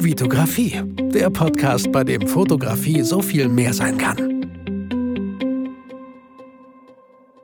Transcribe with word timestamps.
Vitografie, 0.00 0.80
der 1.12 1.28
Podcast, 1.28 1.90
bei 1.90 2.04
dem 2.04 2.28
Fotografie 2.28 3.02
so 3.02 3.20
viel 3.20 3.48
mehr 3.48 3.74
sein 3.74 3.98
kann. 3.98 4.16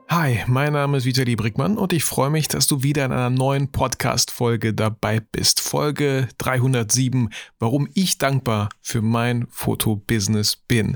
Hi, 0.07 0.39
mein 0.47 0.71
Name 0.71 0.97
ist 0.97 1.05
Vitali 1.05 1.35
Brickmann 1.35 1.77
und 1.77 1.91
ich 1.91 2.05
freue 2.05 2.29
mich, 2.29 2.47
dass 2.47 2.67
du 2.67 2.81
wieder 2.81 3.03
in 3.03 3.11
einer 3.11 3.29
neuen 3.29 3.73
Podcast-Folge 3.73 4.73
dabei 4.73 5.19
bist. 5.19 5.59
Folge 5.59 6.29
307, 6.37 7.29
warum 7.59 7.89
ich 7.93 8.19
dankbar 8.19 8.69
für 8.81 9.01
mein 9.01 9.47
Fotobusiness 9.49 10.55
bin. 10.55 10.95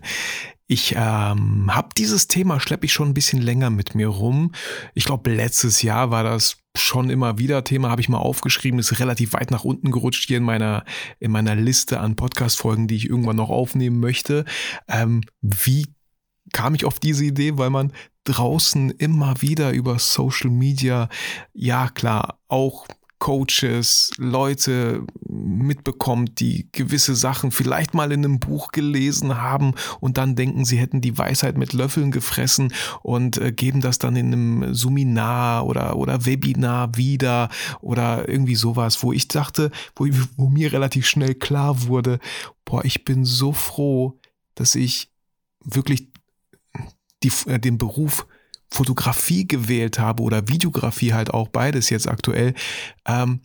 Ich 0.72 0.94
ähm, 0.96 1.76
habe 1.76 1.90
dieses 1.98 2.28
Thema, 2.28 2.60
schleppe 2.60 2.86
ich 2.86 2.94
schon 2.94 3.10
ein 3.10 3.16
bisschen 3.16 3.42
länger 3.42 3.72
mit 3.72 3.96
mir 3.96 4.08
rum. 4.08 4.52
Ich 4.94 5.06
glaube, 5.06 5.34
letztes 5.34 5.82
Jahr 5.82 6.12
war 6.12 6.24
das 6.24 6.58
schon 6.76 7.10
immer 7.10 7.40
wieder 7.40 7.64
Thema, 7.64 7.90
habe 7.90 8.02
ich 8.02 8.08
mal 8.08 8.20
aufgeschrieben, 8.20 8.80
ist 8.80 9.00
relativ 9.00 9.34
weit 9.34 9.50
nach 9.50 9.64
unten 9.64 9.90
gerutscht 9.90 10.28
hier 10.28 10.38
in 10.38 10.44
meiner, 10.44 10.86
in 11.20 11.32
meiner 11.32 11.55
Liste 11.55 12.00
an 12.00 12.16
Podcast-Folgen, 12.16 12.88
die 12.88 12.98
ich 12.98 13.10
irgendwann 13.10 13.38
noch 13.38 13.50
aufnehmen 13.50 14.00
möchte. 14.00 14.46
Ähm, 14.88 15.22
wie 15.41 15.88
kam 16.54 16.76
ich 16.76 16.86
auf 16.86 16.99
diese 16.99 17.26
Idee? 17.26 17.58
Weil 17.58 17.72
man 17.72 17.91
draußen 18.26 18.91
immer 18.91 19.41
wieder 19.41 19.72
über 19.72 19.98
Social 19.98 20.52
Media, 20.52 21.10
ja 21.52 21.90
klar, 21.90 22.38
auch 22.48 22.86
Coaches, 23.20 24.12
Leute 24.18 25.05
mitbekommt, 25.27 26.40
die 26.40 26.70
gewisse 26.72 27.16
Sachen 27.16 27.52
vielleicht 27.52 27.94
mal 27.94 28.12
in 28.14 28.23
einem 28.23 28.40
Buch 28.40 28.72
gelesen 28.72 29.41
haben 29.41 29.73
und 30.00 30.18
dann 30.18 30.36
denken, 30.36 30.64
sie 30.64 30.77
hätten 30.77 31.02
die 31.02 31.18
Weisheit 31.18 31.58
mit 31.58 31.74
Löffeln 31.74 32.12
gefressen 32.12 32.74
und 33.04 33.38
äh, 33.38 33.52
geben 33.52 33.82
das 33.82 34.00
dann 34.00 34.16
in 34.16 34.27
einem 34.27 34.74
Seminar 34.74 35.66
oder, 35.66 35.98
oder 35.98 36.26
Webinar 36.26 36.96
wieder 36.96 37.50
oder 37.82 38.27
irgendwie 38.30 38.55
sowas, 38.55 39.04
wo 39.04 39.12
ich 39.12 39.27
dachte, 39.27 39.70
wo, 39.96 40.08
wo 40.38 40.49
mir 40.49 40.72
relativ 40.72 41.05
schnell 41.05 41.36
klar 41.36 41.88
wurde, 41.88 42.20
boah, 42.63 42.86
ich 42.86 43.04
bin 43.04 43.26
so 43.26 43.52
froh, 43.52 44.18
dass 44.55 44.76
ich 44.76 45.12
wirklich 45.63 46.08
die, 47.24 47.32
äh, 47.48 47.60
den 47.60 47.77
Beruf 47.77 48.26
Fotografie 48.71 49.48
gewählt 49.48 49.99
habe 49.99 50.23
oder 50.23 50.48
Videografie 50.48 51.13
halt 51.13 51.34
auch 51.34 51.48
beides 51.48 51.89
jetzt 51.89 52.07
aktuell, 52.07 52.53
ähm, 53.05 53.41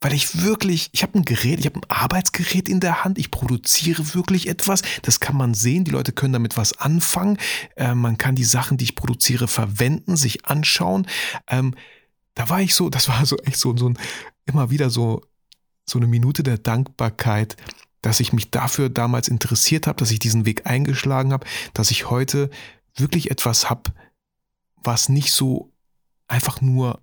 weil 0.00 0.12
ich 0.12 0.42
wirklich, 0.42 0.90
ich 0.92 1.02
habe 1.02 1.18
ein 1.18 1.24
Gerät, 1.24 1.58
ich 1.58 1.66
habe 1.66 1.80
ein 1.80 1.90
Arbeitsgerät 1.90 2.68
in 2.68 2.80
der 2.80 3.04
Hand, 3.04 3.18
ich 3.18 3.30
produziere 3.30 4.14
wirklich 4.14 4.48
etwas, 4.48 4.82
das 5.02 5.20
kann 5.20 5.36
man 5.36 5.54
sehen, 5.54 5.84
die 5.84 5.90
Leute 5.90 6.12
können 6.12 6.34
damit 6.34 6.56
was 6.56 6.78
anfangen, 6.78 7.38
äh, 7.76 7.94
man 7.94 8.18
kann 8.18 8.34
die 8.34 8.44
Sachen, 8.44 8.76
die 8.76 8.84
ich 8.84 8.94
produziere, 8.94 9.48
verwenden, 9.48 10.16
sich 10.16 10.44
anschauen. 10.44 11.06
Ähm, 11.48 11.74
da 12.34 12.48
war 12.50 12.60
ich 12.60 12.74
so, 12.74 12.90
das 12.90 13.08
war 13.08 13.24
so 13.24 13.36
echt 13.38 13.56
so, 13.56 13.76
so 13.76 13.88
ein, 13.88 13.98
immer 14.44 14.70
wieder 14.70 14.90
so, 14.90 15.22
so 15.86 15.98
eine 15.98 16.06
Minute 16.06 16.42
der 16.42 16.58
Dankbarkeit, 16.58 17.56
dass 18.02 18.20
ich 18.20 18.32
mich 18.32 18.50
dafür 18.50 18.90
damals 18.90 19.28
interessiert 19.28 19.86
habe, 19.86 19.98
dass 19.98 20.10
ich 20.10 20.18
diesen 20.18 20.44
Weg 20.44 20.66
eingeschlagen 20.66 21.32
habe, 21.32 21.46
dass 21.72 21.90
ich 21.90 22.10
heute 22.10 22.50
wirklich 22.94 23.30
etwas 23.30 23.70
habe, 23.70 23.92
was 24.86 25.08
nicht 25.08 25.32
so 25.32 25.72
einfach 26.28 26.60
nur 26.60 27.02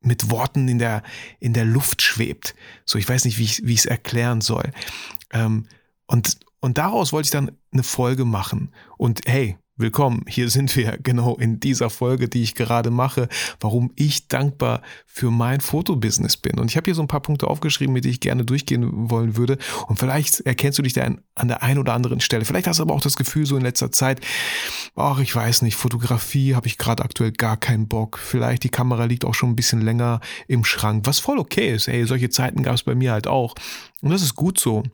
mit 0.00 0.30
Worten 0.30 0.68
in 0.68 0.78
der, 0.78 1.02
in 1.40 1.54
der 1.54 1.64
Luft 1.64 2.02
schwebt. 2.02 2.54
So, 2.84 2.98
ich 2.98 3.08
weiß 3.08 3.24
nicht, 3.24 3.38
wie 3.38 3.44
ich, 3.44 3.66
wie 3.66 3.74
es 3.74 3.86
erklären 3.86 4.40
soll. 4.40 4.70
Ähm, 5.32 5.66
und, 6.06 6.38
und 6.60 6.78
daraus 6.78 7.12
wollte 7.12 7.26
ich 7.26 7.30
dann 7.30 7.52
eine 7.72 7.82
Folge 7.82 8.24
machen. 8.24 8.72
Und 8.98 9.22
hey, 9.26 9.56
Willkommen, 9.76 10.24
hier 10.28 10.50
sind 10.50 10.76
wir 10.76 10.98
genau 11.02 11.34
in 11.34 11.58
dieser 11.58 11.90
Folge, 11.90 12.28
die 12.28 12.44
ich 12.44 12.54
gerade 12.54 12.92
mache, 12.92 13.28
warum 13.58 13.90
ich 13.96 14.28
dankbar 14.28 14.82
für 15.04 15.32
mein 15.32 15.60
Fotobusiness 15.60 16.36
bin. 16.36 16.60
Und 16.60 16.70
ich 16.70 16.76
habe 16.76 16.84
hier 16.84 16.94
so 16.94 17.02
ein 17.02 17.08
paar 17.08 17.22
Punkte 17.22 17.48
aufgeschrieben, 17.48 17.92
mit 17.92 18.04
denen 18.04 18.12
ich 18.12 18.20
gerne 18.20 18.44
durchgehen 18.44 19.10
wollen 19.10 19.36
würde. 19.36 19.58
Und 19.88 19.98
vielleicht 19.98 20.42
erkennst 20.42 20.78
du 20.78 20.82
dich 20.84 20.92
da 20.92 21.02
an 21.34 21.48
der 21.48 21.64
einen 21.64 21.80
oder 21.80 21.92
anderen 21.92 22.20
Stelle. 22.20 22.44
Vielleicht 22.44 22.68
hast 22.68 22.78
du 22.78 22.84
aber 22.84 22.94
auch 22.94 23.00
das 23.00 23.16
Gefühl 23.16 23.46
so 23.46 23.56
in 23.56 23.64
letzter 23.64 23.90
Zeit, 23.90 24.20
ach, 24.94 25.18
ich 25.18 25.34
weiß 25.34 25.62
nicht, 25.62 25.74
Fotografie 25.74 26.54
habe 26.54 26.68
ich 26.68 26.78
gerade 26.78 27.02
aktuell 27.02 27.32
gar 27.32 27.56
keinen 27.56 27.88
Bock. 27.88 28.20
Vielleicht 28.22 28.62
die 28.62 28.68
Kamera 28.68 29.06
liegt 29.06 29.24
auch 29.24 29.34
schon 29.34 29.50
ein 29.50 29.56
bisschen 29.56 29.80
länger 29.80 30.20
im 30.46 30.64
Schrank, 30.64 31.04
was 31.08 31.18
voll 31.18 31.40
okay 31.40 31.74
ist. 31.74 31.88
Ey, 31.88 32.06
solche 32.06 32.30
Zeiten 32.30 32.62
gab 32.62 32.76
es 32.76 32.84
bei 32.84 32.94
mir 32.94 33.10
halt 33.10 33.26
auch. 33.26 33.56
Und 34.02 34.10
das 34.10 34.22
ist 34.22 34.36
gut 34.36 34.60
so. 34.60 34.84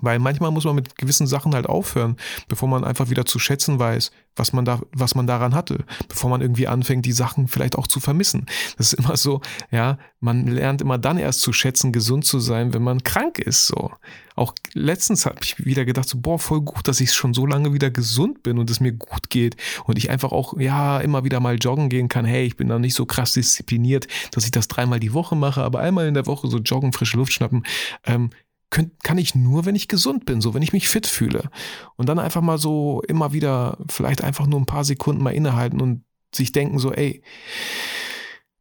Weil 0.00 0.18
manchmal 0.18 0.50
muss 0.50 0.64
man 0.64 0.74
mit 0.74 0.96
gewissen 0.96 1.26
Sachen 1.26 1.54
halt 1.54 1.66
aufhören, 1.66 2.16
bevor 2.48 2.68
man 2.68 2.82
einfach 2.82 3.10
wieder 3.10 3.26
zu 3.26 3.38
schätzen 3.38 3.78
weiß, 3.78 4.10
was 4.36 4.52
man 4.54 4.64
da, 4.64 4.80
was 4.92 5.14
man 5.14 5.26
daran 5.26 5.54
hatte, 5.54 5.84
bevor 6.08 6.30
man 6.30 6.40
irgendwie 6.40 6.66
anfängt, 6.66 7.04
die 7.04 7.12
Sachen 7.12 7.46
vielleicht 7.46 7.76
auch 7.76 7.86
zu 7.86 8.00
vermissen. 8.00 8.46
Das 8.78 8.92
ist 8.92 8.98
immer 8.98 9.16
so, 9.16 9.42
ja, 9.70 9.98
man 10.20 10.46
lernt 10.46 10.80
immer 10.80 10.96
dann 10.96 11.18
erst 11.18 11.42
zu 11.42 11.52
schätzen, 11.52 11.92
gesund 11.92 12.24
zu 12.24 12.40
sein, 12.40 12.72
wenn 12.72 12.82
man 12.82 13.02
krank 13.02 13.38
ist, 13.38 13.66
so. 13.66 13.90
Auch 14.34 14.54
letztens 14.72 15.26
habe 15.26 15.36
ich 15.42 15.62
wieder 15.64 15.84
gedacht, 15.84 16.08
so, 16.08 16.18
boah, 16.18 16.38
voll 16.38 16.62
gut, 16.62 16.88
dass 16.88 17.00
ich 17.00 17.12
schon 17.12 17.34
so 17.34 17.44
lange 17.44 17.74
wieder 17.74 17.90
gesund 17.90 18.42
bin 18.42 18.58
und 18.58 18.70
es 18.70 18.80
mir 18.80 18.92
gut 18.92 19.28
geht 19.28 19.56
und 19.84 19.98
ich 19.98 20.08
einfach 20.08 20.32
auch, 20.32 20.58
ja, 20.58 21.00
immer 21.00 21.24
wieder 21.24 21.38
mal 21.40 21.56
joggen 21.56 21.90
gehen 21.90 22.08
kann. 22.08 22.24
Hey, 22.24 22.46
ich 22.46 22.56
bin 22.56 22.68
da 22.68 22.78
nicht 22.78 22.94
so 22.94 23.04
krass 23.04 23.32
diszipliniert, 23.32 24.08
dass 24.30 24.46
ich 24.46 24.50
das 24.50 24.68
dreimal 24.68 25.00
die 25.00 25.12
Woche 25.12 25.36
mache, 25.36 25.62
aber 25.62 25.80
einmal 25.80 26.06
in 26.06 26.14
der 26.14 26.26
Woche 26.26 26.48
so 26.48 26.58
joggen, 26.58 26.94
frische 26.94 27.18
Luft 27.18 27.34
schnappen, 27.34 27.64
ähm, 28.06 28.30
könnt, 28.72 29.04
kann 29.04 29.18
ich 29.18 29.36
nur, 29.36 29.64
wenn 29.66 29.76
ich 29.76 29.86
gesund 29.86 30.24
bin, 30.24 30.40
so 30.40 30.54
wenn 30.54 30.62
ich 30.62 30.72
mich 30.72 30.88
fit 30.88 31.06
fühle. 31.06 31.50
Und 31.96 32.08
dann 32.08 32.18
einfach 32.18 32.40
mal 32.40 32.58
so 32.58 33.02
immer 33.06 33.32
wieder, 33.32 33.78
vielleicht 33.88 34.24
einfach 34.24 34.46
nur 34.46 34.58
ein 34.58 34.66
paar 34.66 34.84
Sekunden 34.84 35.22
mal 35.22 35.34
innehalten 35.34 35.80
und 35.80 36.02
sich 36.34 36.50
denken 36.50 36.78
so, 36.78 36.90
ey, 36.90 37.22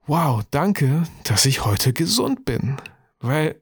wow, 0.06 0.44
danke, 0.52 1.04
dass 1.24 1.46
ich 1.46 1.66
heute 1.66 1.94
gesund 1.94 2.46
bin. 2.46 2.78
Weil 3.20 3.62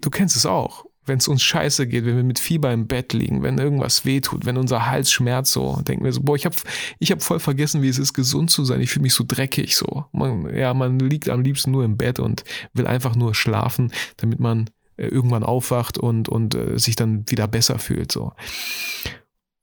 du 0.00 0.10
kennst 0.10 0.34
es 0.34 0.46
auch. 0.46 0.86
Wenn 1.04 1.18
es 1.18 1.26
uns 1.26 1.42
scheiße 1.42 1.88
geht, 1.88 2.06
wenn 2.06 2.16
wir 2.16 2.22
mit 2.22 2.38
Fieber 2.38 2.72
im 2.72 2.86
Bett 2.86 3.12
liegen, 3.12 3.42
wenn 3.42 3.58
irgendwas 3.58 4.04
wehtut, 4.04 4.46
wenn 4.46 4.56
unser 4.56 4.86
Hals 4.86 5.10
schmerzt, 5.10 5.52
so, 5.52 5.82
denken 5.82 6.04
wir 6.04 6.12
so, 6.12 6.22
boah, 6.22 6.36
ich 6.36 6.46
habe 6.46 6.54
ich 7.00 7.10
hab 7.10 7.22
voll 7.22 7.40
vergessen, 7.40 7.82
wie 7.82 7.88
es 7.88 7.98
ist, 7.98 8.14
gesund 8.14 8.52
zu 8.52 8.64
sein. 8.64 8.80
Ich 8.80 8.90
fühle 8.90 9.02
mich 9.02 9.14
so 9.14 9.24
dreckig, 9.26 9.76
so. 9.76 10.06
Man, 10.12 10.54
ja, 10.54 10.72
man 10.74 11.00
liegt 11.00 11.28
am 11.28 11.42
liebsten 11.42 11.72
nur 11.72 11.84
im 11.84 11.96
Bett 11.96 12.20
und 12.20 12.44
will 12.72 12.86
einfach 12.86 13.16
nur 13.16 13.34
schlafen, 13.34 13.92
damit 14.16 14.38
man 14.38 14.70
irgendwann 15.06 15.42
aufwacht 15.42 15.98
und, 15.98 16.28
und 16.28 16.54
äh, 16.54 16.78
sich 16.78 16.96
dann 16.96 17.28
wieder 17.28 17.48
besser 17.48 17.78
fühlt. 17.78 18.12
So. 18.12 18.32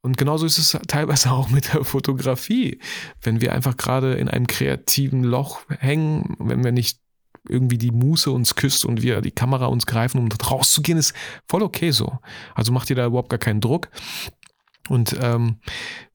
Und 0.02 0.18
genauso 0.18 0.46
ist 0.46 0.58
es 0.58 0.78
teilweise 0.88 1.32
auch 1.34 1.50
mit 1.50 1.74
der 1.74 1.84
Fotografie. 1.84 2.80
Wenn 3.22 3.42
wir 3.42 3.54
einfach 3.54 3.78
gerade 3.78 4.14
in 4.14 4.30
einem 4.30 4.48
kreativen 4.48 5.24
Loch 5.24 5.62
hängen, 5.80 6.36
wenn 6.40 6.64
wir 6.64 6.72
nicht 6.72 7.00
irgendwie 7.48 7.78
die 7.78 7.92
Muße 7.92 8.32
uns 8.32 8.56
küsst 8.56 8.86
und 8.86 9.02
wir 9.02 9.22
die 9.22 9.32
Kamera 9.32 9.68
uns 9.68 9.86
greifen, 9.86 10.20
um 10.20 10.30
rauszugehen, 10.32 10.98
ist 10.98 11.14
voll 11.48 11.64
okay 11.64 11.92
so. 11.92 12.20
Also 12.54 12.72
macht 12.72 12.90
ihr 12.90 12.96
da 12.96 13.06
überhaupt 13.06 13.30
gar 13.30 13.40
keinen 13.40 13.62
Druck. 13.62 13.90
Und 14.90 15.16
ähm, 15.22 15.60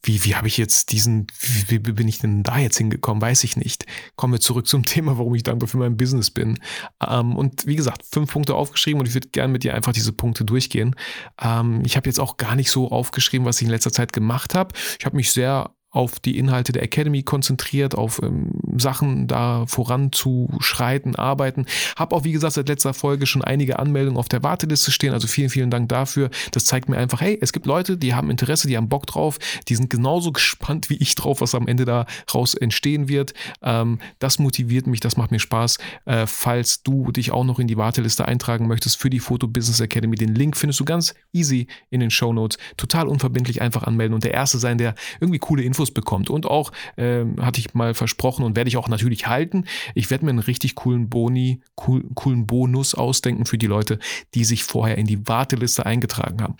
wie, 0.02 0.24
wie 0.24 0.34
habe 0.34 0.48
ich 0.48 0.58
jetzt 0.58 0.92
diesen, 0.92 1.26
wie, 1.68 1.86
wie 1.86 1.92
bin 1.92 2.08
ich 2.08 2.18
denn 2.18 2.42
da 2.42 2.58
jetzt 2.58 2.76
hingekommen, 2.76 3.22
weiß 3.22 3.44
ich 3.44 3.56
nicht. 3.56 3.86
Kommen 4.16 4.34
wir 4.34 4.40
zurück 4.40 4.66
zum 4.66 4.84
Thema, 4.84 5.18
warum 5.18 5.34
ich 5.34 5.42
dankbar 5.42 5.68
für 5.68 5.78
mein 5.78 5.96
Business 5.96 6.30
bin. 6.30 6.58
Ähm, 7.06 7.36
und 7.36 7.66
wie 7.66 7.76
gesagt, 7.76 8.02
fünf 8.10 8.32
Punkte 8.32 8.54
aufgeschrieben 8.54 9.00
und 9.00 9.06
ich 9.06 9.14
würde 9.14 9.28
gerne 9.28 9.52
mit 9.52 9.64
dir 9.64 9.74
einfach 9.74 9.92
diese 9.92 10.12
Punkte 10.12 10.44
durchgehen. 10.44 10.94
Ähm, 11.40 11.82
ich 11.86 11.96
habe 11.96 12.08
jetzt 12.08 12.20
auch 12.20 12.36
gar 12.36 12.54
nicht 12.56 12.70
so 12.70 12.90
aufgeschrieben, 12.90 13.46
was 13.46 13.60
ich 13.60 13.66
in 13.66 13.70
letzter 13.70 13.92
Zeit 13.92 14.12
gemacht 14.12 14.54
habe. 14.54 14.74
Ich 14.98 15.06
habe 15.06 15.16
mich 15.16 15.32
sehr 15.32 15.70
auf 15.94 16.18
die 16.18 16.36
Inhalte 16.38 16.72
der 16.72 16.82
Academy 16.82 17.22
konzentriert, 17.22 17.94
auf 17.94 18.20
ähm, 18.20 18.50
Sachen 18.76 19.28
da 19.28 19.64
voranzuschreiten, 19.66 21.14
arbeiten. 21.14 21.66
Hab 21.96 22.12
auch, 22.12 22.24
wie 22.24 22.32
gesagt, 22.32 22.54
seit 22.54 22.68
letzter 22.68 22.94
Folge 22.94 23.26
schon 23.26 23.44
einige 23.44 23.78
Anmeldungen 23.78 24.18
auf 24.18 24.28
der 24.28 24.42
Warteliste 24.42 24.90
stehen. 24.90 25.12
Also 25.12 25.28
vielen, 25.28 25.50
vielen 25.50 25.70
Dank 25.70 25.88
dafür. 25.88 26.30
Das 26.50 26.64
zeigt 26.64 26.88
mir 26.88 26.98
einfach, 26.98 27.20
hey, 27.20 27.38
es 27.40 27.52
gibt 27.52 27.66
Leute, 27.66 27.96
die 27.96 28.12
haben 28.14 28.28
Interesse, 28.28 28.66
die 28.66 28.76
haben 28.76 28.88
Bock 28.88 29.06
drauf, 29.06 29.38
die 29.68 29.76
sind 29.76 29.88
genauso 29.88 30.32
gespannt 30.32 30.90
wie 30.90 30.96
ich 30.96 31.14
drauf, 31.14 31.40
was 31.40 31.54
am 31.54 31.68
Ende 31.68 31.84
da 31.84 32.06
raus 32.34 32.54
entstehen 32.54 33.08
wird. 33.08 33.32
Ähm, 33.62 34.00
das 34.18 34.40
motiviert 34.40 34.88
mich, 34.88 34.98
das 34.98 35.16
macht 35.16 35.30
mir 35.30 35.38
Spaß. 35.38 35.78
Äh, 36.06 36.26
falls 36.26 36.82
du 36.82 37.12
dich 37.12 37.30
auch 37.30 37.44
noch 37.44 37.60
in 37.60 37.68
die 37.68 37.76
Warteliste 37.76 38.26
eintragen 38.26 38.66
möchtest 38.66 38.96
für 38.96 39.10
die 39.10 39.20
Photo 39.20 39.46
Business 39.46 39.78
Academy, 39.78 40.16
den 40.16 40.34
Link 40.34 40.56
findest 40.56 40.80
du 40.80 40.84
ganz 40.84 41.14
easy 41.32 41.68
in 41.90 42.00
den 42.00 42.10
Show 42.10 42.32
Notes. 42.32 42.58
Total 42.76 43.06
unverbindlich 43.06 43.62
einfach 43.62 43.84
anmelden 43.84 44.14
und 44.14 44.24
der 44.24 44.34
Erste 44.34 44.58
sein, 44.58 44.76
der 44.76 44.96
irgendwie 45.20 45.38
coole 45.38 45.62
Infos 45.62 45.83
Infos 45.84 45.92
bekommt. 45.92 46.30
Und 46.30 46.46
auch, 46.46 46.72
äh, 46.96 47.24
hatte 47.40 47.60
ich 47.60 47.74
mal 47.74 47.94
versprochen 47.94 48.44
und 48.44 48.56
werde 48.56 48.68
ich 48.68 48.76
auch 48.76 48.88
natürlich 48.88 49.26
halten, 49.26 49.64
ich 49.94 50.10
werde 50.10 50.24
mir 50.24 50.30
einen 50.30 50.38
richtig 50.38 50.74
coolen 50.74 51.08
Boni, 51.08 51.60
cool, 51.86 52.04
coolen 52.14 52.46
Bonus 52.46 52.94
ausdenken 52.94 53.46
für 53.46 53.58
die 53.58 53.66
Leute, 53.66 53.98
die 54.34 54.44
sich 54.44 54.64
vorher 54.64 54.98
in 54.98 55.06
die 55.06 55.26
Warteliste 55.28 55.84
eingetragen 55.86 56.42
haben. 56.42 56.56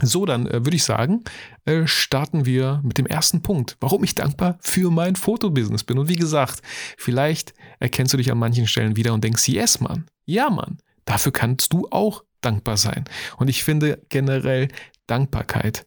So, 0.00 0.26
dann 0.26 0.46
äh, 0.46 0.64
würde 0.64 0.76
ich 0.76 0.84
sagen, 0.84 1.24
äh, 1.64 1.86
starten 1.86 2.44
wir 2.44 2.80
mit 2.84 2.98
dem 2.98 3.06
ersten 3.06 3.42
Punkt, 3.42 3.76
warum 3.80 4.04
ich 4.04 4.14
dankbar 4.14 4.58
für 4.60 4.90
mein 4.90 5.16
Fotobusiness 5.16 5.82
bin. 5.82 5.98
Und 5.98 6.08
wie 6.08 6.16
gesagt, 6.16 6.62
vielleicht 6.96 7.52
erkennst 7.80 8.12
du 8.12 8.16
dich 8.16 8.30
an 8.30 8.38
manchen 8.38 8.68
Stellen 8.68 8.96
wieder 8.96 9.12
und 9.12 9.24
denkst, 9.24 9.48
yes, 9.48 9.80
Mann, 9.80 10.06
ja, 10.24 10.50
Mann, 10.50 10.78
dafür 11.04 11.32
kannst 11.32 11.72
du 11.72 11.88
auch 11.90 12.22
dankbar 12.40 12.76
sein. 12.76 13.04
Und 13.38 13.48
ich 13.48 13.64
finde 13.64 14.00
generell 14.08 14.68
Dankbarkeit 15.08 15.84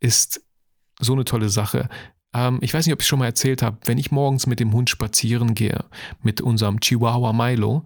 ist 0.00 0.40
so 1.00 1.12
eine 1.12 1.24
tolle 1.24 1.48
Sache. 1.48 1.88
Ähm, 2.34 2.58
ich 2.60 2.74
weiß 2.74 2.86
nicht, 2.86 2.92
ob 2.92 3.00
ich 3.00 3.06
schon 3.06 3.18
mal 3.18 3.26
erzählt 3.26 3.62
habe, 3.62 3.78
wenn 3.84 3.98
ich 3.98 4.10
morgens 4.10 4.46
mit 4.46 4.60
dem 4.60 4.72
Hund 4.72 4.90
spazieren 4.90 5.54
gehe, 5.54 5.84
mit 6.22 6.40
unserem 6.40 6.80
Chihuahua 6.80 7.32
Milo, 7.32 7.84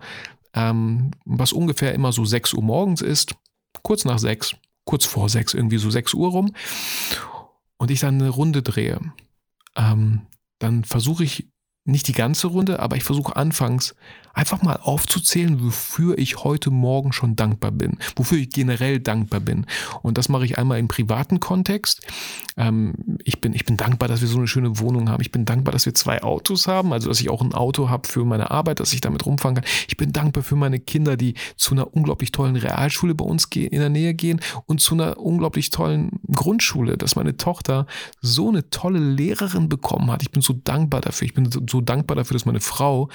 ähm, 0.54 1.12
was 1.24 1.52
ungefähr 1.52 1.94
immer 1.94 2.12
so 2.12 2.24
6 2.24 2.54
Uhr 2.54 2.62
morgens 2.62 3.02
ist, 3.02 3.34
kurz 3.82 4.04
nach 4.04 4.18
6, 4.18 4.56
kurz 4.84 5.04
vor 5.04 5.28
6, 5.28 5.54
irgendwie 5.54 5.78
so 5.78 5.90
6 5.90 6.14
Uhr 6.14 6.30
rum, 6.30 6.52
und 7.78 7.90
ich 7.90 8.00
dann 8.00 8.20
eine 8.20 8.30
Runde 8.30 8.62
drehe, 8.62 9.00
ähm, 9.76 10.22
dann 10.58 10.84
versuche 10.84 11.24
ich 11.24 11.48
nicht 11.84 12.06
die 12.06 12.12
ganze 12.12 12.46
Runde, 12.46 12.78
aber 12.78 12.96
ich 12.96 13.04
versuche 13.04 13.34
anfangs 13.34 13.96
einfach 14.34 14.62
mal 14.62 14.76
aufzuzählen, 14.76 15.62
wofür 15.62 16.18
ich 16.18 16.44
heute 16.44 16.70
Morgen 16.70 17.12
schon 17.12 17.36
dankbar 17.36 17.70
bin, 17.70 17.98
wofür 18.16 18.38
ich 18.38 18.50
generell 18.50 19.00
dankbar 19.00 19.40
bin. 19.40 19.66
Und 20.02 20.18
das 20.18 20.28
mache 20.28 20.44
ich 20.44 20.58
einmal 20.58 20.78
im 20.78 20.88
privaten 20.88 21.40
Kontext. 21.40 22.00
Ähm, 22.56 22.94
ich, 23.24 23.40
bin, 23.40 23.54
ich 23.54 23.64
bin 23.64 23.76
dankbar, 23.76 24.08
dass 24.08 24.20
wir 24.20 24.28
so 24.28 24.38
eine 24.38 24.48
schöne 24.48 24.78
Wohnung 24.78 25.08
haben. 25.10 25.20
Ich 25.20 25.32
bin 25.32 25.44
dankbar, 25.44 25.72
dass 25.72 25.86
wir 25.86 25.94
zwei 25.94 26.22
Autos 26.22 26.66
haben, 26.66 26.92
also 26.92 27.08
dass 27.08 27.20
ich 27.20 27.30
auch 27.30 27.42
ein 27.42 27.54
Auto 27.54 27.88
habe 27.88 28.08
für 28.08 28.24
meine 28.24 28.50
Arbeit, 28.50 28.80
dass 28.80 28.92
ich 28.92 29.00
damit 29.00 29.26
rumfahren 29.26 29.56
kann. 29.56 29.64
Ich 29.88 29.96
bin 29.96 30.12
dankbar 30.12 30.42
für 30.42 30.56
meine 30.56 30.80
Kinder, 30.80 31.16
die 31.16 31.34
zu 31.56 31.74
einer 31.74 31.94
unglaublich 31.94 32.32
tollen 32.32 32.56
Realschule 32.56 33.14
bei 33.14 33.24
uns 33.24 33.44
in 33.52 33.80
der 33.80 33.88
Nähe 33.88 34.14
gehen 34.14 34.40
und 34.66 34.80
zu 34.80 34.94
einer 34.94 35.18
unglaublich 35.18 35.70
tollen 35.70 36.20
Grundschule, 36.32 36.96
dass 36.96 37.16
meine 37.16 37.36
Tochter 37.36 37.86
so 38.20 38.48
eine 38.48 38.70
tolle 38.70 38.98
Lehrerin 38.98 39.68
bekommen 39.68 40.10
hat. 40.10 40.22
Ich 40.22 40.30
bin 40.30 40.42
so 40.42 40.54
dankbar 40.64 41.00
dafür. 41.00 41.26
Ich 41.26 41.34
bin 41.34 41.50
so 41.50 41.80
dankbar 41.80 42.16
dafür, 42.16 42.34
dass 42.34 42.46
meine 42.46 42.60
Frau 42.60 43.08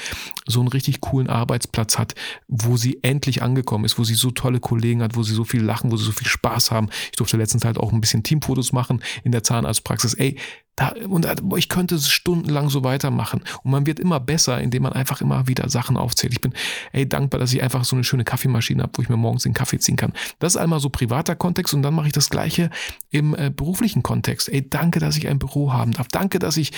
so 0.46 0.60
einen 0.60 0.70
richtig 0.70 1.02
coolen 1.08 1.30
Arbeitsplatz 1.30 1.98
hat, 1.98 2.16
wo 2.48 2.78
sie 2.78 3.00
endlich 3.02 3.42
angekommen 3.42 3.86
ist, 3.86 3.98
wo 3.98 4.04
sie 4.04 4.16
so 4.16 4.32
tolle 4.32 4.60
Kollegen 4.60 5.02
hat, 5.02 5.16
wo 5.16 5.24
sie 5.24 5.34
so 5.34 5.44
viel 5.44 5.64
lachen, 5.64 5.92
wo 5.92 5.98
sie 5.98 6.06
so 6.06 6.12
viel 6.12 6.28
Spaß 6.28 6.72
haben. 6.72 6.90
Ich 7.12 7.18
durfte 7.18 7.38
letztens 7.38 7.64
halt 7.66 7.78
auch 7.78 7.94
ein 7.94 8.02
bisschen 8.02 8.24
Teamfotos 8.24 8.74
machen 8.74 9.02
in 9.24 9.32
der 9.32 9.44
Zahnarztpraxis. 9.44 10.14
Ey, 10.16 10.38
da, 10.76 10.94
und 11.08 11.28
ich 11.58 11.70
könnte 11.70 11.96
es 11.96 12.08
stundenlang 12.08 12.70
so 12.70 12.84
weitermachen. 12.84 13.42
Und 13.64 13.72
man 13.72 13.88
wird 13.88 14.00
immer 14.00 14.20
besser, 14.20 14.62
indem 14.62 14.84
man 14.84 14.94
einfach 14.94 15.22
immer 15.22 15.48
wieder 15.48 15.70
Sachen 15.70 15.98
aufzählt. 15.98 16.34
Ich 16.34 16.42
bin, 16.42 16.54
ey, 16.92 17.10
dankbar, 17.10 17.40
dass 17.40 17.52
ich 17.52 17.64
einfach 17.64 17.84
so 17.84 17.96
eine 17.96 18.04
schöne 18.04 18.24
Kaffeemaschine 18.24 18.84
habe, 18.84 18.92
wo 18.96 19.02
ich 19.02 19.10
mir 19.10 19.18
morgens 19.18 19.44
den 19.44 19.54
Kaffee 19.54 19.80
ziehen 19.80 19.96
kann. 19.96 20.14
Das 20.38 20.54
ist 20.54 20.62
einmal 20.62 20.80
so 20.80 20.90
privater 20.90 21.36
Kontext 21.36 21.74
und 21.74 21.82
dann 21.82 21.96
mache 21.96 22.08
ich 22.08 22.14
das 22.14 22.30
Gleiche 22.30 22.70
im 23.10 23.34
äh, 23.34 23.50
beruflichen 23.50 24.04
Kontext. 24.04 24.50
Ey, 24.50 24.70
danke, 24.70 25.00
dass 25.00 25.18
ich 25.18 25.28
ein 25.28 25.40
Büro 25.40 25.74
haben 25.74 25.94
darf. 25.94 26.10
Danke, 26.10 26.38
dass 26.38 26.58
ich, 26.58 26.72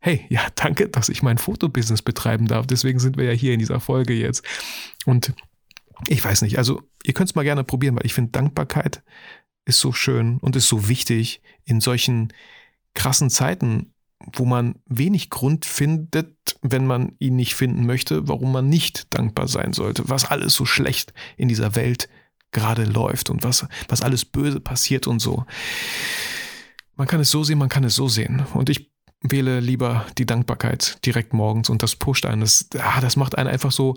hey, 0.00 0.24
ja, 0.28 0.46
danke, 0.54 0.88
dass 0.88 1.08
ich 1.08 1.22
mein 1.22 1.38
Fotobusiness 1.38 2.02
betreiben 2.02 2.46
darf. 2.46 2.66
Deswegen 2.66 2.98
sind 2.98 3.16
wir 3.16 3.24
ja 3.24 3.32
hier 3.32 3.52
in 3.52 3.58
dieser 3.58 3.80
Folge 3.80 4.14
jetzt. 4.14 4.44
Und 5.04 5.34
ich 6.06 6.24
weiß 6.24 6.42
nicht, 6.42 6.58
also 6.58 6.82
ihr 7.04 7.14
könnt 7.14 7.30
es 7.30 7.34
mal 7.34 7.42
gerne 7.42 7.64
probieren, 7.64 7.96
weil 7.96 8.06
ich 8.06 8.14
finde, 8.14 8.30
Dankbarkeit 8.30 9.02
ist 9.64 9.80
so 9.80 9.92
schön 9.92 10.38
und 10.38 10.56
ist 10.56 10.68
so 10.68 10.88
wichtig 10.88 11.42
in 11.64 11.80
solchen 11.80 12.32
krassen 12.94 13.30
Zeiten, 13.30 13.92
wo 14.32 14.44
man 14.44 14.76
wenig 14.86 15.30
Grund 15.30 15.64
findet, 15.64 16.58
wenn 16.62 16.86
man 16.86 17.12
ihn 17.18 17.36
nicht 17.36 17.54
finden 17.54 17.86
möchte, 17.86 18.28
warum 18.28 18.52
man 18.52 18.68
nicht 18.68 19.14
dankbar 19.14 19.46
sein 19.48 19.72
sollte, 19.72 20.08
was 20.08 20.24
alles 20.24 20.54
so 20.54 20.64
schlecht 20.64 21.12
in 21.36 21.48
dieser 21.48 21.76
Welt 21.76 22.08
gerade 22.50 22.84
läuft 22.84 23.30
und 23.30 23.44
was, 23.44 23.66
was 23.88 24.02
alles 24.02 24.24
böse 24.24 24.60
passiert 24.60 25.06
und 25.06 25.20
so. 25.20 25.44
Man 26.96 27.06
kann 27.06 27.20
es 27.20 27.30
so 27.30 27.44
sehen, 27.44 27.58
man 27.58 27.68
kann 27.68 27.84
es 27.84 27.94
so 27.94 28.08
sehen. 28.08 28.44
Und 28.54 28.70
ich 28.70 28.90
wähle 29.20 29.60
lieber 29.60 30.06
die 30.16 30.26
Dankbarkeit 30.26 31.04
direkt 31.04 31.32
morgens 31.32 31.70
und 31.70 31.82
das 31.82 31.96
pusht 31.96 32.26
einen. 32.26 32.40
Das, 32.40 32.68
ah, 32.78 33.00
das 33.00 33.16
macht 33.16 33.36
einen 33.36 33.48
einfach 33.48 33.72
so, 33.72 33.94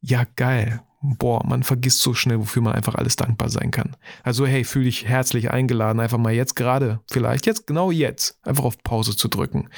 ja 0.00 0.24
geil, 0.36 0.82
boah, 1.02 1.44
man 1.46 1.62
vergisst 1.62 2.00
so 2.00 2.14
schnell, 2.14 2.38
wofür 2.38 2.62
man 2.62 2.74
einfach 2.74 2.94
alles 2.94 3.16
dankbar 3.16 3.50
sein 3.50 3.70
kann. 3.70 3.96
Also 4.22 4.46
hey, 4.46 4.64
fühle 4.64 4.86
dich 4.86 5.06
herzlich 5.06 5.50
eingeladen, 5.50 6.00
einfach 6.00 6.18
mal 6.18 6.32
jetzt 6.32 6.54
gerade, 6.54 7.00
vielleicht 7.10 7.46
jetzt, 7.46 7.66
genau 7.66 7.90
jetzt, 7.90 8.38
einfach 8.46 8.64
auf 8.64 8.78
Pause 8.82 9.16
zu 9.16 9.28
drücken 9.28 9.68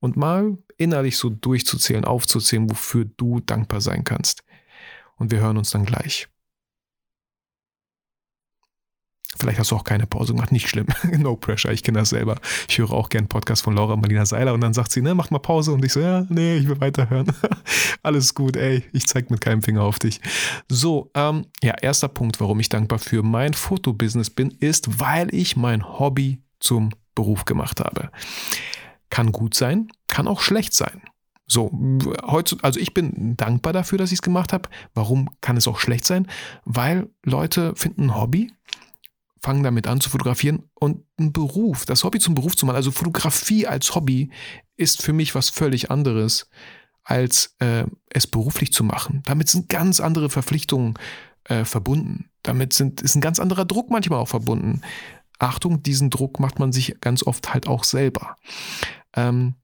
und 0.00 0.16
mal 0.16 0.58
innerlich 0.76 1.16
so 1.16 1.30
durchzuzählen, 1.30 2.04
aufzuzählen, 2.04 2.68
wofür 2.68 3.04
du 3.04 3.40
dankbar 3.40 3.80
sein 3.80 4.04
kannst. 4.04 4.44
Und 5.16 5.30
wir 5.30 5.38
hören 5.38 5.56
uns 5.56 5.70
dann 5.70 5.84
gleich. 5.84 6.28
Vielleicht 9.38 9.58
hast 9.58 9.70
du 9.70 9.76
auch 9.76 9.84
keine 9.84 10.06
Pause 10.06 10.34
gemacht, 10.34 10.52
nicht 10.52 10.68
schlimm. 10.68 10.86
no 11.18 11.36
pressure, 11.36 11.72
ich 11.72 11.82
kenne 11.82 11.98
das 11.98 12.10
selber. 12.10 12.36
Ich 12.68 12.78
höre 12.78 12.92
auch 12.92 13.08
gern 13.08 13.26
Podcast 13.26 13.62
von 13.62 13.74
Laura 13.74 13.96
Marlina 13.96 14.24
Seiler 14.26 14.54
und 14.54 14.60
dann 14.60 14.74
sagt 14.74 14.92
sie, 14.92 15.02
ne, 15.02 15.14
mach 15.14 15.30
mal 15.30 15.38
Pause 15.38 15.72
und 15.72 15.84
ich 15.84 15.92
so, 15.92 16.00
ja, 16.00 16.26
nee, 16.28 16.56
ich 16.56 16.68
will 16.68 16.80
weiterhören. 16.80 17.26
Alles 18.02 18.34
gut, 18.34 18.56
ey, 18.56 18.84
ich 18.92 19.06
zeig 19.06 19.30
mit 19.30 19.40
keinem 19.40 19.62
Finger 19.62 19.82
auf 19.82 19.98
dich. 19.98 20.20
So, 20.68 21.10
ähm, 21.14 21.46
ja, 21.62 21.74
erster 21.80 22.08
Punkt, 22.08 22.40
warum 22.40 22.60
ich 22.60 22.68
dankbar 22.68 22.98
für 22.98 23.22
mein 23.22 23.54
Fotobusiness 23.54 24.30
bin, 24.30 24.50
ist, 24.60 25.00
weil 25.00 25.34
ich 25.34 25.56
mein 25.56 25.98
Hobby 25.98 26.42
zum 26.60 26.90
Beruf 27.14 27.44
gemacht 27.44 27.80
habe. 27.80 28.10
Kann 29.10 29.32
gut 29.32 29.54
sein, 29.54 29.88
kann 30.08 30.28
auch 30.28 30.40
schlecht 30.40 30.74
sein. 30.74 31.02
So, 31.46 31.70
also 32.62 32.80
ich 32.80 32.94
bin 32.94 33.36
dankbar 33.36 33.74
dafür, 33.74 33.98
dass 33.98 34.10
ich 34.10 34.18
es 34.18 34.22
gemacht 34.22 34.52
habe. 34.52 34.68
Warum 34.94 35.28
kann 35.42 35.58
es 35.58 35.68
auch 35.68 35.78
schlecht 35.78 36.06
sein? 36.06 36.26
Weil 36.64 37.10
Leute 37.22 37.74
finden 37.76 38.04
ein 38.04 38.16
Hobby 38.16 38.50
fangen 39.44 39.62
damit 39.62 39.86
an 39.86 40.00
zu 40.00 40.08
fotografieren 40.08 40.70
und 40.72 41.04
ein 41.20 41.30
Beruf, 41.34 41.84
das 41.84 42.02
Hobby 42.02 42.18
zum 42.18 42.34
Beruf 42.34 42.56
zu 42.56 42.64
machen, 42.64 42.76
also 42.76 42.90
Fotografie 42.90 43.66
als 43.66 43.94
Hobby 43.94 44.30
ist 44.78 45.02
für 45.02 45.12
mich 45.12 45.34
was 45.34 45.50
völlig 45.50 45.90
anderes, 45.90 46.48
als 47.02 47.54
äh, 47.58 47.84
es 48.08 48.26
beruflich 48.26 48.72
zu 48.72 48.84
machen. 48.84 49.22
Damit 49.26 49.50
sind 49.50 49.68
ganz 49.68 50.00
andere 50.00 50.30
Verpflichtungen 50.30 50.94
äh, 51.44 51.66
verbunden. 51.66 52.30
Damit 52.42 52.72
sind, 52.72 53.02
ist 53.02 53.16
ein 53.16 53.20
ganz 53.20 53.38
anderer 53.38 53.66
Druck 53.66 53.90
manchmal 53.90 54.18
auch 54.18 54.28
verbunden. 54.28 54.80
Achtung, 55.38 55.82
diesen 55.82 56.08
Druck 56.08 56.40
macht 56.40 56.58
man 56.58 56.72
sich 56.72 56.98
ganz 57.02 57.22
oft 57.22 57.52
halt 57.52 57.66
auch 57.66 57.84
selber. 57.84 58.36
Ähm, 59.14 59.56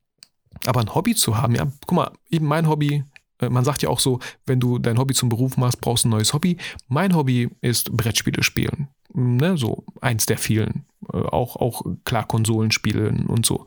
aber 0.66 0.80
ein 0.80 0.94
Hobby 0.94 1.14
zu 1.14 1.38
haben, 1.38 1.54
ja, 1.54 1.66
guck 1.86 1.96
mal, 1.96 2.10
eben 2.28 2.44
mein 2.44 2.68
Hobby, 2.68 3.04
man 3.48 3.64
sagt 3.64 3.82
ja 3.82 3.88
auch 3.88 4.00
so, 4.00 4.18
wenn 4.46 4.60
du 4.60 4.78
dein 4.78 4.98
Hobby 4.98 5.14
zum 5.14 5.28
Beruf 5.28 5.56
machst, 5.56 5.80
brauchst 5.80 6.04
du 6.04 6.08
ein 6.08 6.12
neues 6.12 6.34
Hobby. 6.34 6.56
Mein 6.88 7.14
Hobby 7.14 7.48
ist 7.60 7.96
Brettspiele 7.96 8.42
spielen 8.42 8.88
ne, 9.14 9.56
so 9.56 9.84
eins 10.00 10.26
der 10.26 10.38
vielen. 10.38 10.84
Äh, 11.12 11.18
auch, 11.18 11.56
auch 11.56 11.82
klar 12.04 12.26
Konsolenspiele 12.26 13.10
und 13.26 13.46
so. 13.46 13.66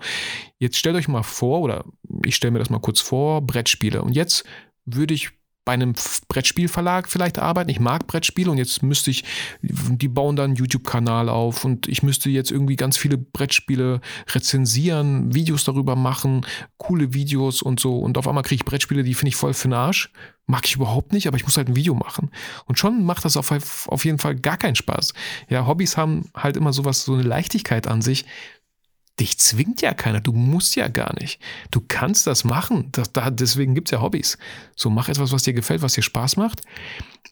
Jetzt 0.59 0.77
stellt 0.77 0.95
euch 0.95 1.07
mal 1.07 1.23
vor, 1.23 1.61
oder 1.61 1.85
ich 2.25 2.35
stelle 2.35 2.51
mir 2.51 2.59
das 2.59 2.69
mal 2.69 2.79
kurz 2.79 3.01
vor, 3.01 3.41
Brettspiele. 3.41 4.01
Und 4.01 4.13
jetzt 4.13 4.43
würde 4.85 5.13
ich 5.13 5.31
bei 5.65 5.73
einem 5.73 5.93
Brettspielverlag 6.27 7.07
vielleicht 7.07 7.39
arbeiten. 7.39 7.69
Ich 7.69 7.79
mag 7.79 8.07
Brettspiele 8.07 8.51
und 8.51 8.57
jetzt 8.57 8.83
müsste 8.83 9.11
ich, 9.11 9.23
die 9.61 10.07
bauen 10.07 10.35
dann 10.35 10.51
einen 10.51 10.55
YouTube-Kanal 10.55 11.29
auf 11.29 11.63
und 11.63 11.87
ich 11.87 12.03
müsste 12.03 12.29
jetzt 12.29 12.51
irgendwie 12.51 12.75
ganz 12.75 12.97
viele 12.97 13.17
Brettspiele 13.17 14.01
rezensieren, 14.29 15.33
Videos 15.33 15.63
darüber 15.63 15.95
machen, 15.95 16.45
coole 16.77 17.13
Videos 17.13 17.61
und 17.61 17.79
so. 17.79 17.97
Und 17.99 18.17
auf 18.17 18.27
einmal 18.27 18.43
kriege 18.43 18.61
ich 18.61 18.65
Brettspiele, 18.65 19.03
die 19.03 19.13
finde 19.13 19.29
ich 19.29 19.35
voll 19.35 19.53
für 19.53 19.69
den 19.69 19.73
Arsch. 19.73 20.11
Mag 20.45 20.65
ich 20.65 20.75
überhaupt 20.75 21.13
nicht, 21.13 21.27
aber 21.27 21.37
ich 21.37 21.45
muss 21.45 21.55
halt 21.55 21.69
ein 21.69 21.77
Video 21.77 21.93
machen. 21.93 22.29
Und 22.65 22.77
schon 22.77 23.05
macht 23.05 23.23
das 23.23 23.37
auf, 23.37 23.87
auf 23.87 24.03
jeden 24.03 24.19
Fall 24.19 24.35
gar 24.35 24.57
keinen 24.57 24.75
Spaß. 24.75 25.13
Ja, 25.47 25.65
Hobbys 25.65 25.95
haben 25.95 26.29
halt 26.35 26.57
immer 26.57 26.73
sowas, 26.73 27.05
so 27.05 27.13
eine 27.13 27.23
Leichtigkeit 27.23 27.87
an 27.87 28.01
sich 28.01 28.25
dich 29.19 29.37
zwingt 29.37 29.81
ja 29.81 29.93
keiner, 29.93 30.21
du 30.21 30.33
musst 30.33 30.75
ja 30.75 30.87
gar 30.87 31.13
nicht. 31.19 31.39
Du 31.69 31.81
kannst 31.87 32.25
das 32.25 32.43
machen. 32.43 32.89
Das, 32.91 33.13
da, 33.13 33.29
deswegen 33.29 33.75
gibt 33.75 33.89
es 33.89 33.91
ja 33.91 34.01
Hobbys. 34.01 34.39
So, 34.75 34.89
mach 34.89 35.07
etwas, 35.07 35.31
was 35.31 35.43
dir 35.43 35.53
gefällt, 35.53 35.83
was 35.83 35.93
dir 35.93 36.01
Spaß 36.01 36.37
macht. 36.37 36.61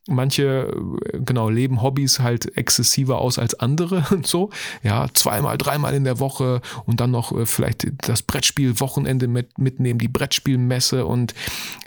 Manche, 0.08 0.72
äh, 1.12 1.20
genau, 1.26 1.50
leben 1.50 1.82
Hobbys 1.82 2.20
halt 2.20 2.56
exzessiver 2.56 3.18
aus 3.18 3.40
als 3.40 3.56
andere 3.56 4.06
und 4.12 4.28
so. 4.28 4.52
Ja, 4.84 5.08
zweimal, 5.14 5.58
dreimal 5.58 5.96
in 5.96 6.04
der 6.04 6.20
Woche 6.20 6.62
und 6.86 7.00
dann 7.00 7.12
noch 7.12 7.32
äh, 7.32 7.48
vielleicht 7.48 7.88
das 8.08 8.22
Brettspiel-Wochenende 8.22 9.28
mit, 9.28 9.58
mitnehmen, 9.58 10.00
die 10.00 10.08
Brettspielmesse 10.08 11.06
und 11.08 11.34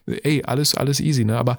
äh, 0.07 0.21
ey, 0.25 0.45
alles, 0.45 0.75
alles 0.75 0.99
easy, 0.99 1.25
ne? 1.25 1.39
Aber 1.39 1.57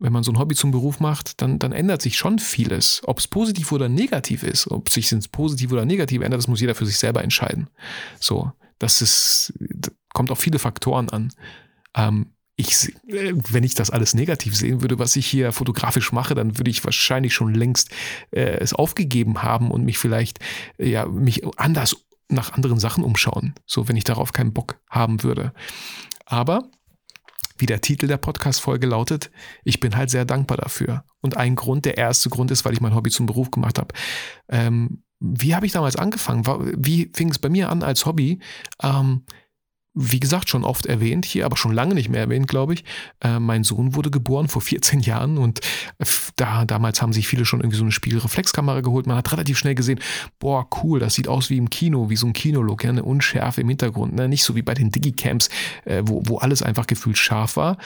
wenn 0.00 0.12
man 0.12 0.24
so 0.24 0.32
ein 0.32 0.38
Hobby 0.38 0.54
zum 0.54 0.70
Beruf 0.70 0.98
macht, 0.98 1.40
dann, 1.42 1.58
dann 1.58 1.72
ändert 1.72 2.02
sich 2.02 2.16
schon 2.16 2.38
vieles. 2.38 3.02
Ob 3.04 3.18
es 3.18 3.28
positiv 3.28 3.70
oder 3.70 3.88
negativ 3.88 4.42
ist, 4.42 4.70
ob 4.70 4.88
sich 4.88 5.12
ins 5.12 5.28
Positiv 5.28 5.70
oder 5.72 5.84
Negativ 5.84 6.22
ändert, 6.22 6.38
das 6.38 6.48
muss 6.48 6.60
jeder 6.60 6.74
für 6.74 6.86
sich 6.86 6.98
selber 6.98 7.22
entscheiden. 7.22 7.68
So, 8.18 8.50
das 8.78 9.02
ist, 9.02 9.52
das 9.58 9.94
kommt 10.12 10.30
auf 10.30 10.40
viele 10.40 10.58
Faktoren 10.58 11.10
an. 11.10 11.32
Ähm, 11.94 12.32
ich, 12.56 12.92
wenn 13.04 13.64
ich 13.64 13.74
das 13.74 13.90
alles 13.90 14.14
negativ 14.14 14.54
sehen 14.56 14.82
würde, 14.82 14.98
was 14.98 15.16
ich 15.16 15.26
hier 15.26 15.52
fotografisch 15.52 16.12
mache, 16.12 16.34
dann 16.34 16.58
würde 16.58 16.70
ich 16.70 16.84
wahrscheinlich 16.84 17.32
schon 17.32 17.54
längst 17.54 17.90
äh, 18.32 18.58
es 18.58 18.74
aufgegeben 18.74 19.42
haben 19.42 19.70
und 19.70 19.84
mich 19.84 19.98
vielleicht, 19.98 20.40
ja, 20.78 21.06
mich 21.06 21.42
anders 21.58 21.96
nach 22.28 22.52
anderen 22.52 22.78
Sachen 22.78 23.02
umschauen. 23.04 23.54
So, 23.66 23.88
wenn 23.88 23.96
ich 23.96 24.04
darauf 24.04 24.32
keinen 24.32 24.52
Bock 24.52 24.78
haben 24.88 25.22
würde. 25.22 25.52
Aber 26.26 26.70
wie 27.60 27.66
der 27.66 27.80
Titel 27.80 28.06
der 28.06 28.16
Podcast-Folge 28.16 28.86
lautet, 28.86 29.30
ich 29.64 29.80
bin 29.80 29.96
halt 29.96 30.10
sehr 30.10 30.24
dankbar 30.24 30.56
dafür. 30.56 31.04
Und 31.20 31.36
ein 31.36 31.56
Grund, 31.56 31.84
der 31.84 31.98
erste 31.98 32.30
Grund 32.30 32.50
ist, 32.50 32.64
weil 32.64 32.72
ich 32.72 32.80
mein 32.80 32.94
Hobby 32.94 33.10
zum 33.10 33.26
Beruf 33.26 33.50
gemacht 33.50 33.78
habe. 33.78 33.94
Ähm, 34.48 35.02
wie 35.20 35.54
habe 35.54 35.66
ich 35.66 35.72
damals 35.72 35.96
angefangen? 35.96 36.44
Wie 36.78 37.10
fing 37.14 37.30
es 37.30 37.38
bei 37.38 37.50
mir 37.50 37.68
an 37.68 37.82
als 37.82 38.06
Hobby? 38.06 38.40
Ähm, 38.82 39.24
wie 40.00 40.20
gesagt, 40.20 40.48
schon 40.48 40.64
oft 40.64 40.86
erwähnt 40.86 41.24
hier, 41.24 41.44
aber 41.44 41.56
schon 41.56 41.72
lange 41.72 41.94
nicht 41.94 42.08
mehr 42.08 42.20
erwähnt, 42.20 42.48
glaube 42.48 42.74
ich. 42.74 42.84
Äh, 43.20 43.38
mein 43.38 43.64
Sohn 43.64 43.94
wurde 43.94 44.10
geboren 44.10 44.48
vor 44.48 44.62
14 44.62 45.00
Jahren 45.00 45.38
und 45.38 45.60
äh, 45.98 46.06
da, 46.36 46.64
damals 46.64 47.02
haben 47.02 47.12
sich 47.12 47.28
viele 47.28 47.44
schon 47.44 47.60
irgendwie 47.60 47.76
so 47.76 47.84
eine 47.84 47.92
Spiegelreflexkamera 47.92 48.80
geholt. 48.80 49.06
Man 49.06 49.16
hat 49.16 49.30
relativ 49.32 49.58
schnell 49.58 49.74
gesehen, 49.74 50.00
boah, 50.38 50.66
cool, 50.82 51.00
das 51.00 51.14
sieht 51.14 51.28
aus 51.28 51.50
wie 51.50 51.58
im 51.58 51.70
Kino, 51.70 52.08
wie 52.08 52.16
so 52.16 52.26
ein 52.26 52.32
Kinolook, 52.32 52.84
ja, 52.84 52.90
eine 52.90 53.02
Unschärfe 53.02 53.60
im 53.60 53.68
Hintergrund. 53.68 54.14
Ne? 54.14 54.28
Nicht 54.28 54.44
so 54.44 54.56
wie 54.56 54.62
bei 54.62 54.74
den 54.74 54.90
Digicams, 54.90 55.48
äh, 55.84 56.02
wo, 56.04 56.22
wo 56.24 56.38
alles 56.38 56.62
einfach 56.62 56.86
gefühlt 56.86 57.18
scharf 57.18 57.56
war. 57.56 57.76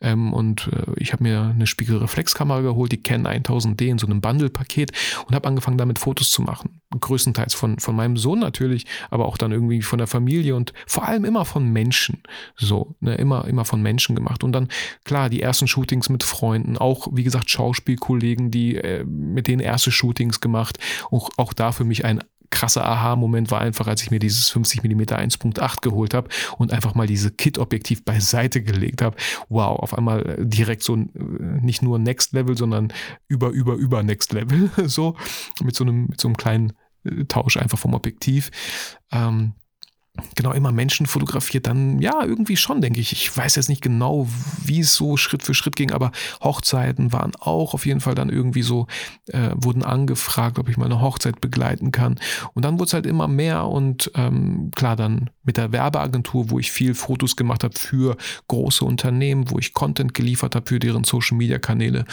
Ähm, 0.00 0.32
und 0.32 0.68
äh, 0.72 0.92
ich 0.96 1.12
habe 1.12 1.22
mir 1.22 1.52
eine 1.54 1.66
Spiegelreflexkamera 1.66 2.60
geholt, 2.60 2.92
die 2.92 3.02
Canon 3.02 3.26
1000D 3.26 3.86
in 3.86 3.98
so 3.98 4.06
einem 4.06 4.20
Bundle-Paket 4.20 4.92
und 5.26 5.34
habe 5.34 5.48
angefangen, 5.48 5.78
damit 5.78 5.98
Fotos 5.98 6.30
zu 6.30 6.42
machen. 6.42 6.80
Größtenteils 6.98 7.54
von, 7.54 7.78
von 7.78 7.96
meinem 7.96 8.16
Sohn 8.16 8.38
natürlich, 8.38 8.86
aber 9.10 9.26
auch 9.26 9.38
dann 9.38 9.52
irgendwie 9.52 9.82
von 9.82 9.98
der 9.98 10.06
Familie 10.06 10.54
und 10.54 10.72
vor 10.86 11.06
allem 11.06 11.24
immer 11.24 11.44
von 11.44 11.53
Menschen. 11.60 12.22
So, 12.56 12.94
ne, 13.00 13.14
immer, 13.14 13.46
immer 13.46 13.64
von 13.64 13.82
Menschen 13.82 14.14
gemacht. 14.16 14.44
Und 14.44 14.52
dann, 14.52 14.68
klar, 15.04 15.30
die 15.30 15.42
ersten 15.42 15.68
Shootings 15.68 16.08
mit 16.08 16.24
Freunden, 16.24 16.76
auch, 16.76 17.08
wie 17.12 17.24
gesagt, 17.24 17.50
Schauspielkollegen, 17.50 18.50
die 18.50 18.76
äh, 18.76 19.04
mit 19.04 19.46
denen 19.46 19.60
erste 19.60 19.90
Shootings 19.90 20.40
gemacht. 20.40 20.78
Auch, 21.10 21.30
auch 21.36 21.52
da 21.52 21.72
für 21.72 21.84
mich 21.84 22.04
ein 22.04 22.20
krasser 22.54 22.86
Aha-Moment 22.86 23.50
war 23.50 23.60
einfach, 23.60 23.88
als 23.88 24.02
ich 24.02 24.12
mir 24.12 24.20
dieses 24.20 24.48
50 24.50 24.84
mm 24.84 25.00
1.8 25.02 25.80
geholt 25.80 26.14
habe 26.14 26.28
und 26.56 26.72
einfach 26.72 26.94
mal 26.94 27.06
diese 27.06 27.32
Kit-Objektiv 27.32 28.04
beiseite 28.04 28.62
gelegt 28.62 29.02
habe. 29.02 29.16
Wow, 29.48 29.80
auf 29.80 29.98
einmal 29.98 30.36
direkt 30.38 30.84
so 30.84 30.94
nicht 30.94 31.82
nur 31.82 31.98
Next 31.98 32.32
Level, 32.32 32.56
sondern 32.56 32.92
über, 33.26 33.50
über, 33.50 33.74
über 33.74 34.02
Next 34.04 34.32
Level. 34.32 34.70
so 34.86 35.16
mit 35.62 35.74
so 35.74 35.84
einem, 35.84 36.06
mit 36.06 36.20
so 36.20 36.28
einem 36.28 36.36
kleinen 36.36 36.72
äh, 37.04 37.24
Tausch 37.24 37.56
einfach 37.56 37.78
vom 37.78 37.92
Objektiv. 37.92 38.52
Ähm, 39.10 39.54
genau 40.36 40.52
immer 40.52 40.72
Menschen 40.72 41.06
fotografiert, 41.06 41.66
dann 41.66 41.98
ja, 42.00 42.24
irgendwie 42.24 42.56
schon, 42.56 42.80
denke 42.80 43.00
ich. 43.00 43.12
Ich 43.12 43.36
weiß 43.36 43.56
jetzt 43.56 43.68
nicht 43.68 43.82
genau, 43.82 44.28
wie 44.64 44.80
es 44.80 44.94
so 44.94 45.16
Schritt 45.16 45.42
für 45.42 45.54
Schritt 45.54 45.76
ging, 45.76 45.90
aber 45.90 46.12
Hochzeiten 46.42 47.12
waren 47.12 47.32
auch 47.40 47.74
auf 47.74 47.86
jeden 47.86 48.00
Fall 48.00 48.14
dann 48.14 48.30
irgendwie 48.30 48.62
so, 48.62 48.86
äh, 49.28 49.50
wurden 49.54 49.82
angefragt, 49.82 50.58
ob 50.58 50.68
ich 50.68 50.76
mal 50.76 50.86
eine 50.86 51.00
Hochzeit 51.00 51.40
begleiten 51.40 51.90
kann. 51.92 52.18
Und 52.54 52.64
dann 52.64 52.74
wurde 52.74 52.88
es 52.88 52.94
halt 52.94 53.06
immer 53.06 53.28
mehr 53.28 53.66
und 53.66 54.10
ähm, 54.14 54.70
klar, 54.74 54.96
dann 54.96 55.30
mit 55.44 55.56
der 55.56 55.72
Werbeagentur, 55.72 56.50
wo 56.50 56.58
ich 56.58 56.72
viel 56.72 56.94
Fotos 56.94 57.36
gemacht 57.36 57.64
habe 57.64 57.78
für 57.78 58.16
große 58.48 58.84
Unternehmen, 58.84 59.50
wo 59.50 59.58
ich 59.58 59.74
Content 59.74 60.14
geliefert 60.14 60.54
habe 60.54 60.68
für 60.68 60.78
deren 60.78 61.04
Social 61.04 61.36
Media 61.36 61.58
Kanäle, 61.58 62.04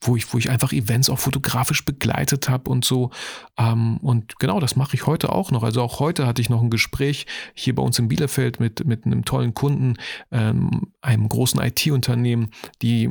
wo 0.00 0.16
ich, 0.16 0.32
wo 0.32 0.38
ich 0.38 0.50
einfach 0.50 0.72
Events 0.72 1.10
auch 1.10 1.18
fotografisch 1.18 1.84
begleitet 1.84 2.48
habe 2.48 2.70
und 2.70 2.84
so. 2.84 3.10
Ähm, 3.58 3.98
und 3.98 4.38
genau, 4.38 4.60
das 4.60 4.76
mache 4.76 4.94
ich 4.94 5.06
heute 5.06 5.32
auch 5.32 5.50
noch. 5.50 5.62
Also 5.62 5.82
auch 5.82 6.00
heute 6.00 6.26
hatte 6.26 6.42
ich 6.42 6.50
noch 6.50 6.62
ein 6.62 6.70
Gespräch 6.70 7.26
hier 7.54 7.74
bei 7.74 7.82
uns 7.82 7.98
in 7.98 8.08
Bielefeld 8.08 8.60
mit, 8.60 8.86
mit 8.86 9.06
einem 9.06 9.24
tollen 9.24 9.54
Kunden, 9.54 9.96
ähm, 10.30 10.92
einem 11.00 11.28
großen 11.28 11.60
IT-Unternehmen, 11.60 12.50
die 12.82 13.10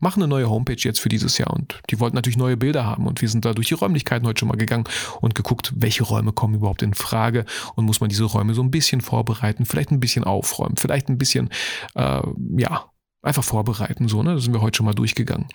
machen 0.00 0.22
eine 0.22 0.28
neue 0.28 0.48
Homepage 0.48 0.76
jetzt 0.78 1.00
für 1.00 1.08
dieses 1.08 1.38
Jahr 1.38 1.52
und 1.52 1.80
die 1.90 2.00
wollten 2.00 2.14
natürlich 2.14 2.36
neue 2.36 2.56
Bilder 2.56 2.84
haben 2.84 3.06
und 3.06 3.20
wir 3.20 3.28
sind 3.28 3.44
da 3.44 3.52
durch 3.52 3.68
die 3.68 3.74
Räumlichkeiten 3.74 4.26
heute 4.26 4.40
schon 4.40 4.48
mal 4.48 4.56
gegangen 4.56 4.84
und 5.20 5.34
geguckt, 5.34 5.72
welche 5.76 6.04
Räume 6.04 6.32
kommen 6.32 6.54
überhaupt 6.54 6.82
in 6.82 6.94
Frage 6.94 7.44
und 7.74 7.84
muss 7.84 8.00
man 8.00 8.08
diese 8.08 8.24
Räume 8.24 8.54
so 8.54 8.62
ein 8.62 8.70
bisschen 8.70 9.00
vorbereiten, 9.00 9.66
vielleicht 9.66 9.90
ein 9.90 10.00
bisschen 10.00 10.24
aufräumen, 10.24 10.76
vielleicht 10.76 11.08
ein 11.08 11.18
bisschen, 11.18 11.50
äh, 11.94 12.22
ja, 12.56 12.90
einfach 13.22 13.44
vorbereiten, 13.44 14.08
so, 14.08 14.22
ne, 14.22 14.34
da 14.34 14.40
sind 14.40 14.52
wir 14.52 14.60
heute 14.60 14.76
schon 14.76 14.86
mal 14.86 14.94
durchgegangen. 14.94 15.48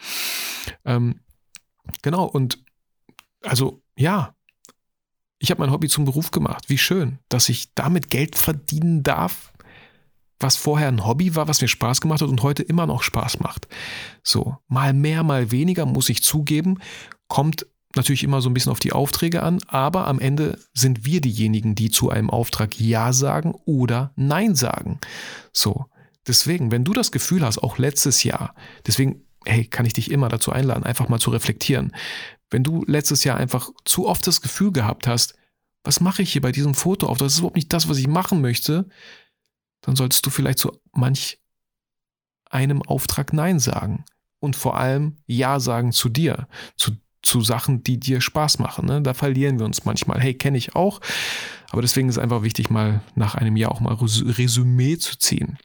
Ähm, 0.85 1.21
genau 2.01 2.25
und 2.25 2.59
also 3.41 3.81
ja, 3.95 4.35
ich 5.39 5.51
habe 5.51 5.61
mein 5.61 5.71
Hobby 5.71 5.89
zum 5.89 6.05
Beruf 6.05 6.31
gemacht. 6.31 6.69
Wie 6.69 6.77
schön, 6.77 7.19
dass 7.27 7.49
ich 7.49 7.73
damit 7.75 8.09
Geld 8.09 8.37
verdienen 8.37 9.03
darf, 9.03 9.51
was 10.43 10.57
vorher 10.57 10.89
ein 10.89 11.05
Hobby 11.05 11.35
war, 11.35 11.47
was 11.47 11.61
mir 11.61 11.67
Spaß 11.67 12.01
gemacht 12.01 12.21
hat 12.21 12.29
und 12.29 12.43
heute 12.43 12.61
immer 12.61 12.85
noch 12.85 13.01
Spaß 13.01 13.39
macht. 13.39 13.67
So, 14.21 14.57
mal 14.67 14.93
mehr, 14.93 15.23
mal 15.23 15.51
weniger, 15.51 15.85
muss 15.85 16.09
ich 16.09 16.21
zugeben, 16.21 16.79
kommt 17.27 17.65
natürlich 17.95 18.23
immer 18.23 18.41
so 18.41 18.49
ein 18.49 18.53
bisschen 18.53 18.71
auf 18.71 18.79
die 18.79 18.91
Aufträge 18.91 19.43
an, 19.43 19.59
aber 19.67 20.07
am 20.07 20.19
Ende 20.19 20.59
sind 20.73 21.05
wir 21.05 21.21
diejenigen, 21.21 21.75
die 21.75 21.89
zu 21.89 22.09
einem 22.09 22.29
Auftrag 22.29 22.79
Ja 22.79 23.13
sagen 23.13 23.55
oder 23.65 24.11
Nein 24.15 24.55
sagen. 24.55 24.99
So, 25.51 25.85
deswegen, 26.27 26.71
wenn 26.71 26.83
du 26.83 26.93
das 26.93 27.11
Gefühl 27.11 27.45
hast, 27.45 27.59
auch 27.59 27.77
letztes 27.77 28.23
Jahr, 28.23 28.55
deswegen, 28.85 29.21
hey, 29.45 29.65
kann 29.65 29.85
ich 29.85 29.93
dich 29.93 30.11
immer 30.11 30.29
dazu 30.29 30.51
einladen, 30.51 30.83
einfach 30.83 31.09
mal 31.09 31.19
zu 31.19 31.29
reflektieren. 31.29 31.93
Wenn 32.49 32.63
du 32.63 32.83
letztes 32.87 33.23
Jahr 33.23 33.37
einfach 33.37 33.69
zu 33.85 34.07
oft 34.07 34.25
das 34.27 34.41
Gefühl 34.41 34.71
gehabt 34.71 35.07
hast, 35.07 35.35
was 35.83 35.99
mache 35.99 36.21
ich 36.21 36.31
hier 36.31 36.41
bei 36.41 36.51
diesem 36.51 36.75
Foto 36.75 37.07
auf? 37.07 37.17
Das 37.17 37.33
ist 37.33 37.39
überhaupt 37.39 37.57
nicht 37.57 37.73
das, 37.73 37.89
was 37.89 37.97
ich 37.97 38.07
machen 38.07 38.41
möchte, 38.41 38.87
dann 39.83 39.95
solltest 39.95 40.25
du 40.25 40.29
vielleicht 40.29 40.59
zu 40.59 40.79
manch 40.91 41.39
einem 42.49 42.81
Auftrag 42.81 43.33
Nein 43.33 43.59
sagen. 43.59 44.05
Und 44.39 44.55
vor 44.55 44.77
allem 44.77 45.17
Ja 45.25 45.59
sagen 45.59 45.93
zu 45.93 46.09
dir, 46.09 46.47
zu, 46.75 46.91
zu 47.21 47.41
Sachen, 47.41 47.83
die 47.83 47.99
dir 47.99 48.19
Spaß 48.19 48.59
machen. 48.59 48.85
Ne? 48.85 49.01
Da 49.01 49.13
verlieren 49.13 49.57
wir 49.57 49.65
uns 49.65 49.85
manchmal. 49.85 50.19
Hey, 50.19 50.33
kenne 50.33 50.57
ich 50.57 50.75
auch. 50.75 50.99
Aber 51.71 51.81
deswegen 51.81 52.09
ist 52.09 52.17
es 52.17 52.23
einfach 52.23 52.43
wichtig, 52.43 52.69
mal 52.69 53.01
nach 53.15 53.35
einem 53.35 53.55
Jahr 53.55 53.71
auch 53.71 53.79
mal 53.79 53.93
Resümee 53.95 54.97
zu 54.97 55.17
ziehen. 55.17 55.57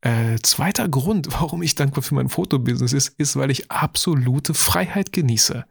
Äh, 0.00 0.38
zweiter 0.42 0.88
Grund, 0.88 1.28
warum 1.32 1.62
ich 1.62 1.74
dankbar 1.74 2.02
für 2.02 2.14
mein 2.14 2.28
Fotobusiness 2.28 2.92
ist, 2.92 3.14
ist, 3.18 3.36
weil 3.36 3.50
ich 3.50 3.70
absolute 3.70 4.54
Freiheit 4.54 5.12
genieße. 5.12 5.64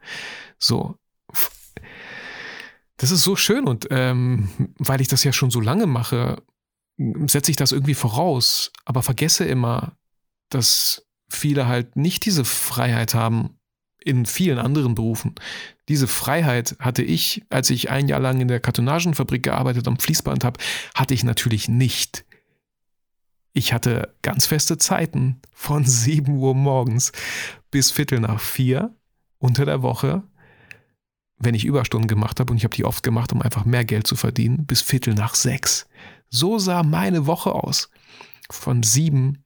So. 0.58 0.98
Das 2.98 3.12
ist 3.12 3.24
so 3.24 3.36
schön 3.36 3.68
und 3.68 3.88
ähm, 3.92 4.50
weil 4.78 5.02
ich 5.02 5.10
das 5.10 5.26
ja 5.26 5.34
schon 5.34 5.52
so 5.52 5.60
lange 5.60 5.86
mache, 5.86 6.42
setze 6.98 7.52
ich 7.52 7.58
das 7.58 7.72
irgendwie 7.72 7.94
voraus, 7.94 8.72
aber 8.86 9.04
vergesse 9.04 9.46
immer, 9.46 9.98
dass 10.50 11.06
viele 11.30 11.68
halt 11.68 11.96
nicht 11.96 12.26
diese 12.26 12.46
Freiheit 12.46 13.14
haben 13.14 13.58
in 14.00 14.26
vielen 14.26 14.60
anderen 14.60 14.96
Berufen. 14.96 15.36
Diese 15.90 16.08
Freiheit 16.08 16.76
hatte 16.80 17.02
ich, 17.02 17.44
als 17.50 17.70
ich 17.72 17.90
ein 17.90 18.08
Jahr 18.08 18.20
lang 18.20 18.40
in 18.40 18.48
der 18.48 18.60
Kartonagenfabrik 18.60 19.44
gearbeitet 19.44 19.88
am 19.88 19.98
Fließband 19.98 20.44
habe, 20.44 20.60
hatte 20.94 21.14
ich 21.14 21.24
natürlich 21.24 21.68
nicht. 21.68 22.24
Ich 23.52 23.74
hatte 23.74 24.14
ganz 24.22 24.46
feste 24.46 24.78
Zeiten 24.78 25.42
von 25.52 25.84
7 25.86 26.38
Uhr 26.38 26.54
morgens 26.54 27.12
bis 27.72 27.92
Viertel 27.92 28.20
nach 28.20 28.40
vier 28.40 28.96
unter 29.40 29.66
der 29.66 29.82
Woche, 29.82 30.24
wenn 31.38 31.56
ich 31.56 31.66
Überstunden 31.66 32.08
gemacht 32.08 32.40
habe 32.40 32.52
und 32.52 32.58
ich 32.58 32.64
habe 32.64 32.76
die 32.76 32.86
oft 32.86 33.04
gemacht, 33.04 33.34
um 33.34 33.42
einfach 33.42 33.66
mehr 33.66 33.86
Geld 33.86 34.08
zu 34.08 34.16
verdienen, 34.16 34.66
bis 34.66 34.82
Viertel 34.82 35.14
nach 35.14 35.36
sechs. 35.36 35.88
So 36.30 36.60
sah 36.60 36.84
meine 36.84 37.28
Woche 37.28 37.54
aus. 37.54 37.90
Von 38.50 38.84
sieben 38.84 39.44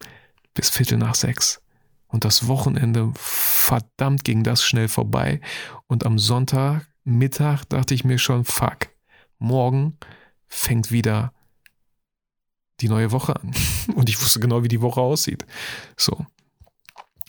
bis 0.53 0.69
Viertel 0.69 0.97
nach 0.97 1.15
sechs. 1.15 1.61
Und 2.07 2.25
das 2.25 2.47
Wochenende, 2.47 3.11
verdammt 3.15 4.23
ging 4.23 4.43
das 4.43 4.63
schnell 4.63 4.87
vorbei. 4.87 5.41
Und 5.87 6.05
am 6.05 6.19
Sonntag, 6.19 6.87
Mittag 7.03 7.65
dachte 7.69 7.93
ich 7.93 8.03
mir 8.03 8.17
schon, 8.17 8.45
fuck, 8.45 8.89
morgen 9.37 9.97
fängt 10.47 10.91
wieder 10.91 11.33
die 12.81 12.89
neue 12.89 13.11
Woche 13.11 13.35
an. 13.35 13.53
Und 13.95 14.09
ich 14.09 14.21
wusste 14.21 14.39
genau, 14.39 14.63
wie 14.63 14.69
die 14.69 14.81
Woche 14.81 15.01
aussieht. 15.01 15.45
So. 15.97 16.25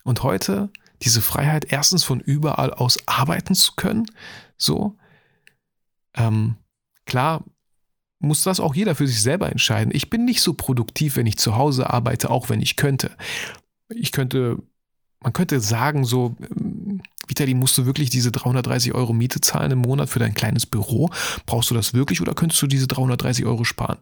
Und 0.05 0.23
heute 0.23 0.71
diese 1.03 1.23
Freiheit, 1.23 1.67
erstens 1.71 2.05
von 2.05 2.21
überall 2.21 2.73
aus 2.73 2.99
arbeiten 3.07 3.55
zu 3.55 3.73
können. 3.77 4.07
So. 4.61 4.97
Ähm, 6.15 6.57
klar 7.07 7.45
muss 8.21 8.43
das 8.43 8.61
auch 8.61 8.75
jeder 8.75 8.95
für 8.95 9.07
sich 9.07 9.23
selber 9.23 9.51
entscheiden. 9.51 9.95
Ich 9.95 10.11
bin 10.11 10.25
nicht 10.25 10.43
so 10.43 10.53
produktiv, 10.53 11.17
wenn 11.17 11.27
ich 11.27 11.39
zu 11.39 11.57
Hause 11.57 11.91
arbeite, 11.91 12.31
auch 12.31 12.51
wenn 12.51 12.61
ich 12.61 12.77
könnte. 12.77 13.11
Ich 13.89 14.13
könnte, 14.13 14.59
man 15.21 15.33
könnte 15.33 15.59
sagen, 15.61 16.05
so, 16.05 16.37
ähm, 16.41 17.03
Vitali, 17.27 17.55
musst 17.55 17.79
du 17.79 17.87
wirklich 17.87 18.11
diese 18.11 18.31
330 18.31 18.93
Euro 18.93 19.13
Miete 19.15 19.41
zahlen 19.41 19.71
im 19.71 19.79
Monat 19.79 20.11
für 20.11 20.19
dein 20.19 20.35
kleines 20.35 20.67
Büro? 20.67 21.11
Brauchst 21.47 21.71
du 21.71 21.75
das 21.75 21.95
wirklich 21.95 22.21
oder 22.21 22.35
könntest 22.35 22.61
du 22.61 22.67
diese 22.67 22.87
330 22.87 23.47
Euro 23.47 23.65
sparen? 23.65 23.99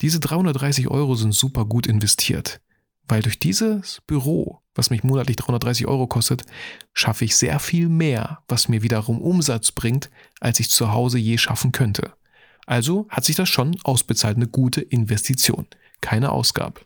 Diese 0.00 0.18
330 0.18 0.88
Euro 0.88 1.14
sind 1.14 1.34
super 1.34 1.66
gut 1.66 1.86
investiert, 1.86 2.60
weil 3.06 3.22
durch 3.22 3.38
dieses 3.38 4.00
Büro, 4.06 4.61
was 4.74 4.90
mich 4.90 5.04
monatlich 5.04 5.36
330 5.36 5.86
Euro 5.86 6.06
kostet, 6.06 6.44
schaffe 6.92 7.24
ich 7.24 7.36
sehr 7.36 7.58
viel 7.58 7.88
mehr, 7.88 8.42
was 8.48 8.68
mir 8.68 8.82
wiederum 8.82 9.20
Umsatz 9.20 9.72
bringt, 9.72 10.10
als 10.40 10.60
ich 10.60 10.70
zu 10.70 10.92
Hause 10.92 11.18
je 11.18 11.38
schaffen 11.38 11.72
könnte. 11.72 12.12
Also 12.66 13.06
hat 13.08 13.24
sich 13.24 13.36
das 13.36 13.48
schon 13.48 13.76
ausbezahlt, 13.84 14.36
eine 14.36 14.46
gute 14.46 14.80
Investition, 14.80 15.66
keine 16.00 16.32
Ausgabe. 16.32 16.80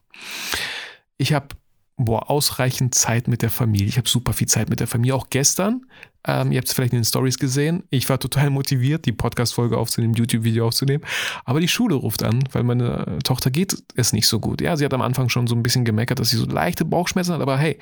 Ich 1.19 1.33
habe 1.33 1.49
boah, 1.97 2.31
ausreichend 2.31 2.95
Zeit 2.95 3.27
mit 3.27 3.43
der 3.43 3.51
Familie. 3.51 3.89
Ich 3.89 3.97
habe 3.97 4.09
super 4.09 4.33
viel 4.33 4.47
Zeit 4.47 4.69
mit 4.69 4.81
der 4.81 4.87
Familie. 4.87 5.15
Auch 5.15 5.29
gestern, 5.31 5.87
ähm, 6.27 6.53
ihr 6.53 6.59
habt 6.59 6.69
es 6.69 6.75
vielleicht 6.75 6.93
in 6.93 6.99
den 6.99 7.05
Stories 7.05 7.39
gesehen, 7.39 7.85
ich 7.89 8.09
war 8.11 8.19
total 8.19 8.51
motiviert, 8.51 9.07
die 9.07 9.13
Podcast-Folge 9.13 9.79
aufzunehmen, 9.79 10.13
YouTube-Video 10.13 10.67
aufzunehmen. 10.67 11.05
Aber 11.45 11.61
die 11.61 11.69
Schule 11.69 11.95
ruft 11.95 12.23
an, 12.23 12.45
weil 12.53 12.65
meine 12.65 13.19
Tochter 13.25 13.51
geht 13.51 13.83
es 13.95 14.13
nicht 14.13 14.27
so 14.27 14.41
gut. 14.41 14.61
Ja, 14.61 14.77
sie 14.77 14.85
hat 14.85 14.93
am 14.93 15.01
Anfang 15.01 15.31
schon 15.31 15.47
so 15.47 15.55
ein 15.55 15.63
bisschen 15.63 15.87
gemeckert, 15.87 16.19
dass 16.19 16.31
sie 16.31 16.37
so 16.37 16.47
leichte 16.47 16.85
Bauchschmerzen 16.85 17.33
hat. 17.33 17.41
Aber 17.41 17.57
hey, 17.57 17.79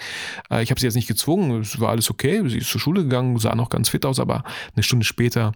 äh, 0.50 0.62
ich 0.62 0.70
habe 0.70 0.78
sie 0.78 0.86
jetzt 0.86 0.94
nicht 0.94 1.08
gezwungen. 1.08 1.62
Es 1.62 1.80
war 1.80 1.90
alles 1.90 2.08
okay. 2.08 2.48
Sie 2.48 2.58
ist 2.58 2.70
zur 2.70 2.80
Schule 2.80 3.02
gegangen, 3.02 3.38
sah 3.38 3.56
noch 3.56 3.70
ganz 3.70 3.88
fit 3.88 4.06
aus. 4.06 4.20
Aber 4.20 4.44
eine 4.76 4.84
Stunde 4.84 5.04
später 5.04 5.52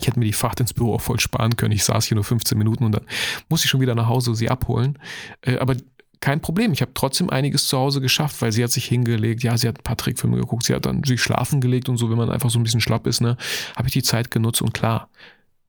Ich 0.00 0.06
hätte 0.06 0.18
mir 0.18 0.26
die 0.26 0.32
Fahrt 0.32 0.60
ins 0.60 0.74
Büro 0.74 0.94
auch 0.94 1.00
voll 1.00 1.20
sparen 1.20 1.56
können. 1.56 1.72
Ich 1.72 1.84
saß 1.84 2.04
hier 2.06 2.16
nur 2.16 2.24
15 2.24 2.58
Minuten 2.58 2.84
und 2.84 2.92
dann 2.92 3.06
musste 3.48 3.66
ich 3.66 3.70
schon 3.70 3.80
wieder 3.80 3.94
nach 3.94 4.08
Hause 4.08 4.34
sie 4.34 4.50
abholen. 4.50 4.98
Äh, 5.40 5.56
aber 5.56 5.76
kein 6.20 6.40
Problem. 6.40 6.72
Ich 6.72 6.80
habe 6.80 6.92
trotzdem 6.94 7.30
einiges 7.30 7.66
zu 7.66 7.78
Hause 7.78 8.00
geschafft, 8.00 8.40
weil 8.42 8.52
sie 8.52 8.62
hat 8.62 8.70
sich 8.70 8.86
hingelegt. 8.86 9.42
Ja, 9.42 9.56
sie 9.56 9.68
hat 9.68 9.78
ein 9.78 9.82
paar 9.82 9.96
Trickfilme 9.96 10.36
geguckt. 10.36 10.64
Sie 10.64 10.74
hat 10.74 10.86
dann 10.86 11.04
sich 11.04 11.20
schlafen 11.22 11.60
gelegt 11.60 11.88
und 11.88 11.96
so, 11.96 12.10
wenn 12.10 12.18
man 12.18 12.30
einfach 12.30 12.50
so 12.50 12.58
ein 12.58 12.62
bisschen 12.62 12.80
schlapp 12.80 13.06
ist, 13.06 13.20
ne, 13.20 13.36
habe 13.76 13.88
ich 13.88 13.92
die 13.92 14.02
Zeit 14.02 14.30
genutzt 14.30 14.62
und 14.62 14.74
klar, 14.74 15.08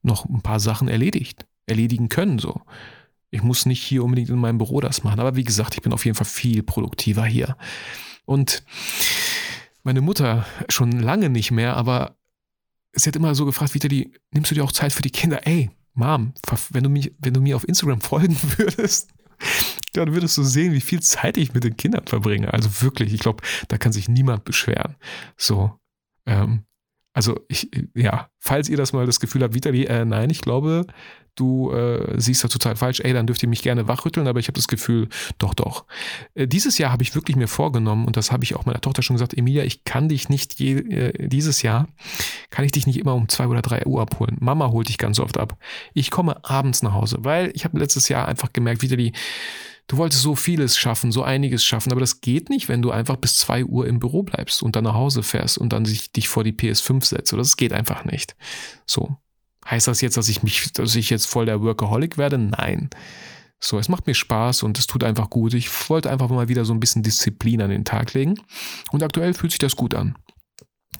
noch 0.02 0.24
ein 0.24 0.42
paar 0.42 0.60
Sachen 0.60 0.88
erledigt. 0.88 1.46
Erledigen 1.66 2.08
können 2.08 2.38
so. 2.38 2.60
Ich 3.30 3.42
muss 3.42 3.66
nicht 3.66 3.82
hier 3.82 4.04
unbedingt 4.04 4.30
in 4.30 4.38
meinem 4.38 4.58
Büro 4.58 4.80
das 4.80 5.02
machen. 5.02 5.20
Aber 5.20 5.36
wie 5.36 5.44
gesagt, 5.44 5.74
ich 5.74 5.82
bin 5.82 5.92
auf 5.92 6.04
jeden 6.04 6.16
Fall 6.16 6.26
viel 6.26 6.62
produktiver 6.62 7.24
hier. 7.24 7.56
Und 8.24 8.62
meine 9.82 10.00
Mutter 10.00 10.46
schon 10.68 10.92
lange 10.92 11.28
nicht 11.28 11.50
mehr, 11.50 11.76
aber 11.76 12.16
sie 12.92 13.08
hat 13.08 13.16
immer 13.16 13.34
so 13.34 13.44
gefragt, 13.44 13.74
Vitali, 13.74 14.12
nimmst 14.32 14.50
du 14.50 14.54
dir 14.54 14.64
auch 14.64 14.72
Zeit 14.72 14.92
für 14.92 15.02
die 15.02 15.10
Kinder? 15.10 15.46
Ey, 15.46 15.70
Mom, 15.94 16.34
wenn 16.70 16.84
du, 16.84 16.90
mich, 16.90 17.12
wenn 17.18 17.34
du 17.34 17.40
mir 17.40 17.56
auf 17.56 17.66
Instagram 17.66 18.00
folgen 18.02 18.36
würdest, 18.56 19.10
dann 19.96 20.14
würdest 20.14 20.36
du 20.38 20.42
sehen, 20.42 20.72
wie 20.72 20.80
viel 20.80 21.00
Zeit 21.00 21.36
ich 21.36 21.54
mit 21.54 21.64
den 21.64 21.76
Kindern 21.76 22.06
verbringe. 22.06 22.52
Also 22.52 22.82
wirklich, 22.82 23.12
ich 23.12 23.20
glaube, 23.20 23.42
da 23.68 23.78
kann 23.78 23.92
sich 23.92 24.08
niemand 24.08 24.44
beschweren. 24.44 24.96
So, 25.36 25.72
ähm, 26.26 26.64
also 27.16 27.40
ich, 27.48 27.70
ja, 27.94 28.28
falls 28.38 28.68
ihr 28.68 28.76
das 28.76 28.92
mal 28.92 29.06
das 29.06 29.20
Gefühl 29.20 29.42
habt, 29.42 29.54
Vitali, 29.54 29.84
äh, 29.84 30.04
nein, 30.04 30.28
ich 30.28 30.42
glaube, 30.42 30.86
du 31.34 31.70
äh, 31.70 32.20
siehst 32.20 32.44
da 32.44 32.48
total 32.48 32.76
falsch, 32.76 33.00
ey, 33.00 33.14
dann 33.14 33.26
dürft 33.26 33.42
ihr 33.42 33.48
mich 33.48 33.62
gerne 33.62 33.88
wachrütteln, 33.88 34.26
aber 34.26 34.38
ich 34.38 34.48
habe 34.48 34.56
das 34.56 34.68
Gefühl, 34.68 35.08
doch, 35.38 35.54
doch. 35.54 35.86
Äh, 36.34 36.46
dieses 36.46 36.76
Jahr 36.76 36.92
habe 36.92 37.02
ich 37.02 37.14
wirklich 37.14 37.36
mir 37.36 37.48
vorgenommen, 37.48 38.06
und 38.06 38.18
das 38.18 38.32
habe 38.32 38.44
ich 38.44 38.54
auch 38.54 38.66
meiner 38.66 38.82
Tochter 38.82 39.02
schon 39.02 39.16
gesagt, 39.16 39.32
Emilia, 39.32 39.64
ich 39.64 39.84
kann 39.84 40.10
dich 40.10 40.28
nicht 40.28 40.60
je, 40.60 40.76
äh, 40.76 41.28
dieses 41.28 41.62
Jahr, 41.62 41.88
kann 42.50 42.64
ich 42.64 42.72
dich 42.72 42.86
nicht 42.86 42.98
immer 42.98 43.14
um 43.14 43.30
zwei 43.30 43.46
oder 43.46 43.62
drei 43.62 43.86
Uhr 43.86 44.02
abholen. 44.02 44.36
Mama 44.40 44.68
holt 44.68 44.88
dich 44.88 44.98
ganz 44.98 45.18
oft 45.18 45.38
ab. 45.38 45.58
Ich 45.94 46.10
komme 46.10 46.44
abends 46.44 46.82
nach 46.82 46.92
Hause, 46.92 47.18
weil 47.20 47.50
ich 47.54 47.64
habe 47.64 47.78
letztes 47.78 48.08
Jahr 48.10 48.28
einfach 48.28 48.52
gemerkt, 48.52 48.82
Vitali, 48.82 49.12
du 49.86 49.96
wolltest 49.96 50.22
so 50.22 50.34
vieles 50.34 50.76
schaffen, 50.76 51.12
so 51.12 51.22
einiges 51.22 51.64
schaffen, 51.64 51.92
aber 51.92 52.00
das 52.00 52.20
geht 52.20 52.50
nicht, 52.50 52.68
wenn 52.68 52.82
du 52.82 52.90
einfach 52.90 53.16
bis 53.16 53.38
zwei 53.38 53.64
Uhr 53.64 53.86
im 53.86 53.98
Büro 53.98 54.22
bleibst 54.22 54.62
und 54.62 54.76
dann 54.76 54.84
nach 54.84 54.94
Hause 54.94 55.22
fährst 55.22 55.58
und 55.58 55.72
dann 55.72 55.84
sich, 55.84 56.12
dich 56.12 56.28
vor 56.28 56.44
die 56.44 56.52
PS5 56.52 57.04
setzt. 57.04 57.32
Das 57.32 57.56
geht 57.56 57.72
einfach 57.72 58.04
nicht. 58.04 58.36
So. 58.86 59.16
Heißt 59.68 59.88
das 59.88 60.00
jetzt, 60.00 60.16
dass 60.16 60.28
ich 60.28 60.42
mich, 60.42 60.72
dass 60.72 60.94
ich 60.94 61.10
jetzt 61.10 61.26
voll 61.26 61.46
der 61.46 61.60
Workaholic 61.60 62.18
werde? 62.18 62.38
Nein. 62.38 62.88
So, 63.58 63.78
es 63.78 63.88
macht 63.88 64.06
mir 64.06 64.14
Spaß 64.14 64.62
und 64.62 64.78
es 64.78 64.86
tut 64.86 65.02
einfach 65.02 65.30
gut. 65.30 65.54
Ich 65.54 65.68
wollte 65.88 66.10
einfach 66.10 66.28
mal 66.28 66.48
wieder 66.48 66.64
so 66.64 66.72
ein 66.72 66.80
bisschen 66.80 67.02
Disziplin 67.02 67.62
an 67.62 67.70
den 67.70 67.84
Tag 67.84 68.12
legen. 68.12 68.40
Und 68.92 69.02
aktuell 69.02 69.34
fühlt 69.34 69.52
sich 69.52 69.58
das 69.58 69.74
gut 69.74 69.94
an. 69.94 70.14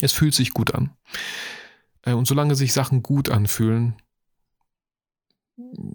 Es 0.01 0.13
fühlt 0.13 0.35
sich 0.35 0.51
gut 0.51 0.75
an. 0.75 0.91
Äh, 2.03 2.15
und 2.15 2.27
solange 2.27 2.55
sich 2.55 2.73
Sachen 2.73 3.03
gut 3.03 3.29
anfühlen, 3.29 3.95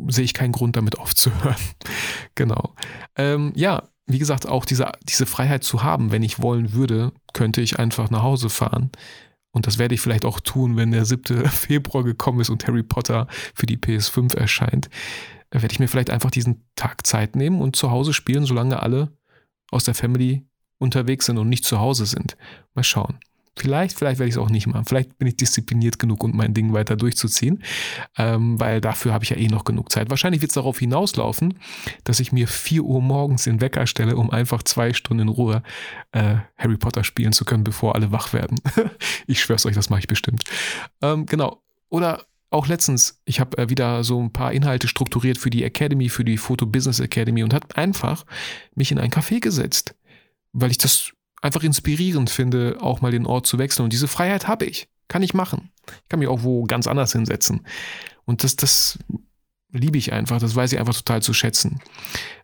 sehe 0.07 0.25
ich 0.25 0.33
keinen 0.33 0.51
Grund 0.51 0.75
damit 0.75 0.97
aufzuhören. 0.99 1.55
genau. 2.35 2.75
Ähm, 3.15 3.53
ja, 3.55 3.83
wie 4.07 4.19
gesagt, 4.19 4.47
auch 4.47 4.65
diese, 4.65 4.91
diese 5.03 5.25
Freiheit 5.25 5.63
zu 5.63 5.83
haben, 5.83 6.11
wenn 6.11 6.23
ich 6.23 6.41
wollen 6.41 6.73
würde, 6.73 7.13
könnte 7.33 7.61
ich 7.61 7.79
einfach 7.79 8.09
nach 8.09 8.23
Hause 8.23 8.49
fahren. 8.49 8.91
Und 9.51 9.67
das 9.67 9.77
werde 9.77 9.95
ich 9.95 10.01
vielleicht 10.01 10.25
auch 10.25 10.39
tun, 10.39 10.77
wenn 10.77 10.91
der 10.91 11.05
7. 11.05 11.45
Februar 11.49 12.03
gekommen 12.03 12.39
ist 12.39 12.49
und 12.49 12.65
Harry 12.67 12.83
Potter 12.83 13.27
für 13.53 13.65
die 13.65 13.77
PS5 13.77 14.35
erscheint. 14.35 14.89
Da 15.49 15.61
werde 15.61 15.73
ich 15.73 15.79
mir 15.79 15.87
vielleicht 15.87 16.09
einfach 16.09 16.31
diesen 16.31 16.63
Tag 16.75 17.05
Zeit 17.05 17.35
nehmen 17.35 17.61
und 17.61 17.75
zu 17.75 17.91
Hause 17.91 18.13
spielen, 18.13 18.45
solange 18.45 18.81
alle 18.81 19.11
aus 19.69 19.83
der 19.83 19.93
Family 19.93 20.45
unterwegs 20.77 21.25
sind 21.25 21.37
und 21.37 21.49
nicht 21.49 21.65
zu 21.65 21.79
Hause 21.79 22.05
sind. 22.05 22.37
Mal 22.73 22.83
schauen. 22.83 23.19
Vielleicht, 23.57 23.97
vielleicht 23.97 24.19
werde 24.19 24.29
ich 24.29 24.35
es 24.35 24.41
auch 24.41 24.49
nicht 24.49 24.67
machen. 24.67 24.85
Vielleicht 24.85 25.17
bin 25.17 25.27
ich 25.27 25.35
diszipliniert 25.35 25.99
genug, 25.99 26.23
um 26.23 26.35
mein 26.35 26.53
Ding 26.53 26.71
weiter 26.71 26.95
durchzuziehen, 26.95 27.61
ähm, 28.17 28.59
weil 28.59 28.79
dafür 28.79 29.13
habe 29.13 29.25
ich 29.25 29.29
ja 29.29 29.37
eh 29.37 29.47
noch 29.47 29.65
genug 29.65 29.91
Zeit. 29.91 30.09
Wahrscheinlich 30.09 30.41
wird 30.41 30.51
es 30.51 30.55
darauf 30.55 30.79
hinauslaufen, 30.79 31.59
dass 32.05 32.21
ich 32.21 32.31
mir 32.31 32.47
4 32.47 32.83
Uhr 32.83 33.01
morgens 33.01 33.43
den 33.43 33.59
Wecker 33.59 33.87
stelle, 33.87 34.15
um 34.15 34.31
einfach 34.31 34.63
zwei 34.63 34.93
Stunden 34.93 35.23
in 35.23 35.29
Ruhe 35.29 35.63
äh, 36.13 36.35
Harry 36.57 36.77
Potter 36.77 37.03
spielen 37.03 37.33
zu 37.33 37.43
können, 37.43 37.65
bevor 37.65 37.95
alle 37.95 38.11
wach 38.13 38.31
werden. 38.31 38.57
ich 39.27 39.41
schwör's 39.41 39.65
euch, 39.65 39.75
das 39.75 39.89
mache 39.89 39.99
ich 39.99 40.07
bestimmt. 40.07 40.43
Ähm, 41.01 41.25
genau. 41.25 41.61
Oder 41.89 42.25
auch 42.51 42.67
letztens, 42.67 43.21
ich 43.25 43.39
habe 43.39 43.57
äh, 43.57 43.69
wieder 43.69 44.03
so 44.05 44.21
ein 44.21 44.31
paar 44.31 44.53
Inhalte 44.53 44.87
strukturiert 44.87 45.37
für 45.37 45.49
die 45.49 45.63
Academy, 45.63 46.07
für 46.09 46.23
die 46.23 46.37
Photo 46.37 46.65
Business 46.65 46.99
Academy 46.99 47.43
und 47.43 47.53
habe 47.53 47.67
einfach 47.75 48.25
mich 48.75 48.91
in 48.91 48.99
ein 48.99 49.11
Café 49.11 49.41
gesetzt, 49.41 49.95
weil 50.53 50.71
ich 50.71 50.77
das 50.77 51.11
einfach 51.41 51.63
inspirierend 51.63 52.29
finde, 52.29 52.77
auch 52.79 53.01
mal 53.01 53.11
den 53.11 53.25
Ort 53.25 53.47
zu 53.47 53.57
wechseln. 53.57 53.83
Und 53.83 53.93
diese 53.93 54.07
Freiheit 54.07 54.47
habe 54.47 54.65
ich. 54.65 54.87
Kann 55.07 55.23
ich 55.23 55.33
machen. 55.33 55.71
Ich 55.87 56.07
kann 56.07 56.19
mich 56.19 56.29
auch 56.29 56.43
wo 56.43 56.63
ganz 56.63 56.87
anders 56.87 57.11
hinsetzen. 57.11 57.65
Und 58.25 58.43
das, 58.43 58.55
das 58.55 58.99
liebe 59.71 59.97
ich 59.97 60.13
einfach. 60.13 60.39
Das 60.39 60.55
weiß 60.55 60.73
ich 60.73 60.79
einfach 60.79 60.95
total 60.95 61.21
zu 61.21 61.33
schätzen 61.33 61.81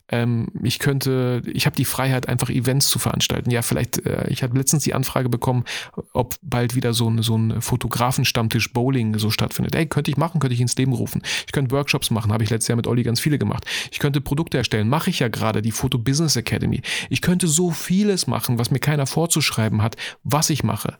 ähm, 0.10 0.48
ich 0.64 0.80
könnte, 0.80 1.42
ich 1.46 1.66
habe 1.66 1.76
die 1.76 1.86
Freiheit, 1.86 2.30
einfach 2.30 2.50
Events 2.50 2.90
zu 2.90 3.00
veranstalten. 3.00 3.52
Ja, 3.52 3.62
vielleicht, 3.62 4.06
äh, 4.06 4.28
ich 4.30 4.44
habe 4.44 4.58
letztens 4.58 4.84
die 4.84 4.94
Anfrage 4.94 5.30
bekommen, 5.30 5.66
ob 6.14 6.36
bald 6.42 6.76
wieder 6.76 6.94
so 6.94 7.10
ein, 7.10 7.22
so 7.22 7.38
ein 7.38 7.62
Fotografen-Stammtisch 7.62 8.74
Bowling 8.74 9.18
so 9.18 9.30
stattfindet. 9.30 9.76
Ey, 9.76 9.86
könnte 9.86 10.12
ich 10.12 10.18
machen, 10.18 10.40
könnte 10.40 10.54
ich 10.54 10.62
ins 10.62 10.76
Leben 10.76 10.94
rufen. 10.94 11.22
Ich 11.46 11.52
könnte 11.52 11.72
Workshops 11.72 12.10
machen, 12.10 12.32
habe 12.32 12.44
ich 12.44 12.50
letztes 12.50 12.70
Jahr 12.70 12.78
mit 12.78 12.88
Olli 12.88 13.04
ganz 13.04 13.20
viele 13.20 13.38
gemacht. 13.38 13.66
Ich 13.92 14.00
könnte 14.00 14.22
Produkte 14.22 14.58
erstellen, 14.58 14.88
mache 14.88 15.10
ich 15.10 15.20
ja 15.20 15.28
gerade, 15.28 15.62
die 15.62 15.72
Photo 15.72 15.98
Business 15.98 16.36
Academy. 16.36 16.82
Ich 17.10 17.22
könnte 17.22 17.48
so 17.48 17.72
vieles 17.72 18.28
machen, 18.28 18.58
was 18.58 18.72
mir 18.72 18.80
keiner 18.80 19.08
vorzuschreiben 19.08 19.82
hat, 19.82 19.98
was 20.24 20.50
ich 20.50 20.64
mache. 20.64 20.98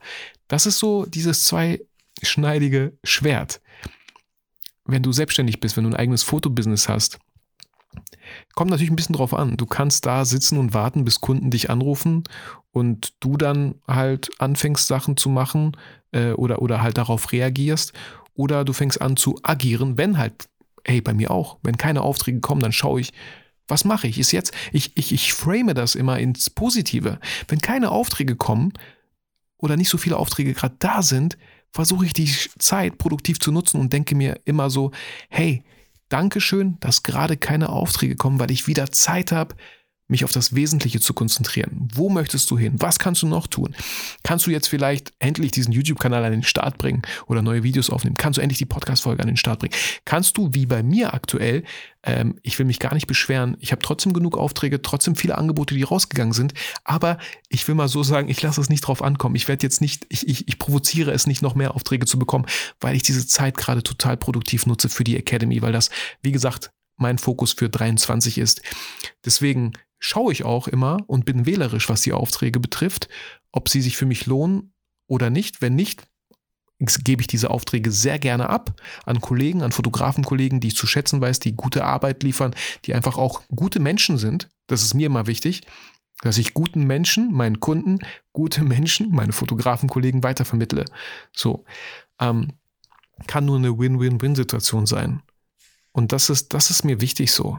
Das 0.48 0.66
ist 0.66 0.78
so 0.78 1.06
dieses 1.06 1.44
zweischneidige 1.44 2.98
Schwert. 3.04 3.60
Wenn 4.88 5.02
du 5.02 5.12
selbstständig 5.12 5.60
bist, 5.60 5.76
wenn 5.76 5.84
du 5.84 5.90
ein 5.90 5.96
eigenes 5.96 6.24
Fotobusiness 6.24 6.88
hast, 6.88 7.18
Kommt 8.54 8.70
natürlich 8.70 8.90
ein 8.90 8.96
bisschen 8.96 9.14
drauf 9.14 9.34
an. 9.34 9.56
Du 9.56 9.66
kannst 9.66 10.06
da 10.06 10.24
sitzen 10.24 10.58
und 10.58 10.74
warten, 10.74 11.04
bis 11.04 11.20
Kunden 11.20 11.50
dich 11.50 11.70
anrufen 11.70 12.24
und 12.72 13.14
du 13.20 13.36
dann 13.36 13.76
halt 13.86 14.30
anfängst, 14.38 14.86
Sachen 14.86 15.16
zu 15.16 15.28
machen 15.28 15.76
äh, 16.12 16.32
oder, 16.32 16.60
oder 16.60 16.82
halt 16.82 16.98
darauf 16.98 17.32
reagierst. 17.32 17.92
Oder 18.34 18.64
du 18.64 18.72
fängst 18.72 19.00
an 19.00 19.16
zu 19.16 19.38
agieren, 19.42 19.98
wenn 19.98 20.18
halt, 20.18 20.48
hey, 20.84 21.00
bei 21.00 21.14
mir 21.14 21.30
auch, 21.30 21.58
wenn 21.62 21.76
keine 21.76 22.02
Aufträge 22.02 22.40
kommen, 22.40 22.60
dann 22.60 22.72
schaue 22.72 23.00
ich, 23.00 23.12
was 23.66 23.84
mache 23.84 24.06
ich? 24.06 24.18
Ist 24.18 24.32
jetzt, 24.32 24.52
ich, 24.72 24.96
ich, 24.96 25.12
ich 25.12 25.34
frame 25.34 25.74
das 25.74 25.94
immer 25.94 26.18
ins 26.18 26.50
Positive. 26.50 27.18
Wenn 27.48 27.60
keine 27.60 27.90
Aufträge 27.90 28.36
kommen 28.36 28.72
oder 29.58 29.76
nicht 29.76 29.88
so 29.88 29.98
viele 29.98 30.16
Aufträge 30.16 30.54
gerade 30.54 30.76
da 30.78 31.02
sind, 31.02 31.36
versuche 31.72 32.06
ich 32.06 32.12
die 32.12 32.30
Zeit 32.58 32.98
produktiv 32.98 33.38
zu 33.38 33.52
nutzen 33.52 33.80
und 33.80 33.92
denke 33.92 34.14
mir 34.14 34.40
immer 34.44 34.70
so, 34.70 34.90
hey, 35.28 35.62
Dankeschön, 36.08 36.78
dass 36.80 37.02
gerade 37.02 37.36
keine 37.36 37.68
Aufträge 37.68 38.16
kommen, 38.16 38.40
weil 38.40 38.50
ich 38.50 38.66
wieder 38.66 38.90
Zeit 38.90 39.30
habe, 39.30 39.54
mich 40.08 40.24
auf 40.24 40.32
das 40.32 40.54
Wesentliche 40.54 41.00
zu 41.00 41.12
konzentrieren. 41.12 41.88
Wo 41.94 42.08
möchtest 42.08 42.50
du 42.50 42.58
hin? 42.58 42.74
Was 42.78 42.98
kannst 42.98 43.22
du 43.22 43.26
noch 43.26 43.46
tun? 43.46 43.76
Kannst 44.22 44.46
du 44.46 44.50
jetzt 44.50 44.66
vielleicht 44.66 45.12
endlich 45.18 45.50
diesen 45.50 45.72
YouTube-Kanal 45.72 46.24
an 46.24 46.32
den 46.32 46.42
Start 46.42 46.78
bringen 46.78 47.02
oder 47.26 47.42
neue 47.42 47.62
Videos 47.62 47.90
aufnehmen? 47.90 48.16
Kannst 48.16 48.38
du 48.38 48.40
endlich 48.40 48.58
die 48.58 48.64
Podcast-Folge 48.64 49.22
an 49.22 49.28
den 49.28 49.36
Start 49.36 49.60
bringen? 49.60 49.74
Kannst 50.06 50.38
du, 50.38 50.54
wie 50.54 50.64
bei 50.64 50.82
mir 50.82 51.12
aktuell, 51.12 51.62
ähm, 52.02 52.38
ich 52.42 52.58
will 52.58 52.64
mich 52.64 52.78
gar 52.78 52.94
nicht 52.94 53.06
beschweren, 53.06 53.56
ich 53.60 53.70
habe 53.70 53.82
trotzdem 53.82 54.14
genug 54.14 54.38
Aufträge, 54.38 54.80
trotzdem 54.80 55.14
viele 55.14 55.36
Angebote, 55.36 55.74
die 55.74 55.82
rausgegangen 55.82 56.32
sind, 56.32 56.54
aber 56.84 57.18
ich 57.50 57.68
will 57.68 57.74
mal 57.74 57.88
so 57.88 58.02
sagen, 58.02 58.30
ich 58.30 58.40
lasse 58.40 58.60
es 58.60 58.70
nicht 58.70 58.80
drauf 58.80 59.02
ankommen. 59.02 59.34
Ich 59.34 59.46
werde 59.46 59.66
jetzt 59.66 59.80
nicht, 59.82 60.06
ich, 60.08 60.26
ich, 60.26 60.48
ich 60.48 60.58
provoziere 60.58 61.10
es 61.12 61.26
nicht, 61.26 61.42
noch 61.42 61.54
mehr 61.54 61.74
Aufträge 61.74 62.06
zu 62.06 62.18
bekommen, 62.18 62.46
weil 62.80 62.96
ich 62.96 63.02
diese 63.02 63.26
Zeit 63.26 63.58
gerade 63.58 63.82
total 63.82 64.16
produktiv 64.16 64.64
nutze 64.64 64.88
für 64.88 65.04
die 65.04 65.16
Academy, 65.16 65.60
weil 65.60 65.72
das, 65.72 65.90
wie 66.22 66.32
gesagt, 66.32 66.70
mein 66.96 67.18
Fokus 67.18 67.52
für 67.52 67.68
23 67.68 68.38
ist. 68.38 68.60
Deswegen 69.24 69.72
schaue 69.98 70.32
ich 70.32 70.44
auch 70.44 70.68
immer 70.68 70.98
und 71.06 71.24
bin 71.24 71.46
wählerisch, 71.46 71.88
was 71.88 72.02
die 72.02 72.12
Aufträge 72.12 72.60
betrifft, 72.60 73.08
ob 73.52 73.68
sie 73.68 73.80
sich 73.80 73.96
für 73.96 74.06
mich 74.06 74.26
lohnen 74.26 74.72
oder 75.06 75.30
nicht. 75.30 75.60
Wenn 75.62 75.74
nicht, 75.74 76.06
gebe 76.78 77.20
ich 77.20 77.26
diese 77.26 77.50
Aufträge 77.50 77.90
sehr 77.90 78.18
gerne 78.18 78.48
ab 78.48 78.80
an 79.04 79.20
Kollegen, 79.20 79.62
an 79.62 79.72
Fotografenkollegen, 79.72 80.60
die 80.60 80.68
ich 80.68 80.76
zu 80.76 80.86
schätzen 80.86 81.20
weiß, 81.20 81.40
die 81.40 81.56
gute 81.56 81.84
Arbeit 81.84 82.22
liefern, 82.22 82.54
die 82.84 82.94
einfach 82.94 83.18
auch 83.18 83.42
gute 83.54 83.80
Menschen 83.80 84.18
sind. 84.18 84.48
Das 84.68 84.82
ist 84.82 84.94
mir 84.94 85.06
immer 85.06 85.26
wichtig, 85.26 85.62
dass 86.22 86.38
ich 86.38 86.54
guten 86.54 86.84
Menschen, 86.84 87.32
meinen 87.32 87.60
Kunden, 87.60 87.98
gute 88.32 88.62
Menschen, 88.62 89.10
meine 89.10 89.32
Fotografenkollegen 89.32 90.22
weitervermittle. 90.22 90.84
So 91.32 91.64
ähm, 92.20 92.52
kann 93.26 93.44
nur 93.44 93.56
eine 93.56 93.76
Win-Win-Win-Situation 93.78 94.86
sein. 94.86 95.22
Und 95.92 96.12
das 96.12 96.30
ist, 96.30 96.54
das 96.54 96.70
ist 96.70 96.84
mir 96.84 97.00
wichtig 97.00 97.32
so. 97.32 97.58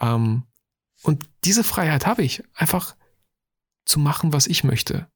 Ähm, 0.00 0.44
und 1.02 1.28
diese 1.44 1.64
Freiheit 1.64 2.06
habe 2.06 2.22
ich, 2.22 2.42
einfach 2.54 2.94
zu 3.84 3.98
machen, 3.98 4.32
was 4.32 4.46
ich 4.46 4.64
möchte. 4.64 5.08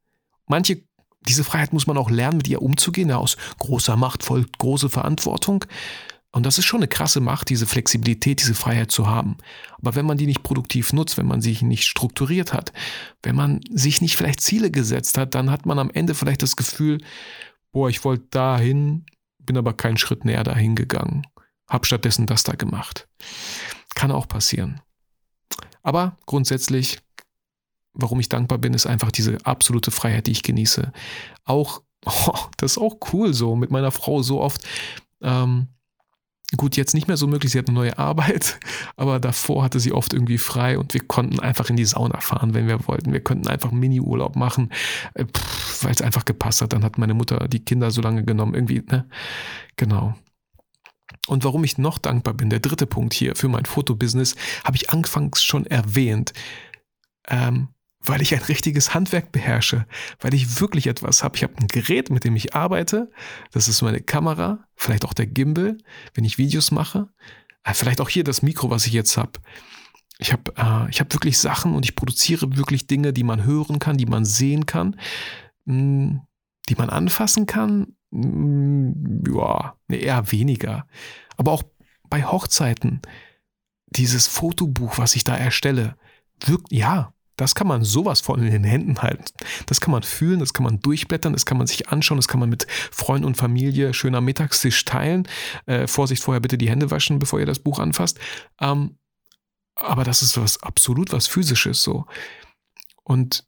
Manche, 0.46 0.83
diese 1.20 1.44
Freiheit 1.44 1.72
muss 1.72 1.87
man 1.87 1.99
auch 1.99 2.11
lernen, 2.11 2.38
mit 2.38 2.49
ihr 2.49 2.62
umzugehen. 2.62 3.11
Aus 3.12 3.37
großer 3.59 3.96
Macht 3.96 4.22
folgt 4.22 4.59
große 4.59 4.88
Verantwortung. 4.88 5.64
Und 6.33 6.44
das 6.44 6.59
ist 6.59 6.66
schon 6.66 6.81
eine 6.81 6.88
krasse 6.88 7.20
Macht, 7.20 7.49
diese 7.49 7.66
Flexibilität, 7.66 8.40
diese 8.40 8.55
Freiheit 8.55 8.90
zu 8.90 9.07
haben. 9.07 9.38
Aber 9.79 9.94
wenn 9.94 10.05
man 10.05 10.18
die 10.18 10.27
nicht 10.27 10.42
produktiv 10.42 10.92
nutzt, 10.92 11.16
wenn 11.16 11.27
man 11.27 11.40
sich 11.40 11.62
nicht 11.62 11.85
strukturiert 11.85 12.53
hat, 12.53 12.72
wenn 13.22 13.35
man 13.35 13.61
sich 13.70 14.01
nicht 14.01 14.16
vielleicht 14.16 14.40
Ziele 14.40 14.70
gesetzt 14.70 15.16
hat, 15.16 15.35
dann 15.35 15.51
hat 15.51 15.64
man 15.64 15.79
am 15.79 15.90
Ende 15.90 16.14
vielleicht 16.14 16.42
das 16.42 16.57
Gefühl, 16.57 16.99
boah, 17.72 17.88
ich 17.88 18.05
wollte 18.05 18.27
dahin, 18.31 19.07
bin 19.38 19.57
aber 19.57 19.72
keinen 19.72 19.96
Schritt 19.96 20.25
näher 20.25 20.44
dahin 20.44 20.77
gegangen. 20.77 21.22
Hab 21.68 21.87
stattdessen 21.87 22.27
das 22.27 22.42
da 22.42 22.53
gemacht. 22.53 23.09
Kann 23.94 24.11
auch 24.11 24.29
passieren. 24.29 24.81
Aber 25.87 26.16
grundsätzlich, 26.27 26.99
warum 27.94 28.18
ich 28.18 28.29
dankbar 28.29 28.59
bin, 28.59 28.75
ist 28.75 28.87
einfach 28.87 29.12
diese 29.12 29.38
absolute 29.46 29.92
Freiheit, 29.92 30.27
die 30.27 30.33
ich 30.33 30.42
genieße. 30.42 30.92
Auch, 31.44 31.81
oh, 32.05 32.38
das 32.57 32.72
ist 32.72 32.79
auch 32.79 32.96
cool 33.12 33.33
so, 33.33 33.55
mit 33.55 33.70
meiner 33.70 33.92
Frau 33.92 34.20
so 34.20 34.40
oft. 34.40 34.66
Ähm, 35.22 35.68
gut, 36.57 36.77
jetzt 36.77 36.92
nicht 36.92 37.07
mehr 37.07 37.16
so 37.16 37.29
möglich, 37.29 37.53
sie 37.53 37.59
hat 37.61 37.68
eine 37.68 37.77
neue 37.77 37.99
Arbeit, 38.01 38.59
aber 38.96 39.20
davor 39.20 39.62
hatte 39.62 39.79
sie 39.79 39.92
oft 39.92 40.12
irgendwie 40.12 40.38
frei 40.38 40.77
und 40.77 40.92
wir 40.92 41.03
konnten 41.07 41.38
einfach 41.38 41.70
in 41.70 41.77
die 41.77 41.85
Sauna 41.85 42.18
fahren, 42.18 42.53
wenn 42.53 42.66
wir 42.66 42.88
wollten. 42.88 43.12
Wir 43.12 43.22
könnten 43.22 43.46
einfach 43.46 43.70
Mini-Urlaub 43.70 44.35
machen, 44.35 44.72
äh, 45.14 45.25
weil 45.83 45.92
es 45.92 46.03
einfach 46.03 46.25
gepasst 46.25 46.62
hat. 46.62 46.72
Dann 46.72 46.83
hat 46.83 46.99
meine 46.99 47.14
Mutter 47.14 47.46
die 47.46 47.64
Kinder 47.64 47.92
so 47.92 48.03
lange 48.03 48.25
genommen, 48.25 48.57
irgendwie, 48.57 48.83
ne? 48.90 49.09
Genau. 49.77 50.16
Und 51.26 51.44
warum 51.44 51.64
ich 51.64 51.78
noch 51.78 51.98
dankbar 51.98 52.34
bin, 52.34 52.50
der 52.50 52.60
dritte 52.60 52.86
Punkt 52.86 53.14
hier 53.14 53.34
für 53.34 53.48
mein 53.48 53.64
Fotobusiness, 53.64 54.36
habe 54.64 54.76
ich 54.76 54.90
anfangs 54.90 55.42
schon 55.42 55.66
erwähnt. 55.66 56.32
Ähm, 57.28 57.68
weil 58.08 58.22
ich 58.22 58.34
ein 58.34 58.42
richtiges 58.42 58.94
Handwerk 58.94 59.32
beherrsche, 59.32 59.86
weil 60.20 60.32
ich 60.32 60.60
wirklich 60.60 60.86
etwas 60.86 61.24
habe. 61.24 61.36
Ich 61.36 61.42
habe 61.42 61.56
ein 61.58 61.66
Gerät, 61.66 62.10
mit 62.10 62.24
dem 62.24 62.36
ich 62.36 62.54
arbeite. 62.54 63.10
Das 63.50 63.68
ist 63.68 63.82
meine 63.82 64.00
Kamera, 64.00 64.64
vielleicht 64.76 65.04
auch 65.04 65.12
der 65.12 65.26
Gimbal, 65.26 65.76
wenn 66.14 66.24
ich 66.24 66.38
Videos 66.38 66.70
mache. 66.70 67.08
Äh, 67.64 67.74
vielleicht 67.74 68.00
auch 68.00 68.08
hier 68.08 68.24
das 68.24 68.42
Mikro, 68.42 68.70
was 68.70 68.86
ich 68.86 68.92
jetzt 68.92 69.16
habe. 69.16 69.32
Ich 70.18 70.32
habe 70.32 70.52
äh, 70.56 70.92
hab 70.92 71.12
wirklich 71.12 71.38
Sachen 71.38 71.74
und 71.74 71.84
ich 71.84 71.96
produziere 71.96 72.56
wirklich 72.56 72.86
Dinge, 72.86 73.12
die 73.12 73.24
man 73.24 73.44
hören 73.44 73.78
kann, 73.78 73.98
die 73.98 74.06
man 74.06 74.24
sehen 74.24 74.66
kann, 74.66 74.96
mh, 75.64 75.74
hm, 75.74 76.20
die 76.68 76.74
man 76.76 76.90
anfassen 76.90 77.46
kann. 77.46 77.95
Hm, 78.12 79.24
ja, 79.26 79.76
eher 79.88 80.32
weniger. 80.32 80.86
Aber 81.36 81.52
auch 81.52 81.62
bei 82.08 82.24
Hochzeiten, 82.24 83.02
dieses 83.88 84.26
Fotobuch, 84.26 84.98
was 84.98 85.16
ich 85.16 85.24
da 85.24 85.36
erstelle, 85.36 85.96
wirkt, 86.40 86.72
ja, 86.72 87.12
das 87.36 87.54
kann 87.54 87.66
man 87.66 87.84
sowas 87.84 88.20
von 88.22 88.42
in 88.42 88.50
den 88.50 88.64
Händen 88.64 89.02
halten. 89.02 89.24
Das 89.66 89.80
kann 89.80 89.92
man 89.92 90.02
fühlen, 90.02 90.40
das 90.40 90.54
kann 90.54 90.64
man 90.64 90.80
durchblättern, 90.80 91.34
das 91.34 91.44
kann 91.44 91.58
man 91.58 91.66
sich 91.66 91.88
anschauen, 91.88 92.16
das 92.16 92.28
kann 92.28 92.40
man 92.40 92.48
mit 92.48 92.66
Freunden 92.90 93.26
und 93.26 93.36
Familie 93.36 93.92
schön 93.92 94.14
am 94.14 94.24
Mittagstisch 94.24 94.84
teilen. 94.86 95.28
Äh, 95.66 95.86
Vorsicht, 95.86 96.22
vorher 96.22 96.40
bitte 96.40 96.56
die 96.56 96.70
Hände 96.70 96.90
waschen, 96.90 97.18
bevor 97.18 97.38
ihr 97.38 97.46
das 97.46 97.58
Buch 97.58 97.78
anfasst. 97.78 98.18
Ähm, 98.60 98.98
aber 99.74 100.04
das 100.04 100.22
ist 100.22 100.38
was 100.38 100.62
absolut 100.62 101.12
was 101.12 101.26
Physisches 101.26 101.82
so. 101.82 102.06
Und 103.04 103.46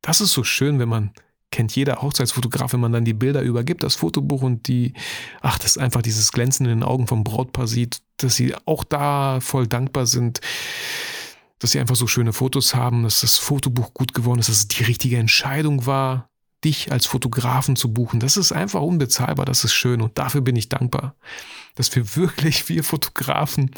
das 0.00 0.20
ist 0.20 0.32
so 0.32 0.44
schön, 0.44 0.78
wenn 0.78 0.88
man 0.88 1.12
kennt 1.50 1.74
jeder 1.74 2.02
Hochzeitsfotograf, 2.02 2.72
wenn 2.72 2.80
man 2.80 2.92
dann 2.92 3.04
die 3.04 3.14
Bilder 3.14 3.42
übergibt, 3.42 3.82
das 3.82 3.96
Fotobuch 3.96 4.42
und 4.42 4.68
die, 4.68 4.92
ach, 5.40 5.58
das 5.58 5.76
ist 5.76 5.78
einfach 5.78 6.02
dieses 6.02 6.32
Glänzen 6.32 6.66
in 6.66 6.80
den 6.80 6.82
Augen 6.82 7.06
vom 7.06 7.24
Brautpaar 7.24 7.66
sieht, 7.66 8.00
dass 8.18 8.36
sie 8.36 8.54
auch 8.66 8.84
da 8.84 9.40
voll 9.40 9.66
dankbar 9.66 10.06
sind 10.06 10.40
dass 11.58 11.72
sie 11.72 11.80
einfach 11.80 11.96
so 11.96 12.06
schöne 12.06 12.32
Fotos 12.32 12.74
haben, 12.74 13.02
dass 13.02 13.20
das 13.20 13.38
Fotobuch 13.38 13.92
gut 13.94 14.14
geworden 14.14 14.38
ist, 14.40 14.48
dass 14.48 14.56
es 14.56 14.68
die 14.68 14.84
richtige 14.84 15.18
Entscheidung 15.18 15.86
war, 15.86 16.30
dich 16.64 16.90
als 16.92 17.06
Fotografen 17.06 17.76
zu 17.76 17.92
buchen. 17.92 18.20
Das 18.20 18.36
ist 18.36 18.52
einfach 18.52 18.80
unbezahlbar, 18.80 19.46
das 19.46 19.64
ist 19.64 19.74
schön 19.74 20.00
und 20.00 20.18
dafür 20.18 20.40
bin 20.40 20.56
ich 20.56 20.68
dankbar, 20.68 21.14
dass 21.74 21.94
wir 21.94 22.16
wirklich, 22.16 22.68
wir 22.68 22.84
Fotografen, 22.84 23.70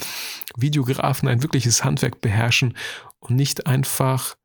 Videografen 0.57 1.29
ein 1.29 1.43
wirkliches 1.43 1.85
Handwerk 1.85 2.21
beherrschen 2.21 2.77
und 3.19 3.37
nicht 3.37 3.67
einfach, 3.67 4.37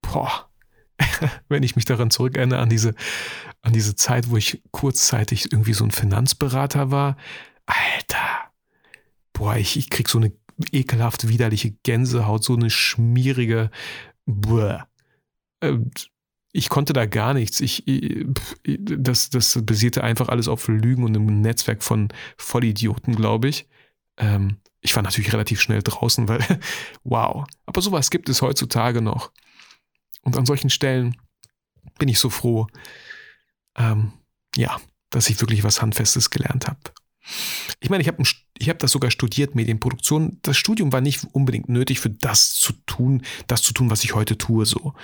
boah, 0.00 0.48
wenn 1.48 1.62
ich 1.62 1.76
mich 1.76 1.84
daran 1.84 2.10
zurückerinnere, 2.10 2.60
an 2.60 2.68
diese, 2.68 2.94
an 3.62 3.72
diese 3.72 3.94
Zeit, 3.94 4.30
wo 4.30 4.36
ich 4.36 4.62
kurzzeitig 4.70 5.52
irgendwie 5.52 5.74
so 5.74 5.84
ein 5.84 5.90
Finanzberater 5.90 6.90
war. 6.90 7.16
Alter, 7.66 8.50
boah, 9.32 9.56
ich, 9.56 9.76
ich 9.76 9.90
krieg 9.90 10.08
so 10.08 10.18
eine 10.18 10.32
ekelhaft 10.70 11.28
widerliche 11.28 11.72
Gänsehaut, 11.82 12.44
so 12.44 12.54
eine 12.54 12.70
schmierige. 12.70 13.70
Bäh. 14.26 14.78
Ich 16.52 16.68
konnte 16.68 16.92
da 16.92 17.06
gar 17.06 17.34
nichts. 17.34 17.60
Ich, 17.60 17.84
das, 18.64 19.30
das 19.30 19.58
basierte 19.62 20.04
einfach 20.04 20.28
alles 20.28 20.48
auf 20.48 20.68
Lügen 20.68 21.04
und 21.04 21.16
einem 21.16 21.40
Netzwerk 21.40 21.82
von 21.82 22.08
Vollidioten, 22.36 23.16
glaube 23.16 23.48
ich. 23.48 23.68
Ähm, 24.18 24.58
ich 24.80 24.94
war 24.96 25.02
natürlich 25.02 25.32
relativ 25.32 25.60
schnell 25.60 25.82
draußen, 25.82 26.28
weil, 26.28 26.40
wow. 27.04 27.46
Aber 27.66 27.80
sowas 27.80 28.10
gibt 28.10 28.28
es 28.28 28.42
heutzutage 28.42 29.00
noch. 29.00 29.32
Und 30.22 30.36
an 30.36 30.46
solchen 30.46 30.70
Stellen 30.70 31.16
bin 31.98 32.08
ich 32.08 32.18
so 32.18 32.30
froh, 32.30 32.66
ähm, 33.76 34.12
ja, 34.56 34.80
dass 35.10 35.28
ich 35.28 35.40
wirklich 35.40 35.64
was 35.64 35.82
Handfestes 35.82 36.30
gelernt 36.30 36.66
habe. 36.66 36.80
Ich 37.80 37.90
meine, 37.90 38.02
ich 38.02 38.08
habe 38.08 38.22
ich 38.58 38.68
hab 38.68 38.78
das 38.78 38.92
sogar 38.92 39.10
studiert, 39.10 39.54
Medienproduktion. 39.54 40.38
Das 40.42 40.56
Studium 40.56 40.92
war 40.92 41.00
nicht 41.00 41.24
unbedingt 41.32 41.68
nötig 41.68 42.00
für 42.00 42.10
das 42.10 42.50
zu 42.50 42.72
tun, 42.86 43.22
das 43.46 43.62
zu 43.62 43.72
tun, 43.72 43.90
was 43.90 44.04
ich 44.04 44.14
heute 44.14 44.38
tue. 44.38 44.66
So, 44.66 44.94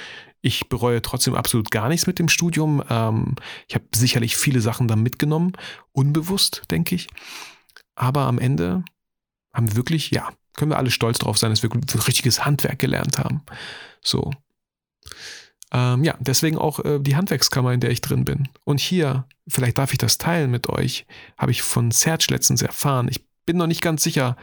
ich 0.41 0.69
bereue 0.69 1.03
trotzdem 1.03 1.35
absolut 1.35 1.71
gar 1.71 1.89
nichts 1.89 2.07
mit 2.07 2.19
dem 2.19 2.29
Studium. 2.29 2.83
Ähm, 2.89 3.37
ich 3.69 3.75
habe 3.75 3.85
sicherlich 3.95 4.37
viele 4.37 4.61
Sachen 4.61 4.89
da 4.89 4.97
mitgenommen, 4.97 5.53
unbewusst, 5.93 6.63
denke 6.71 6.95
ich. 6.95 7.09
Aber 7.95 8.23
am 8.23 8.39
Ende 8.39 8.85
haben 9.53 9.69
wir 9.69 9.77
wirklich, 9.77 10.11
ja, 10.11 10.31
können 10.55 10.71
wir 10.71 10.79
alle 10.79 10.91
stolz 10.91 11.19
drauf 11.19 11.39
sein, 11.39 11.51
dass 11.51 11.63
wir 11.63 11.71
richtiges 12.07 12.45
Handwerk 12.45 12.79
gelernt 12.79 13.19
haben. 13.19 13.43
So. 14.03 14.33
Ähm, 15.73 16.05
ja, 16.05 16.17
deswegen 16.21 16.57
auch 16.57 16.85
äh, 16.85 16.99
die 16.99 17.17
Handwerkskammer, 17.17 17.73
in 17.73 17.81
der 17.81 17.91
ich 17.91 18.01
drin 18.01 18.25
bin. 18.25 18.49
Und 18.65 18.81
hier, 18.81 19.27
vielleicht 19.47 19.79
darf 19.79 19.93
ich 19.93 19.99
das 19.99 20.19
teilen 20.19 20.51
mit 20.51 20.69
euch, 20.69 21.07
habe 21.37 21.51
ich 21.51 21.63
von 21.63 21.91
Serge 21.91 22.27
letztens 22.31 22.63
erfahren. 22.63 23.09
Ich 23.11 23.27
bin 23.45 23.57
noch 23.57 23.67
nicht 23.67 23.83
ganz 23.83 24.03
sicher, 24.03 24.37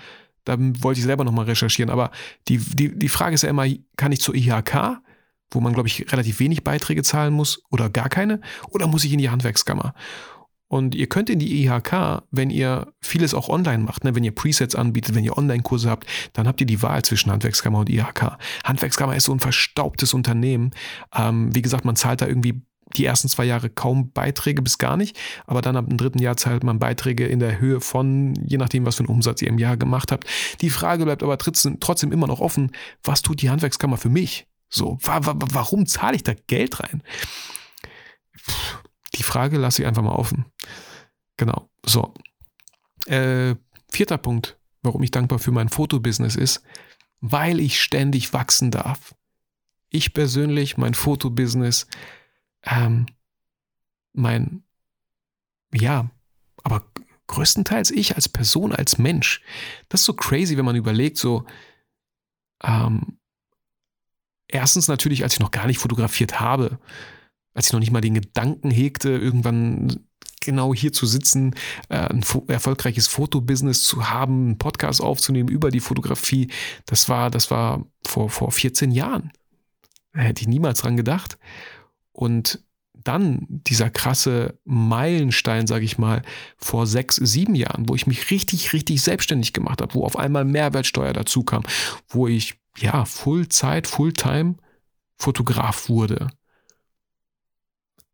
da 0.43 0.57
wollte 0.59 0.99
ich 0.99 1.05
selber 1.05 1.23
nochmal 1.23 1.45
recherchieren, 1.45 1.89
aber 1.89 2.11
die, 2.47 2.59
die, 2.59 2.97
die 2.97 3.09
Frage 3.09 3.33
ist 3.33 3.41
ja 3.41 3.49
immer, 3.49 3.65
kann 3.97 4.11
ich 4.11 4.21
zur 4.21 4.35
IHK, 4.35 4.99
wo 5.51 5.59
man, 5.59 5.73
glaube 5.73 5.87
ich, 5.87 6.11
relativ 6.11 6.39
wenig 6.39 6.63
Beiträge 6.63 7.01
zahlen 7.01 7.33
muss 7.33 7.63
oder 7.71 7.89
gar 7.89 8.09
keine, 8.09 8.41
oder 8.69 8.87
muss 8.87 9.03
ich 9.03 9.11
in 9.11 9.19
die 9.19 9.29
Handwerkskammer? 9.29 9.95
Und 10.67 10.95
ihr 10.95 11.07
könnt 11.07 11.29
in 11.29 11.39
die 11.39 11.63
IHK, 11.63 12.23
wenn 12.31 12.49
ihr 12.49 12.91
vieles 13.01 13.33
auch 13.33 13.49
online 13.49 13.83
macht, 13.83 14.03
ne, 14.03 14.15
wenn 14.15 14.23
ihr 14.23 14.33
Presets 14.33 14.75
anbietet, 14.75 15.15
wenn 15.15 15.23
ihr 15.23 15.37
Online-Kurse 15.37 15.89
habt, 15.89 16.07
dann 16.33 16.47
habt 16.47 16.59
ihr 16.59 16.67
die 16.67 16.81
Wahl 16.81 17.03
zwischen 17.03 17.31
Handwerkskammer 17.31 17.79
und 17.79 17.89
IHK. 17.89 18.37
Handwerkskammer 18.63 19.15
ist 19.15 19.25
so 19.25 19.31
ein 19.31 19.39
verstaubtes 19.39 20.13
Unternehmen. 20.13 20.71
Ähm, 21.15 21.53
wie 21.53 21.61
gesagt, 21.61 21.85
man 21.85 21.95
zahlt 21.95 22.21
da 22.21 22.27
irgendwie 22.27 22.61
die 22.97 23.05
ersten 23.05 23.27
zwei 23.27 23.45
Jahre 23.45 23.69
kaum 23.69 24.11
Beiträge 24.11 24.61
bis 24.61 24.77
gar 24.77 24.97
nicht, 24.97 25.17
aber 25.45 25.61
dann 25.61 25.75
ab 25.75 25.87
dem 25.87 25.97
dritten 25.97 26.19
Jahr 26.19 26.37
zahlt 26.37 26.63
man 26.63 26.79
Beiträge 26.79 27.25
in 27.25 27.39
der 27.39 27.59
Höhe 27.59 27.81
von, 27.81 28.35
je 28.45 28.57
nachdem, 28.57 28.85
was 28.85 28.95
für 28.95 29.01
einen 29.01 29.09
Umsatz 29.09 29.41
ihr 29.41 29.49
im 29.49 29.57
Jahr 29.57 29.77
gemacht 29.77 30.11
habt. 30.11 30.27
Die 30.61 30.69
Frage 30.69 31.05
bleibt 31.05 31.23
aber 31.23 31.37
trotzdem 31.37 32.11
immer 32.11 32.27
noch 32.27 32.39
offen, 32.39 32.71
was 33.03 33.21
tut 33.21 33.41
die 33.41 33.49
Handwerkskammer 33.49 33.97
für 33.97 34.09
mich? 34.09 34.47
So, 34.69 34.97
wa 35.01 35.25
wa 35.25 35.35
warum 35.51 35.85
zahle 35.85 36.15
ich 36.15 36.23
da 36.23 36.33
Geld 36.47 36.79
rein? 36.79 37.01
Die 39.15 39.23
Frage 39.23 39.57
lasse 39.57 39.81
ich 39.81 39.87
einfach 39.87 40.03
mal 40.03 40.15
offen. 40.15 40.45
Genau. 41.37 41.69
So. 41.85 42.13
Äh, 43.05 43.55
vierter 43.89 44.17
Punkt, 44.17 44.57
warum 44.81 45.03
ich 45.03 45.11
dankbar 45.11 45.39
für 45.39 45.51
mein 45.51 45.69
Fotobusiness 45.69 46.35
ist, 46.35 46.63
weil 47.21 47.59
ich 47.59 47.81
ständig 47.81 48.33
wachsen 48.33 48.71
darf. 48.71 49.15
Ich 49.89 50.13
persönlich, 50.13 50.77
mein 50.77 50.93
Fotobusiness, 50.93 51.87
ähm, 52.63 53.05
mein, 54.13 54.63
ja, 55.73 56.09
aber 56.63 56.85
größtenteils 57.27 57.91
ich 57.91 58.15
als 58.15 58.29
Person, 58.29 58.73
als 58.73 58.97
Mensch. 58.97 59.41
Das 59.89 60.01
ist 60.01 60.05
so 60.05 60.13
crazy, 60.13 60.57
wenn 60.57 60.65
man 60.65 60.75
überlegt, 60.75 61.17
so, 61.17 61.45
ähm, 62.63 63.19
erstens 64.47 64.87
natürlich, 64.87 65.23
als 65.23 65.33
ich 65.33 65.39
noch 65.39 65.51
gar 65.51 65.67
nicht 65.67 65.79
fotografiert 65.79 66.39
habe, 66.39 66.79
als 67.55 67.67
ich 67.67 67.73
noch 67.73 67.79
nicht 67.79 67.91
mal 67.91 68.01
den 68.01 68.13
Gedanken 68.13 68.69
hegte, 68.69 69.09
irgendwann 69.09 70.05
genau 70.41 70.75
hier 70.75 70.93
zu 70.93 71.07
sitzen, 71.07 71.55
äh, 71.89 71.97
ein 71.97 72.23
erfolgreiches 72.47 73.07
Fotobusiness 73.07 73.83
zu 73.83 74.09
haben, 74.09 74.45
einen 74.45 74.57
Podcast 74.59 75.01
aufzunehmen 75.01 75.49
über 75.49 75.71
die 75.71 75.79
Fotografie, 75.79 76.51
das 76.85 77.09
war, 77.09 77.31
das 77.31 77.49
war 77.49 77.83
vor, 78.05 78.29
vor 78.29 78.51
14 78.51 78.91
Jahren. 78.91 79.31
Da 80.13 80.21
hätte 80.21 80.41
ich 80.41 80.47
niemals 80.47 80.79
dran 80.79 80.97
gedacht. 80.97 81.39
Und 82.11 82.63
dann 82.93 83.45
dieser 83.49 83.89
krasse 83.89 84.59
Meilenstein, 84.63 85.67
sage 85.67 85.85
ich 85.85 85.97
mal, 85.97 86.21
vor 86.57 86.87
sechs, 86.87 87.15
sieben 87.17 87.55
Jahren, 87.55 87.89
wo 87.89 87.95
ich 87.95 88.07
mich 88.07 88.31
richtig, 88.31 88.73
richtig 88.73 89.01
selbstständig 89.01 89.53
gemacht 89.53 89.81
habe, 89.81 89.93
wo 89.93 90.05
auf 90.05 90.17
einmal 90.17 90.45
Mehrwertsteuer 90.45 91.13
dazu 91.13 91.43
kam, 91.43 91.63
wo 92.07 92.27
ich 92.27 92.55
ja 92.77 93.05
Fullzeit, 93.05 93.87
Fulltime 93.87 94.55
Fotograf 95.17 95.87
wurde 95.87 96.29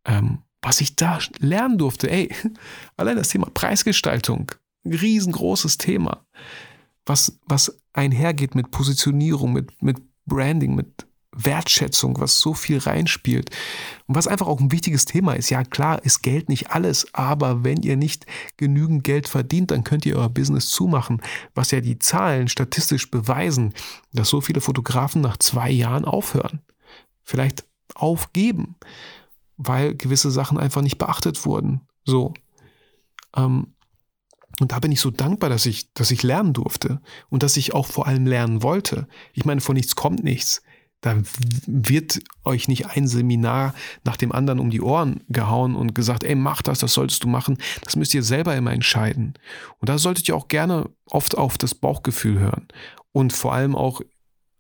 ähm, 0.06 0.40
was 0.62 0.82
ich 0.82 0.96
da 0.96 1.20
lernen 1.40 1.78
durfte, 1.78 2.10
ey, 2.10 2.34
allein 2.98 3.18
das 3.18 3.30
Thema 3.30 3.48
Preisgestaltung, 3.54 4.52
ein 4.86 4.94
riesengroßes 4.94 5.78
Thema, 5.78 6.26
was, 7.06 7.40
was 7.46 7.78
einhergeht 7.94 8.56
mit 8.56 8.72
Positionierung, 8.72 9.54
mit, 9.54 9.82
mit 9.82 9.98
Branding, 10.26 10.76
mit 10.76 11.06
Wertschätzung, 11.34 12.20
was 12.20 12.40
so 12.40 12.54
viel 12.54 12.78
reinspielt 12.78 13.50
und 14.08 14.16
was 14.16 14.28
einfach 14.28 14.48
auch 14.48 14.60
ein 14.60 14.72
wichtiges 14.72 15.06
Thema 15.06 15.34
ist. 15.34 15.50
Ja, 15.50 15.64
klar, 15.64 16.04
ist 16.04 16.22
Geld 16.22 16.50
nicht 16.50 16.72
alles, 16.72 17.14
aber 17.14 17.64
wenn 17.64 17.82
ihr 17.82 17.96
nicht 17.96 18.26
genügend 18.58 19.04
Geld 19.04 19.30
verdient, 19.30 19.72
dann 19.72 19.84
könnt 19.84 20.06
ihr 20.06 20.18
euer 20.18 20.30
Business 20.30 20.70
zumachen, 20.70 21.22
was 21.56 21.72
ja 21.72 21.80
die 21.80 22.00
Zahlen 22.00 22.50
statistisch 22.50 23.10
beweisen, 23.10 23.74
dass 24.12 24.30
so 24.30 24.42
viele 24.42 24.62
Fotografen 24.62 25.22
nach 25.22 25.38
zwei 25.38 25.70
Jahren 25.70 26.06
aufhören. 26.06 26.60
Vielleicht 27.24 27.64
aufgeben, 27.96 28.76
weil 29.64 29.96
gewisse 29.96 30.32
Sachen 30.32 30.58
einfach 30.58 30.82
nicht 30.82 30.98
beachtet 30.98 31.46
wurden. 31.46 31.82
So. 32.04 32.34
Ähm, 33.36 33.74
und 34.60 34.72
da 34.72 34.80
bin 34.80 34.92
ich 34.92 35.00
so 35.00 35.12
dankbar, 35.12 35.50
dass 35.50 35.66
ich, 35.66 35.94
dass 35.94 36.12
ich 36.12 36.24
lernen 36.24 36.54
durfte 36.54 37.02
und 37.30 37.44
dass 37.44 37.58
ich 37.58 37.74
auch 37.74 37.88
vor 37.88 38.08
allem 38.08 38.26
lernen 38.26 38.64
wollte. 38.64 39.08
Ich 39.34 39.46
meine, 39.46 39.62
von 39.62 39.76
nichts 39.76 39.96
kommt 39.96 40.24
nichts. 40.24 40.62
Da 41.00 41.18
wird 41.66 42.20
euch 42.44 42.68
nicht 42.68 42.88
ein 42.88 43.08
Seminar 43.08 43.74
nach 44.04 44.18
dem 44.18 44.32
anderen 44.32 44.60
um 44.60 44.70
die 44.70 44.82
Ohren 44.82 45.24
gehauen 45.30 45.76
und 45.76 45.96
gesagt, 45.96 46.24
ey, 46.24 46.36
mach 46.36 46.62
das, 46.62 46.80
das 46.80 46.94
solltest 46.94 47.24
du 47.24 47.28
machen. 47.28 47.58
Das 47.84 47.96
müsst 47.96 48.14
ihr 48.14 48.22
selber 48.22 48.56
immer 48.56 48.72
entscheiden. 48.72 49.34
Und 49.80 49.90
da 49.90 49.98
solltet 49.98 50.28
ihr 50.30 50.36
auch 50.36 50.48
gerne 50.48 50.90
oft 51.10 51.36
auf 51.36 51.58
das 51.58 51.74
Bauchgefühl 51.74 52.38
hören. 52.38 52.68
Und 53.14 53.34
vor 53.34 53.54
allem 53.54 53.76
auch, 53.76 54.02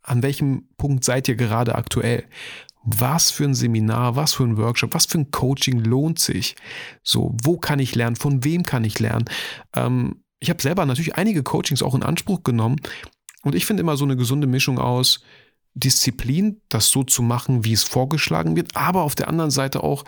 an 0.01 0.23
welchem 0.23 0.67
Punkt 0.77 1.03
seid 1.03 1.27
ihr 1.27 1.35
gerade 1.35 1.75
aktuell? 1.75 2.25
Was 2.83 3.29
für 3.29 3.43
ein 3.43 3.53
Seminar, 3.53 4.15
was 4.15 4.33
für 4.33 4.43
ein 4.43 4.57
Workshop, 4.57 4.93
was 4.93 5.05
für 5.05 5.19
ein 5.19 5.31
Coaching 5.31 5.83
lohnt 5.83 6.19
sich? 6.19 6.55
So, 7.03 7.35
wo 7.43 7.57
kann 7.57 7.79
ich 7.79 7.93
lernen? 7.95 8.15
Von 8.15 8.43
wem 8.43 8.63
kann 8.63 8.83
ich 8.83 8.99
lernen? 8.99 9.25
Ähm, 9.75 10.23
ich 10.39 10.49
habe 10.49 10.61
selber 10.61 10.85
natürlich 10.85 11.15
einige 11.15 11.43
Coachings 11.43 11.83
auch 11.83 11.93
in 11.93 12.03
Anspruch 12.03 12.43
genommen. 12.43 12.77
Und 13.43 13.55
ich 13.55 13.65
finde 13.65 13.81
immer 13.81 13.97
so 13.97 14.05
eine 14.05 14.17
gesunde 14.17 14.47
Mischung 14.47 14.79
aus, 14.79 15.23
Disziplin, 15.73 16.59
das 16.69 16.89
so 16.89 17.03
zu 17.03 17.21
machen, 17.21 17.63
wie 17.63 17.73
es 17.73 17.83
vorgeschlagen 17.83 18.55
wird, 18.55 18.75
aber 18.75 19.03
auf 19.03 19.15
der 19.15 19.29
anderen 19.29 19.51
Seite 19.51 19.83
auch 19.83 20.03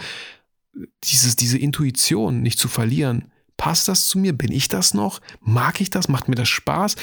dieses, 1.03 1.35
diese 1.35 1.57
Intuition 1.57 2.41
nicht 2.41 2.59
zu 2.59 2.67
verlieren. 2.67 3.31
Passt 3.55 3.87
das 3.87 4.07
zu 4.07 4.17
mir? 4.17 4.33
Bin 4.33 4.51
ich 4.51 4.67
das 4.67 4.93
noch? 4.93 5.21
Mag 5.39 5.79
ich 5.79 5.89
das? 5.89 6.09
Macht 6.09 6.27
mir 6.27 6.35
das 6.35 6.49
Spaß? 6.49 6.95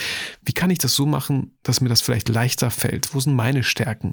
Wie 0.42 0.52
kann 0.52 0.70
ich 0.70 0.78
das 0.78 0.94
so 0.94 1.06
machen, 1.06 1.56
dass 1.62 1.80
mir 1.80 1.88
das 1.88 2.02
vielleicht 2.02 2.28
leichter 2.28 2.70
fällt? 2.70 3.14
Wo 3.14 3.20
sind 3.20 3.35
meine 3.35 3.62
Stärken? 3.62 4.12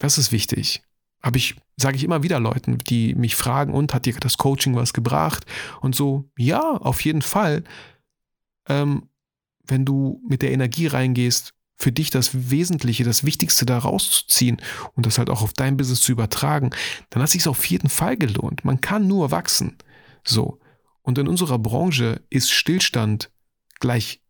Das 0.00 0.18
ist 0.18 0.32
wichtig. 0.32 0.82
Habe 1.22 1.36
ich, 1.36 1.54
sage 1.76 1.96
ich 1.96 2.02
immer 2.02 2.24
wieder 2.24 2.40
Leuten, 2.40 2.78
die 2.78 3.14
mich 3.14 3.36
fragen, 3.36 3.72
und 3.72 3.94
hat 3.94 4.06
dir 4.06 4.14
das 4.18 4.38
Coaching 4.38 4.74
was 4.74 4.92
gebracht? 4.92 5.44
Und 5.80 5.94
so, 5.94 6.28
ja, 6.36 6.60
auf 6.60 7.04
jeden 7.04 7.22
Fall. 7.22 7.62
Ähm, 8.66 9.08
wenn 9.62 9.84
du 9.84 10.20
mit 10.26 10.42
der 10.42 10.50
Energie 10.50 10.88
reingehst, 10.88 11.54
für 11.76 11.92
dich 11.92 12.10
das 12.10 12.50
Wesentliche, 12.50 13.04
das 13.04 13.24
Wichtigste 13.24 13.64
da 13.64 13.78
rauszuziehen 13.78 14.60
und 14.94 15.06
das 15.06 15.18
halt 15.18 15.30
auch 15.30 15.42
auf 15.42 15.52
dein 15.54 15.76
Business 15.76 16.00
zu 16.00 16.12
übertragen, 16.12 16.70
dann 17.08 17.22
hat 17.22 17.30
sich 17.30 17.46
auf 17.46 17.64
jeden 17.66 17.88
Fall 17.88 18.16
gelohnt. 18.16 18.64
Man 18.64 18.80
kann 18.80 19.06
nur 19.06 19.30
wachsen. 19.30 19.76
So. 20.24 20.58
Und 21.02 21.16
in 21.18 21.28
unserer 21.28 21.58
Branche 21.58 22.22
ist 22.28 22.50
Stillstand 22.50 23.30
gleich, 23.80 24.20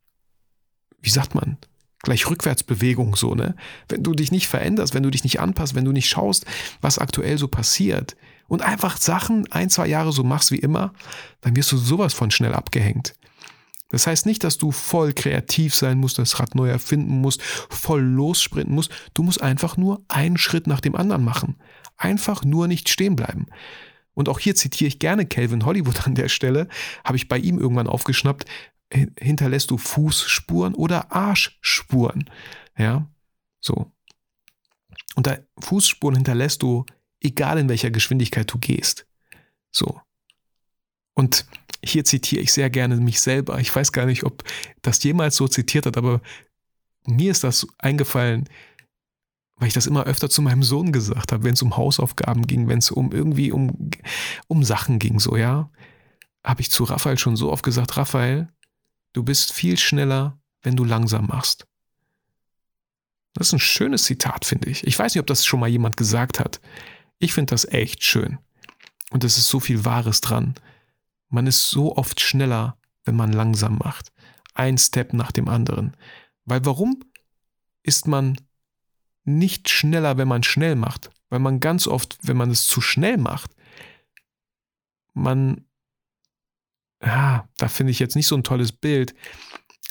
wie 1.00 1.10
sagt 1.10 1.34
man, 1.34 1.58
gleich 2.02 2.28
Rückwärtsbewegung 2.28 3.16
so, 3.16 3.34
ne? 3.34 3.54
Wenn 3.88 4.02
du 4.02 4.12
dich 4.12 4.32
nicht 4.32 4.48
veränderst, 4.48 4.94
wenn 4.94 5.02
du 5.02 5.10
dich 5.10 5.24
nicht 5.24 5.40
anpasst, 5.40 5.74
wenn 5.74 5.84
du 5.84 5.92
nicht 5.92 6.08
schaust, 6.08 6.46
was 6.80 6.98
aktuell 6.98 7.38
so 7.38 7.48
passiert 7.48 8.16
und 8.48 8.62
einfach 8.62 8.96
Sachen 8.96 9.50
ein, 9.52 9.70
zwei 9.70 9.86
Jahre 9.86 10.12
so 10.12 10.24
machst 10.24 10.50
wie 10.50 10.58
immer, 10.58 10.92
dann 11.40 11.56
wirst 11.56 11.72
du 11.72 11.76
sowas 11.76 12.14
von 12.14 12.30
schnell 12.30 12.54
abgehängt. 12.54 13.14
Das 13.90 14.06
heißt 14.06 14.24
nicht, 14.24 14.44
dass 14.44 14.56
du 14.56 14.70
voll 14.70 15.12
kreativ 15.12 15.74
sein 15.74 15.98
musst, 15.98 16.18
das 16.18 16.38
Rad 16.38 16.54
neu 16.54 16.68
erfinden 16.68 17.20
musst, 17.20 17.42
voll 17.42 18.02
lossprinten 18.02 18.74
musst. 18.74 18.90
Du 19.14 19.22
musst 19.22 19.42
einfach 19.42 19.76
nur 19.76 20.02
einen 20.08 20.38
Schritt 20.38 20.66
nach 20.66 20.80
dem 20.80 20.94
anderen 20.94 21.24
machen. 21.24 21.56
Einfach 21.96 22.44
nur 22.44 22.68
nicht 22.68 22.88
stehen 22.88 23.16
bleiben. 23.16 23.46
Und 24.14 24.28
auch 24.28 24.38
hier 24.38 24.54
zitiere 24.54 24.88
ich 24.88 24.98
gerne 24.98 25.26
Calvin 25.26 25.64
Hollywood 25.64 26.06
an 26.06 26.14
der 26.14 26.28
Stelle, 26.28 26.68
habe 27.04 27.16
ich 27.16 27.28
bei 27.28 27.38
ihm 27.38 27.58
irgendwann 27.58 27.86
aufgeschnappt, 27.86 28.44
hinterlässt 28.92 29.70
du 29.70 29.78
Fußspuren 29.78 30.74
oder 30.74 31.12
Arschspuren. 31.12 32.28
Ja, 32.76 33.08
so. 33.60 33.92
Und 35.14 35.26
da 35.26 35.38
Fußspuren 35.60 36.16
hinterlässt 36.16 36.62
du, 36.62 36.84
egal 37.20 37.58
in 37.58 37.68
welcher 37.68 37.90
Geschwindigkeit 37.90 38.52
du 38.52 38.58
gehst. 38.58 39.06
So. 39.70 40.00
Und 41.14 41.46
hier 41.84 42.04
zitiere 42.04 42.42
ich 42.42 42.52
sehr 42.52 42.70
gerne 42.70 42.96
mich 42.96 43.20
selber. 43.20 43.58
Ich 43.60 43.74
weiß 43.74 43.92
gar 43.92 44.06
nicht, 44.06 44.24
ob 44.24 44.44
das 44.82 45.02
jemals 45.02 45.36
so 45.36 45.48
zitiert 45.48 45.86
hat, 45.86 45.96
aber 45.96 46.20
mir 47.06 47.30
ist 47.30 47.44
das 47.44 47.66
eingefallen, 47.78 48.48
weil 49.56 49.68
ich 49.68 49.74
das 49.74 49.86
immer 49.86 50.04
öfter 50.04 50.30
zu 50.30 50.42
meinem 50.42 50.62
Sohn 50.62 50.92
gesagt 50.92 51.32
habe, 51.32 51.44
wenn 51.44 51.54
es 51.54 51.62
um 51.62 51.76
Hausaufgaben 51.76 52.46
ging, 52.46 52.68
wenn 52.68 52.78
es 52.78 52.90
um 52.90 53.12
irgendwie 53.12 53.52
um, 53.52 53.90
um 54.46 54.64
Sachen 54.64 54.98
ging, 54.98 55.20
so, 55.20 55.36
ja, 55.36 55.70
habe 56.44 56.62
ich 56.62 56.70
zu 56.70 56.84
Raphael 56.84 57.18
schon 57.18 57.36
so 57.36 57.52
oft 57.52 57.62
gesagt, 57.62 57.96
Raphael, 57.96 58.48
du 59.12 59.22
bist 59.22 59.52
viel 59.52 59.78
schneller, 59.78 60.38
wenn 60.62 60.76
du 60.76 60.84
langsam 60.84 61.26
machst. 61.26 61.66
Das 63.34 63.48
ist 63.48 63.52
ein 63.52 63.60
schönes 63.60 64.04
Zitat, 64.04 64.44
finde 64.44 64.70
ich. 64.70 64.86
Ich 64.86 64.98
weiß 64.98 65.14
nicht, 65.14 65.20
ob 65.20 65.26
das 65.26 65.46
schon 65.46 65.60
mal 65.60 65.68
jemand 65.68 65.96
gesagt 65.96 66.40
hat. 66.40 66.60
Ich 67.18 67.32
finde 67.32 67.50
das 67.50 67.64
echt 67.64 68.04
schön. 68.04 68.38
Und 69.10 69.24
es 69.24 69.38
ist 69.38 69.48
so 69.48 69.60
viel 69.60 69.84
Wahres 69.84 70.20
dran. 70.20 70.54
Man 71.28 71.46
ist 71.46 71.70
so 71.70 71.96
oft 71.96 72.20
schneller, 72.20 72.76
wenn 73.04 73.16
man 73.16 73.32
langsam 73.32 73.78
macht. 73.78 74.12
Ein 74.54 74.78
Step 74.78 75.12
nach 75.12 75.32
dem 75.32 75.48
anderen. 75.48 75.96
Weil 76.44 76.64
warum 76.64 77.00
ist 77.82 78.06
man 78.06 78.36
nicht 79.24 79.68
schneller, 79.68 80.16
wenn 80.16 80.28
man 80.28 80.42
schnell 80.42 80.74
macht? 80.74 81.10
Weil 81.28 81.38
man 81.38 81.60
ganz 81.60 81.86
oft, 81.86 82.18
wenn 82.22 82.36
man 82.36 82.50
es 82.50 82.66
zu 82.66 82.80
schnell 82.80 83.16
macht, 83.16 83.52
man, 85.14 85.64
ja, 87.02 87.48
da 87.58 87.68
finde 87.68 87.92
ich 87.92 87.98
jetzt 87.98 88.16
nicht 88.16 88.26
so 88.26 88.36
ein 88.36 88.44
tolles 88.44 88.72
Bild, 88.72 89.14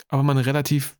aber 0.07 0.23
man 0.23 0.37
relativ 0.37 0.97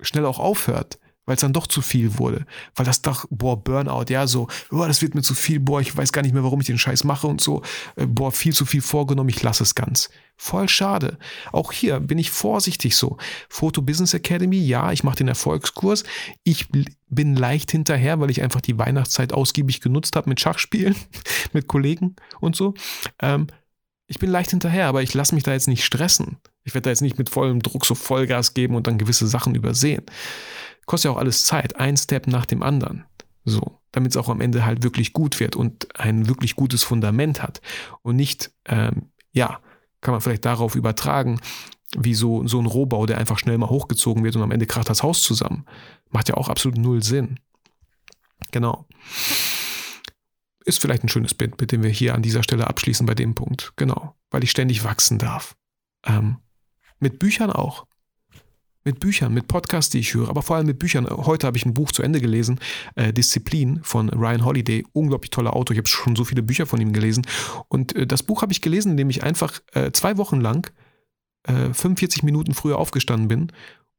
schnell 0.00 0.26
auch 0.26 0.38
aufhört 0.38 0.98
weil 1.26 1.36
es 1.36 1.40
dann 1.40 1.52
doch 1.52 1.66
zu 1.66 1.80
viel 1.80 2.18
wurde. 2.18 2.46
Weil 2.74 2.86
das 2.86 3.02
doch, 3.02 3.26
boah, 3.30 3.62
Burnout, 3.62 4.06
ja, 4.08 4.26
so, 4.26 4.48
boah, 4.70 4.86
das 4.86 5.02
wird 5.02 5.14
mir 5.14 5.22
zu 5.22 5.34
viel, 5.34 5.60
boah, 5.60 5.80
ich 5.80 5.96
weiß 5.96 6.12
gar 6.12 6.22
nicht 6.22 6.34
mehr, 6.34 6.44
warum 6.44 6.60
ich 6.60 6.66
den 6.66 6.78
Scheiß 6.78 7.04
mache 7.04 7.26
und 7.26 7.40
so, 7.40 7.62
äh, 7.96 8.06
boah, 8.06 8.32
viel 8.32 8.52
zu 8.52 8.66
viel 8.66 8.82
vorgenommen, 8.82 9.30
ich 9.30 9.42
lasse 9.42 9.62
es 9.62 9.74
ganz. 9.74 10.10
Voll 10.36 10.68
schade. 10.68 11.18
Auch 11.52 11.72
hier 11.72 12.00
bin 12.00 12.18
ich 12.18 12.30
vorsichtig 12.30 12.96
so. 12.96 13.16
Photo 13.48 13.82
Business 13.82 14.14
Academy, 14.14 14.58
ja, 14.58 14.92
ich 14.92 15.04
mache 15.04 15.16
den 15.16 15.28
Erfolgskurs. 15.28 16.04
Ich 16.42 16.68
bin 17.08 17.36
leicht 17.36 17.70
hinterher, 17.70 18.20
weil 18.20 18.30
ich 18.30 18.42
einfach 18.42 18.60
die 18.60 18.76
Weihnachtszeit 18.76 19.32
ausgiebig 19.32 19.80
genutzt 19.80 20.16
habe 20.16 20.28
mit 20.28 20.40
Schachspielen, 20.40 20.96
mit 21.52 21.68
Kollegen 21.68 22.16
und 22.40 22.56
so. 22.56 22.74
Ähm, 23.22 23.46
ich 24.06 24.18
bin 24.18 24.30
leicht 24.30 24.50
hinterher, 24.50 24.86
aber 24.86 25.02
ich 25.02 25.14
lasse 25.14 25.34
mich 25.34 25.44
da 25.44 25.52
jetzt 25.52 25.68
nicht 25.68 25.84
stressen. 25.84 26.38
Ich 26.62 26.74
werde 26.74 26.84
da 26.84 26.90
jetzt 26.90 27.02
nicht 27.02 27.18
mit 27.18 27.30
vollem 27.30 27.62
Druck 27.62 27.86
so 27.86 27.94
Vollgas 27.94 28.54
geben 28.54 28.74
und 28.74 28.86
dann 28.86 28.98
gewisse 28.98 29.26
Sachen 29.26 29.54
übersehen. 29.54 30.04
Kostet 30.86 31.10
ja 31.10 31.14
auch 31.14 31.20
alles 31.20 31.44
Zeit, 31.44 31.76
ein 31.76 31.96
Step 31.96 32.26
nach 32.26 32.46
dem 32.46 32.62
anderen. 32.62 33.04
So, 33.46 33.80
damit 33.92 34.12
es 34.12 34.16
auch 34.16 34.28
am 34.28 34.40
Ende 34.40 34.64
halt 34.64 34.82
wirklich 34.82 35.12
gut 35.12 35.40
wird 35.40 35.56
und 35.56 35.98
ein 35.98 36.28
wirklich 36.28 36.56
gutes 36.56 36.82
Fundament 36.82 37.42
hat. 37.42 37.60
Und 38.02 38.16
nicht, 38.16 38.52
ähm, 38.66 39.10
ja, 39.32 39.60
kann 40.00 40.12
man 40.12 40.20
vielleicht 40.20 40.44
darauf 40.44 40.74
übertragen, 40.74 41.40
wie 41.96 42.14
so, 42.14 42.46
so 42.46 42.58
ein 42.58 42.66
Rohbau, 42.66 43.06
der 43.06 43.18
einfach 43.18 43.38
schnell 43.38 43.58
mal 43.58 43.70
hochgezogen 43.70 44.24
wird 44.24 44.36
und 44.36 44.42
am 44.42 44.50
Ende 44.50 44.66
kracht 44.66 44.88
das 44.88 45.02
Haus 45.02 45.22
zusammen. 45.22 45.64
Macht 46.10 46.28
ja 46.28 46.36
auch 46.36 46.48
absolut 46.48 46.78
null 46.78 47.02
Sinn. 47.02 47.38
Genau. 48.50 48.86
Ist 50.64 50.80
vielleicht 50.80 51.04
ein 51.04 51.08
schönes 51.08 51.34
Bild, 51.34 51.60
mit 51.60 51.72
dem 51.72 51.82
wir 51.82 51.90
hier 51.90 52.14
an 52.14 52.22
dieser 52.22 52.42
Stelle 52.42 52.66
abschließen 52.66 53.06
bei 53.06 53.14
dem 53.14 53.34
Punkt. 53.34 53.72
Genau. 53.76 54.14
Weil 54.30 54.44
ich 54.44 54.50
ständig 54.50 54.84
wachsen 54.84 55.18
darf. 55.18 55.56
Ähm, 56.06 56.38
mit 56.98 57.18
Büchern 57.18 57.50
auch 57.50 57.86
mit 58.84 59.00
Büchern, 59.00 59.32
mit 59.32 59.48
Podcasts, 59.48 59.90
die 59.90 59.98
ich 59.98 60.14
höre, 60.14 60.28
aber 60.28 60.42
vor 60.42 60.56
allem 60.56 60.66
mit 60.66 60.78
Büchern. 60.78 61.08
Heute 61.08 61.46
habe 61.46 61.56
ich 61.56 61.64
ein 61.64 61.74
Buch 61.74 61.90
zu 61.90 62.02
Ende 62.02 62.20
gelesen, 62.20 62.60
äh, 62.94 63.12
Disziplin 63.12 63.80
von 63.82 64.10
Ryan 64.10 64.44
Holiday. 64.44 64.84
Unglaublich 64.92 65.30
toller 65.30 65.56
Autor. 65.56 65.74
Ich 65.74 65.78
habe 65.78 65.88
schon 65.88 66.16
so 66.16 66.24
viele 66.24 66.42
Bücher 66.42 66.66
von 66.66 66.80
ihm 66.80 66.92
gelesen. 66.92 67.26
Und 67.68 67.96
äh, 67.96 68.06
das 68.06 68.22
Buch 68.22 68.42
habe 68.42 68.52
ich 68.52 68.60
gelesen, 68.60 68.92
indem 68.92 69.10
ich 69.10 69.22
einfach 69.22 69.60
äh, 69.72 69.90
zwei 69.92 70.16
Wochen 70.18 70.40
lang 70.40 70.70
45 71.46 72.22
äh, 72.22 72.24
Minuten 72.24 72.54
früher 72.54 72.78
aufgestanden 72.78 73.28
bin 73.28 73.52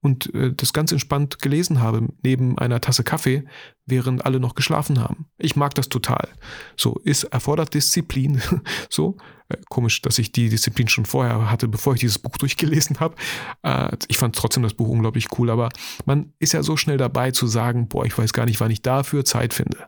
und 0.05 0.31
äh, 0.35 0.53
das 0.53 0.71
ganz 0.71 0.91
entspannt 0.91 1.41
gelesen 1.41 1.81
habe, 1.81 2.07
neben 2.21 2.59
einer 2.59 2.79
Tasse 2.79 3.03
Kaffee, 3.03 3.43
während 3.87 4.23
alle 4.23 4.39
noch 4.39 4.53
geschlafen 4.53 5.01
haben. 5.01 5.25
Ich 5.39 5.55
mag 5.55 5.73
das 5.73 5.89
total. 5.89 6.29
So, 6.77 7.01
ist 7.03 7.23
erfordert 7.23 7.73
Disziplin. 7.73 8.39
so, 8.89 9.17
äh, 9.49 9.57
komisch, 9.67 10.03
dass 10.03 10.19
ich 10.19 10.31
die 10.31 10.49
Disziplin 10.49 10.87
schon 10.89 11.05
vorher 11.05 11.49
hatte, 11.49 11.67
bevor 11.67 11.95
ich 11.95 12.01
dieses 12.01 12.19
Buch 12.19 12.37
durchgelesen 12.37 12.99
habe. 12.99 13.15
Äh, 13.63 13.97
ich 14.07 14.19
fand 14.19 14.35
trotzdem 14.35 14.61
das 14.61 14.75
Buch 14.75 14.89
unglaublich 14.89 15.27
cool, 15.39 15.49
aber 15.49 15.69
man 16.05 16.33
ist 16.37 16.53
ja 16.53 16.61
so 16.61 16.77
schnell 16.77 16.97
dabei 16.97 17.31
zu 17.31 17.47
sagen, 17.47 17.87
boah, 17.87 18.05
ich 18.05 18.15
weiß 18.15 18.31
gar 18.31 18.45
nicht, 18.45 18.59
wann 18.59 18.69
ich 18.69 18.83
dafür 18.83 19.25
Zeit 19.25 19.55
finde. 19.55 19.87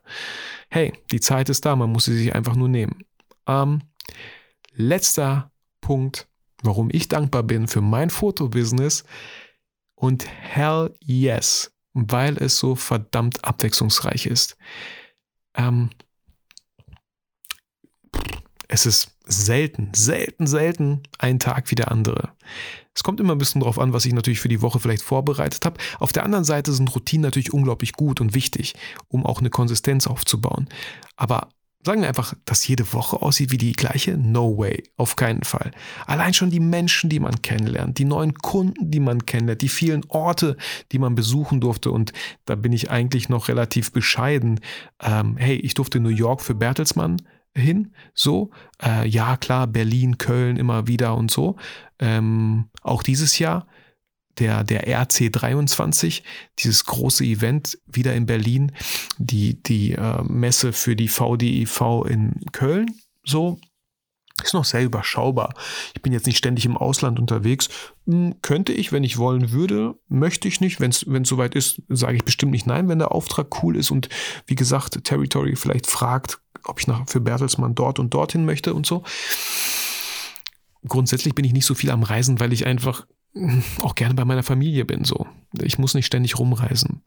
Hey, 0.69 0.93
die 1.11 1.19
Zeit 1.19 1.49
ist 1.49 1.63
da, 1.63 1.75
man 1.75 1.91
muss 1.91 2.05
sie 2.05 2.17
sich 2.17 2.33
einfach 2.33 2.55
nur 2.55 2.69
nehmen. 2.69 3.03
Ähm, 3.45 3.83
letzter 4.73 5.51
Punkt, 5.79 6.27
warum 6.63 6.89
ich 6.91 7.07
dankbar 7.07 7.43
bin 7.43 7.67
für 7.67 7.81
mein 7.81 8.09
Fotobusiness 8.09 9.03
und 9.97 10.27
hell 10.27 10.93
yes, 11.03 11.71
weil 11.93 12.37
es 12.37 12.57
so 12.57 12.75
verdammt 12.75 13.43
abwechslungsreich 13.43 14.27
ist. 14.27 14.57
Ähm, 15.55 15.89
es 18.67 18.85
ist 18.85 19.15
selten, 19.25 19.91
selten, 19.93 20.45
selten 20.45 21.03
ein 21.19 21.39
Tag 21.39 21.71
wie 21.71 21.75
der 21.75 21.91
andere. 21.91 22.31
Es 22.93 23.03
kommt 23.03 23.19
immer 23.19 23.33
ein 23.33 23.37
bisschen 23.37 23.61
drauf 23.61 23.79
an, 23.79 23.93
was 23.93 24.05
ich 24.05 24.13
natürlich 24.13 24.39
für 24.39 24.49
die 24.49 24.61
Woche 24.61 24.79
vielleicht 24.79 25.03
vorbereitet 25.03 25.65
habe. 25.65 25.79
Auf 25.99 26.11
der 26.11 26.23
anderen 26.23 26.43
Seite 26.43 26.73
sind 26.73 26.93
Routinen 26.93 27.23
natürlich 27.23 27.53
unglaublich 27.53 27.93
gut 27.93 28.21
und 28.21 28.33
wichtig, 28.33 28.75
um 29.07 29.25
auch 29.25 29.39
eine 29.39 29.49
Konsistenz 29.49 30.07
aufzubauen. 30.07 30.67
Aber 31.15 31.49
sagen 31.87 32.01
wir 32.01 32.09
einfach, 32.09 32.33
dass 32.45 32.67
jede 32.67 32.93
Woche 32.93 33.21
aussieht 33.21 33.51
wie 33.51 33.57
die 33.57 33.71
gleiche? 33.71 34.17
No 34.17 34.57
way, 34.57 34.83
auf 34.97 35.15
keinen 35.15 35.43
Fall. 35.43 35.71
Allein 36.05 36.33
schon 36.33 36.51
die 36.51 36.59
Menschen, 36.59 37.09
die 37.09 37.19
man 37.19 37.41
kennenlernt, 37.41 37.97
die 37.97 38.05
neuen 38.05 38.33
Kunden, 38.35 38.91
die 38.91 38.99
man 38.99 39.25
kennenlernt, 39.25 39.61
die 39.61 39.69
vielen 39.69 40.03
Orte, 40.09 40.57
die 40.91 40.99
man 40.99 41.15
besuchen 41.15 41.61
durfte. 41.61 41.89
Und 41.89 42.11
da 42.45 42.55
bin 42.55 42.73
ich 42.73 42.91
eigentlich 42.91 43.29
noch 43.29 43.47
relativ 43.47 43.91
bescheiden. 43.93 44.59
Ähm, 45.01 45.37
hey, 45.37 45.55
ich 45.55 45.73
durfte 45.73 45.99
New 45.99 46.09
York 46.09 46.41
für 46.41 46.53
Bertelsmann 46.53 47.21
hin, 47.55 47.93
so. 48.13 48.51
Äh, 48.83 49.07
ja, 49.07 49.37
klar, 49.37 49.65
Berlin, 49.65 50.17
Köln 50.17 50.57
immer 50.57 50.87
wieder 50.87 51.15
und 51.15 51.31
so. 51.31 51.55
Ähm, 51.99 52.65
auch 52.81 53.01
dieses 53.01 53.39
Jahr 53.39 53.65
der, 54.39 54.63
der 54.63 54.87
RC23, 54.87 56.23
dieses 56.59 56.85
große 56.85 57.23
Event 57.23 57.77
wieder 57.85 58.13
in 58.13 58.25
Berlin, 58.25 58.71
die, 59.17 59.61
die 59.61 59.93
äh, 59.93 60.23
Messe 60.23 60.73
für 60.73 60.95
die 60.95 61.07
VDIV 61.07 62.05
in 62.07 62.41
Köln, 62.51 62.87
so. 63.23 63.59
Ist 64.43 64.53
noch 64.53 64.65
sehr 64.65 64.83
überschaubar. 64.83 65.55
Ich 65.95 66.01
bin 66.03 66.13
jetzt 66.13 66.27
nicht 66.27 66.37
ständig 66.37 66.65
im 66.65 66.77
Ausland 66.77 67.19
unterwegs. 67.19 67.69
Hm, 68.05 68.35
könnte 68.43 68.71
ich, 68.71 68.91
wenn 68.91 69.03
ich 69.03 69.17
wollen 69.17 69.51
würde, 69.51 69.95
möchte 70.09 70.47
ich 70.47 70.61
nicht. 70.61 70.79
Wenn 70.79 70.91
es 70.91 71.05
soweit 71.23 71.55
ist, 71.55 71.81
sage 71.89 72.17
ich 72.17 72.23
bestimmt 72.23 72.51
nicht 72.51 72.67
nein, 72.67 72.87
wenn 72.87 72.99
der 72.99 73.13
Auftrag 73.13 73.63
cool 73.63 73.75
ist 73.75 73.89
und 73.89 74.09
wie 74.45 74.53
gesagt, 74.53 75.03
Territory 75.03 75.55
vielleicht 75.55 75.87
fragt, 75.87 76.39
ob 76.65 76.79
ich 76.79 76.85
nach, 76.85 77.09
für 77.09 77.19
Bertelsmann 77.19 77.73
dort 77.73 77.97
und 77.97 78.13
dorthin 78.13 78.45
möchte 78.45 78.75
und 78.75 78.85
so. 78.85 79.03
Grundsätzlich 80.87 81.33
bin 81.33 81.43
ich 81.43 81.53
nicht 81.53 81.65
so 81.65 81.73
viel 81.73 81.89
am 81.89 82.03
Reisen, 82.03 82.39
weil 82.39 82.53
ich 82.53 82.67
einfach 82.67 83.07
auch 83.81 83.95
gerne 83.95 84.15
bei 84.15 84.25
meiner 84.25 84.43
Familie 84.43 84.85
bin. 84.85 85.03
So, 85.03 85.27
ich 85.61 85.77
muss 85.77 85.93
nicht 85.93 86.05
ständig 86.05 86.39
rumreisen. 86.39 87.01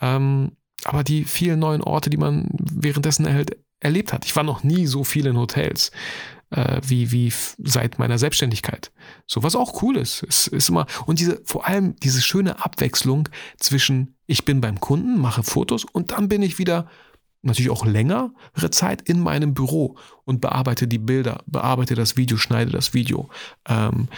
Ähm, 0.00 0.52
aber 0.84 1.04
die 1.04 1.24
vielen 1.24 1.60
neuen 1.60 1.82
Orte, 1.82 2.10
die 2.10 2.16
man 2.16 2.48
währenddessen 2.52 3.26
erhält, 3.26 3.56
erlebt 3.80 4.12
hat. 4.12 4.24
Ich 4.24 4.34
war 4.36 4.42
noch 4.42 4.62
nie 4.62 4.86
so 4.86 5.04
viel 5.04 5.26
in 5.26 5.36
Hotels 5.36 5.90
äh, 6.50 6.80
wie, 6.84 7.10
wie 7.12 7.32
seit 7.58 7.98
meiner 7.98 8.18
Selbstständigkeit. 8.18 8.92
So 9.26 9.42
was 9.42 9.56
auch 9.56 9.82
cool 9.82 9.96
ist. 9.96 10.24
Es 10.28 10.46
ist 10.46 10.68
immer, 10.68 10.86
und 11.06 11.18
diese, 11.18 11.40
vor 11.44 11.66
allem 11.66 11.96
diese 11.96 12.22
schöne 12.22 12.64
Abwechslung 12.64 13.28
zwischen, 13.58 14.16
ich 14.26 14.44
bin 14.44 14.60
beim 14.60 14.80
Kunden, 14.80 15.18
mache 15.18 15.42
Fotos 15.42 15.84
und 15.84 16.12
dann 16.12 16.28
bin 16.28 16.42
ich 16.42 16.58
wieder 16.58 16.88
natürlich 17.42 17.70
auch 17.70 17.84
längere 17.84 18.30
Zeit 18.70 19.02
in 19.02 19.20
meinem 19.20 19.52
Büro 19.52 19.96
und 20.24 20.40
bearbeite 20.40 20.86
die 20.86 20.98
Bilder, 20.98 21.42
bearbeite 21.46 21.96
das 21.96 22.16
Video, 22.16 22.36
schneide 22.36 22.70
das 22.70 22.94
Video, 22.94 23.28
ähm, 23.68 24.08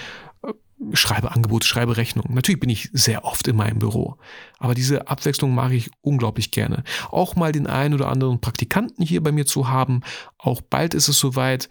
schreibe 0.92 1.32
Angebote, 1.32 1.66
schreibe 1.66 1.96
Rechnungen. 1.96 2.34
Natürlich 2.34 2.60
bin 2.60 2.70
ich 2.70 2.90
sehr 2.92 3.24
oft 3.24 3.48
in 3.48 3.56
meinem 3.56 3.78
Büro, 3.78 4.16
aber 4.58 4.74
diese 4.74 5.08
Abwechslung 5.08 5.54
mache 5.54 5.74
ich 5.74 5.90
unglaublich 6.00 6.50
gerne. 6.50 6.84
Auch 7.10 7.36
mal 7.36 7.52
den 7.52 7.66
einen 7.66 7.94
oder 7.94 8.08
anderen 8.08 8.40
Praktikanten 8.40 9.04
hier 9.04 9.22
bei 9.22 9.32
mir 9.32 9.46
zu 9.46 9.68
haben. 9.68 10.02
Auch 10.38 10.60
bald 10.60 10.94
ist 10.94 11.08
es 11.08 11.18
soweit. 11.18 11.68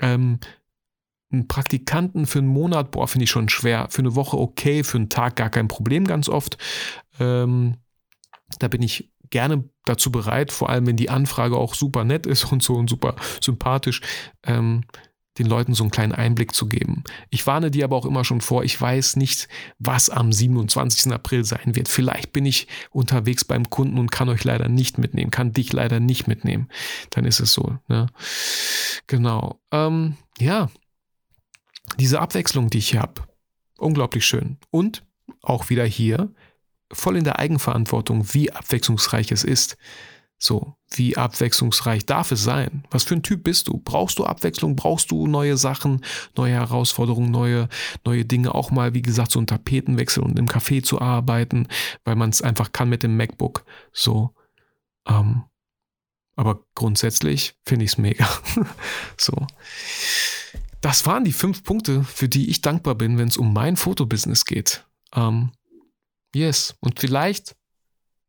Ähm, 0.00 0.38
einen 1.32 1.48
Praktikanten 1.48 2.26
für 2.26 2.38
einen 2.38 2.48
Monat, 2.48 2.92
boah, 2.92 3.08
finde 3.08 3.24
ich 3.24 3.30
schon 3.30 3.48
schwer. 3.48 3.88
Für 3.90 4.00
eine 4.00 4.14
Woche 4.14 4.38
okay, 4.38 4.84
für 4.84 4.96
einen 4.96 5.08
Tag 5.08 5.36
gar 5.36 5.50
kein 5.50 5.68
Problem 5.68 6.04
ganz 6.04 6.28
oft. 6.28 6.56
Ähm, 7.18 7.76
da 8.58 8.68
bin 8.68 8.82
ich 8.82 9.10
gerne 9.30 9.64
dazu 9.84 10.12
bereit, 10.12 10.52
vor 10.52 10.68
allem 10.70 10.86
wenn 10.86 10.96
die 10.96 11.10
Anfrage 11.10 11.56
auch 11.56 11.74
super 11.74 12.04
nett 12.04 12.26
ist 12.26 12.44
und 12.52 12.62
so 12.62 12.74
und 12.74 12.88
super 12.88 13.16
sympathisch, 13.40 14.00
ähm, 14.44 14.84
den 15.38 15.46
Leuten 15.46 15.74
so 15.74 15.84
einen 15.84 15.90
kleinen 15.90 16.12
Einblick 16.12 16.54
zu 16.54 16.66
geben. 16.66 17.04
Ich 17.30 17.46
warne 17.46 17.70
die 17.70 17.84
aber 17.84 17.96
auch 17.96 18.06
immer 18.06 18.24
schon 18.24 18.40
vor, 18.40 18.64
ich 18.64 18.80
weiß 18.80 19.16
nicht, 19.16 19.48
was 19.78 20.10
am 20.10 20.32
27. 20.32 21.12
April 21.12 21.44
sein 21.44 21.76
wird. 21.76 21.88
Vielleicht 21.88 22.32
bin 22.32 22.46
ich 22.46 22.68
unterwegs 22.90 23.44
beim 23.44 23.68
Kunden 23.70 23.98
und 23.98 24.10
kann 24.10 24.28
euch 24.28 24.44
leider 24.44 24.68
nicht 24.68 24.98
mitnehmen, 24.98 25.30
kann 25.30 25.52
dich 25.52 25.72
leider 25.72 26.00
nicht 26.00 26.26
mitnehmen. 26.26 26.68
Dann 27.10 27.24
ist 27.24 27.40
es 27.40 27.52
so. 27.52 27.78
Ne? 27.88 28.06
Genau. 29.06 29.60
Ähm, 29.72 30.16
ja, 30.38 30.70
diese 31.98 32.20
Abwechslung, 32.20 32.70
die 32.70 32.78
ich 32.78 32.90
hier 32.90 33.00
habe, 33.00 33.22
unglaublich 33.78 34.26
schön. 34.26 34.58
Und 34.70 35.04
auch 35.42 35.70
wieder 35.70 35.84
hier, 35.84 36.32
voll 36.92 37.16
in 37.16 37.24
der 37.24 37.38
Eigenverantwortung, 37.38 38.32
wie 38.34 38.52
abwechslungsreich 38.52 39.32
es 39.32 39.44
ist. 39.44 39.76
So, 40.38 40.76
wie 40.90 41.16
abwechslungsreich 41.16 42.04
darf 42.04 42.30
es 42.30 42.42
sein? 42.42 42.84
Was 42.90 43.04
für 43.04 43.14
ein 43.14 43.22
Typ 43.22 43.42
bist 43.42 43.68
du? 43.68 43.78
Brauchst 43.78 44.18
du 44.18 44.24
Abwechslung? 44.26 44.76
Brauchst 44.76 45.10
du 45.10 45.26
neue 45.26 45.56
Sachen, 45.56 46.04
neue 46.36 46.52
Herausforderungen, 46.52 47.30
neue, 47.30 47.68
neue 48.04 48.24
Dinge? 48.24 48.54
Auch 48.54 48.70
mal, 48.70 48.92
wie 48.92 49.02
gesagt, 49.02 49.32
so 49.32 49.38
einen 49.38 49.46
Tapetenwechsel 49.46 50.22
und 50.22 50.38
im 50.38 50.46
Café 50.46 50.82
zu 50.82 51.00
arbeiten, 51.00 51.68
weil 52.04 52.16
man 52.16 52.30
es 52.30 52.42
einfach 52.42 52.72
kann 52.72 52.90
mit 52.90 53.02
dem 53.02 53.16
MacBook. 53.16 53.64
So, 53.92 54.34
ähm, 55.08 55.44
aber 56.36 56.64
grundsätzlich 56.74 57.54
finde 57.64 57.86
ich 57.86 57.92
es 57.92 57.98
mega. 57.98 58.28
so. 59.16 59.46
Das 60.82 61.06
waren 61.06 61.24
die 61.24 61.32
fünf 61.32 61.64
Punkte, 61.64 62.04
für 62.04 62.28
die 62.28 62.50
ich 62.50 62.60
dankbar 62.60 62.94
bin, 62.94 63.16
wenn 63.16 63.28
es 63.28 63.38
um 63.38 63.54
mein 63.54 63.76
Fotobusiness 63.76 64.44
geht. 64.44 64.84
Ähm, 65.14 65.50
Yes. 66.36 66.74
Und 66.80 67.00
vielleicht 67.00 67.56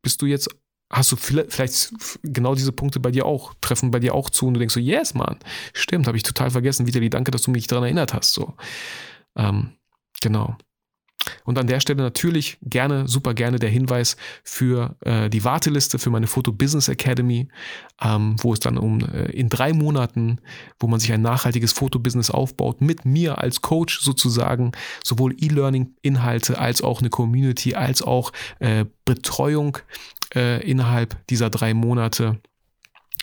bist 0.01 0.21
du 0.21 0.27
jetzt, 0.27 0.49
hast 0.89 1.11
du 1.11 1.15
vielleicht 1.15 1.93
genau 2.23 2.55
diese 2.55 2.71
Punkte 2.71 2.99
bei 2.99 3.11
dir 3.11 3.25
auch, 3.25 3.53
treffen 3.61 3.91
bei 3.91 3.99
dir 3.99 4.15
auch 4.15 4.29
zu 4.29 4.47
und 4.47 4.53
du 4.53 4.59
denkst 4.59 4.73
so, 4.73 4.79
yes, 4.79 5.13
Mann, 5.13 5.37
stimmt, 5.73 6.07
habe 6.07 6.17
ich 6.17 6.23
total 6.23 6.49
vergessen. 6.49 6.87
Vitali, 6.87 7.09
danke, 7.09 7.31
dass 7.31 7.41
du 7.41 7.51
mich 7.51 7.67
daran 7.67 7.83
erinnert 7.83 8.13
hast. 8.13 8.33
So. 8.33 8.53
Ähm, 9.35 9.71
genau. 10.21 10.57
Und 11.43 11.57
an 11.57 11.67
der 11.67 11.79
Stelle 11.79 12.01
natürlich 12.01 12.57
gerne, 12.61 13.07
super 13.07 13.33
gerne 13.33 13.59
der 13.59 13.69
Hinweis 13.69 14.17
für 14.43 14.95
äh, 15.01 15.29
die 15.29 15.43
Warteliste 15.43 15.99
für 15.99 16.09
meine 16.09 16.27
Foto 16.27 16.51
Business 16.51 16.87
Academy, 16.87 17.49
ähm, 18.01 18.35
wo 18.39 18.53
es 18.53 18.59
dann 18.59 18.77
um 18.77 18.99
äh, 18.99 19.31
in 19.31 19.49
drei 19.49 19.73
Monaten, 19.73 20.39
wo 20.79 20.87
man 20.87 20.99
sich 20.99 21.11
ein 21.11 21.21
nachhaltiges 21.21 21.73
Fotobusiness 21.73 22.31
aufbaut, 22.31 22.81
mit 22.81 23.05
mir 23.05 23.39
als 23.39 23.61
Coach 23.61 23.99
sozusagen, 23.99 24.71
sowohl 25.03 25.35
E-Learning-Inhalte 25.37 26.59
als 26.59 26.81
auch 26.81 26.99
eine 27.01 27.09
Community, 27.09 27.75
als 27.75 28.01
auch 28.01 28.31
äh, 28.59 28.85
Betreuung 29.05 29.79
äh, 30.35 30.61
innerhalb 30.69 31.25
dieser 31.27 31.49
drei 31.49 31.73
Monate 31.73 32.39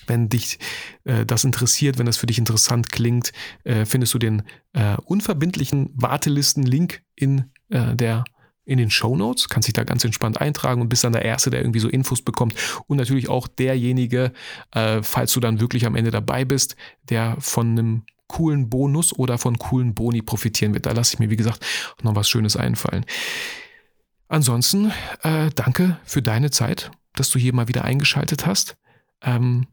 wenn 0.06 0.28
dich 0.28 0.58
äh, 1.04 1.24
das 1.24 1.44
interessiert, 1.44 1.98
wenn 1.98 2.04
das 2.04 2.18
für 2.18 2.26
dich 2.26 2.38
interessant 2.38 2.92
klingt, 2.92 3.32
äh, 3.64 3.86
findest 3.86 4.12
du 4.12 4.18
den 4.18 4.42
äh, 4.74 4.96
unverbindlichen 5.04 5.90
Wartelisten-Link 5.94 7.02
in 7.14 7.50
äh, 7.70 7.94
der 7.94 8.24
in 8.66 8.78
den 8.78 8.90
Show 8.90 9.14
Notes, 9.14 9.50
kannst 9.50 9.68
dich 9.68 9.74
da 9.74 9.84
ganz 9.84 10.04
entspannt 10.04 10.40
eintragen 10.40 10.80
und 10.80 10.88
bist 10.88 11.04
dann 11.04 11.12
der 11.12 11.24
Erste, 11.24 11.50
der 11.50 11.60
irgendwie 11.60 11.80
so 11.80 11.88
Infos 11.88 12.22
bekommt. 12.22 12.54
Und 12.86 12.96
natürlich 12.96 13.28
auch 13.28 13.46
derjenige, 13.46 14.32
äh, 14.72 15.02
falls 15.02 15.34
du 15.34 15.40
dann 15.40 15.60
wirklich 15.60 15.84
am 15.84 15.96
Ende 15.96 16.10
dabei 16.10 16.46
bist, 16.46 16.74
der 17.10 17.36
von 17.40 17.72
einem 17.72 18.02
coolen 18.26 18.70
Bonus 18.70 19.12
oder 19.12 19.36
von 19.36 19.58
coolen 19.58 19.94
Boni 19.94 20.22
profitieren 20.22 20.72
wird. 20.72 20.86
Da 20.86 20.92
lasse 20.92 21.14
ich 21.14 21.18
mir, 21.18 21.28
wie 21.28 21.36
gesagt, 21.36 21.64
noch 22.02 22.14
was 22.14 22.28
Schönes 22.28 22.56
einfallen. 22.56 23.04
Ansonsten, 24.28 24.92
äh, 25.22 25.50
danke 25.54 25.98
für 26.04 26.22
deine 26.22 26.50
Zeit, 26.50 26.90
dass 27.14 27.30
du 27.30 27.38
hier 27.38 27.54
mal 27.54 27.68
wieder 27.68 27.84
eingeschaltet 27.84 28.46
hast. 28.46 28.76
Ähm, 29.22 29.66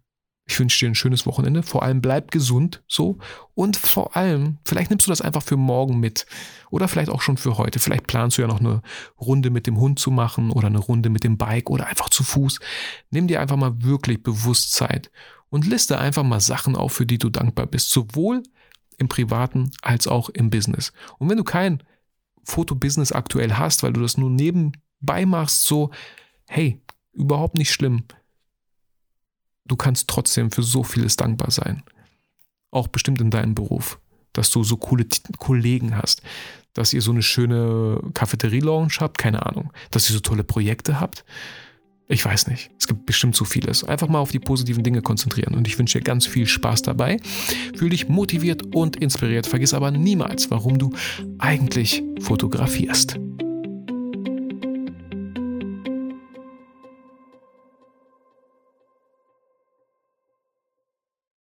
ich 0.52 0.60
wünsche 0.60 0.80
dir 0.80 0.92
ein 0.92 0.96
schönes 0.96 1.26
Wochenende. 1.26 1.64
Vor 1.64 1.84
allem 1.84 2.02
bleib 2.02 2.32
gesund 2.32 2.84
so. 2.88 3.20
Und 3.54 3.78
vor 3.78 4.18
allem, 4.18 4.58
vielleicht 4.66 4.90
nimmst 4.90 5.08
du 5.08 5.12
das 5.12 5.22
einfach 5.22 5.44
für 5.44 5.56
morgen 5.56 6.00
mit. 6.00 6.26
Oder 6.70 6.88
vielleicht 6.88 7.10
auch 7.10 7.22
schon 7.22 7.38
für 7.38 7.58
heute. 7.58 7.80
Vielleicht 7.80 8.08
planst 8.08 8.38
du 8.38 8.42
ja 8.42 8.48
noch 8.48 8.60
eine 8.60 8.82
Runde 9.20 9.50
mit 9.50 9.66
dem 9.66 9.80
Hund 9.80 10.00
zu 10.00 10.12
machen 10.12 10.52
oder 10.52 10.68
eine 10.68 10.80
Runde 10.80 11.10
mit 11.10 11.24
dem 11.24 11.38
Bike 11.38 11.70
oder 11.70 11.88
einfach 11.88 12.10
zu 12.10 12.24
Fuß. 12.24 12.60
Nimm 13.12 13.28
dir 13.28 13.40
einfach 13.40 13.56
mal 13.56 13.82
wirklich 13.82 14.24
bewusst 14.24 14.74
Zeit 14.74 15.10
und 15.50 15.66
liste 15.66 16.00
einfach 16.00 16.24
mal 16.24 16.42
Sachen 16.42 16.76
auf, 16.76 16.92
für 16.92 17.06
die 17.06 17.18
du 17.18 17.30
dankbar 17.30 17.68
bist. 17.68 17.92
Sowohl 17.92 18.44
im 18.98 19.08
Privaten 19.08 19.72
als 19.82 20.08
auch 20.08 20.30
im 20.30 20.50
Business. 20.50 20.92
Und 21.18 21.30
wenn 21.30 21.38
du 21.38 21.44
kein 21.44 21.82
Fotobusiness 22.44 23.12
aktuell 23.12 23.54
hast, 23.54 23.84
weil 23.84 23.94
du 23.94 24.02
das 24.02 24.18
nur 24.18 24.30
nebenbei 24.30 25.26
machst, 25.26 25.66
so, 25.66 25.92
hey, 26.48 26.82
überhaupt 27.14 27.58
nicht 27.58 27.72
schlimm 27.72 28.04
du 29.72 29.78
kannst 29.78 30.10
trotzdem 30.10 30.52
für 30.52 30.64
so 30.64 30.84
vieles 30.84 31.16
dankbar 31.16 31.50
sein. 31.50 31.84
Auch 32.72 32.88
bestimmt 32.88 33.22
in 33.22 33.32
deinem 33.32 33.56
Beruf, 33.56 34.00
dass 34.34 34.50
du 34.50 34.64
so 34.64 34.78
coole 34.78 35.06
Kollegen 35.38 35.96
hast, 35.96 36.22
dass 36.74 36.94
ihr 36.94 37.02
so 37.02 37.12
eine 37.12 37.24
schöne 37.24 38.02
Cafeterie-Lounge 38.14 38.96
habt, 39.00 39.18
keine 39.18 39.46
Ahnung, 39.46 39.72
dass 39.90 40.10
ihr 40.10 40.14
so 40.14 40.20
tolle 40.20 40.44
Projekte 40.44 41.00
habt. 41.00 41.24
Ich 42.12 42.26
weiß 42.26 42.48
nicht. 42.48 42.72
Es 42.78 42.88
gibt 42.88 43.06
bestimmt 43.06 43.38
so 43.38 43.46
vieles. 43.46 43.86
Einfach 43.86 44.10
mal 44.10 44.20
auf 44.20 44.32
die 44.32 44.40
positiven 44.40 44.84
Dinge 44.84 45.02
konzentrieren. 45.02 45.56
Und 45.56 45.66
ich 45.66 45.80
wünsche 45.80 45.98
dir 45.98 46.04
ganz 46.04 46.26
viel 46.26 46.46
Spaß 46.46 46.82
dabei. 46.82 47.18
Fühl 47.74 47.90
dich 47.92 48.10
motiviert 48.10 48.76
und 48.76 48.98
inspiriert. 48.98 49.48
Vergiss 49.48 49.74
aber 49.74 49.92
niemals, 49.92 50.52
warum 50.52 50.78
du 50.78 50.92
eigentlich 51.40 52.04
fotografierst. 52.20 53.18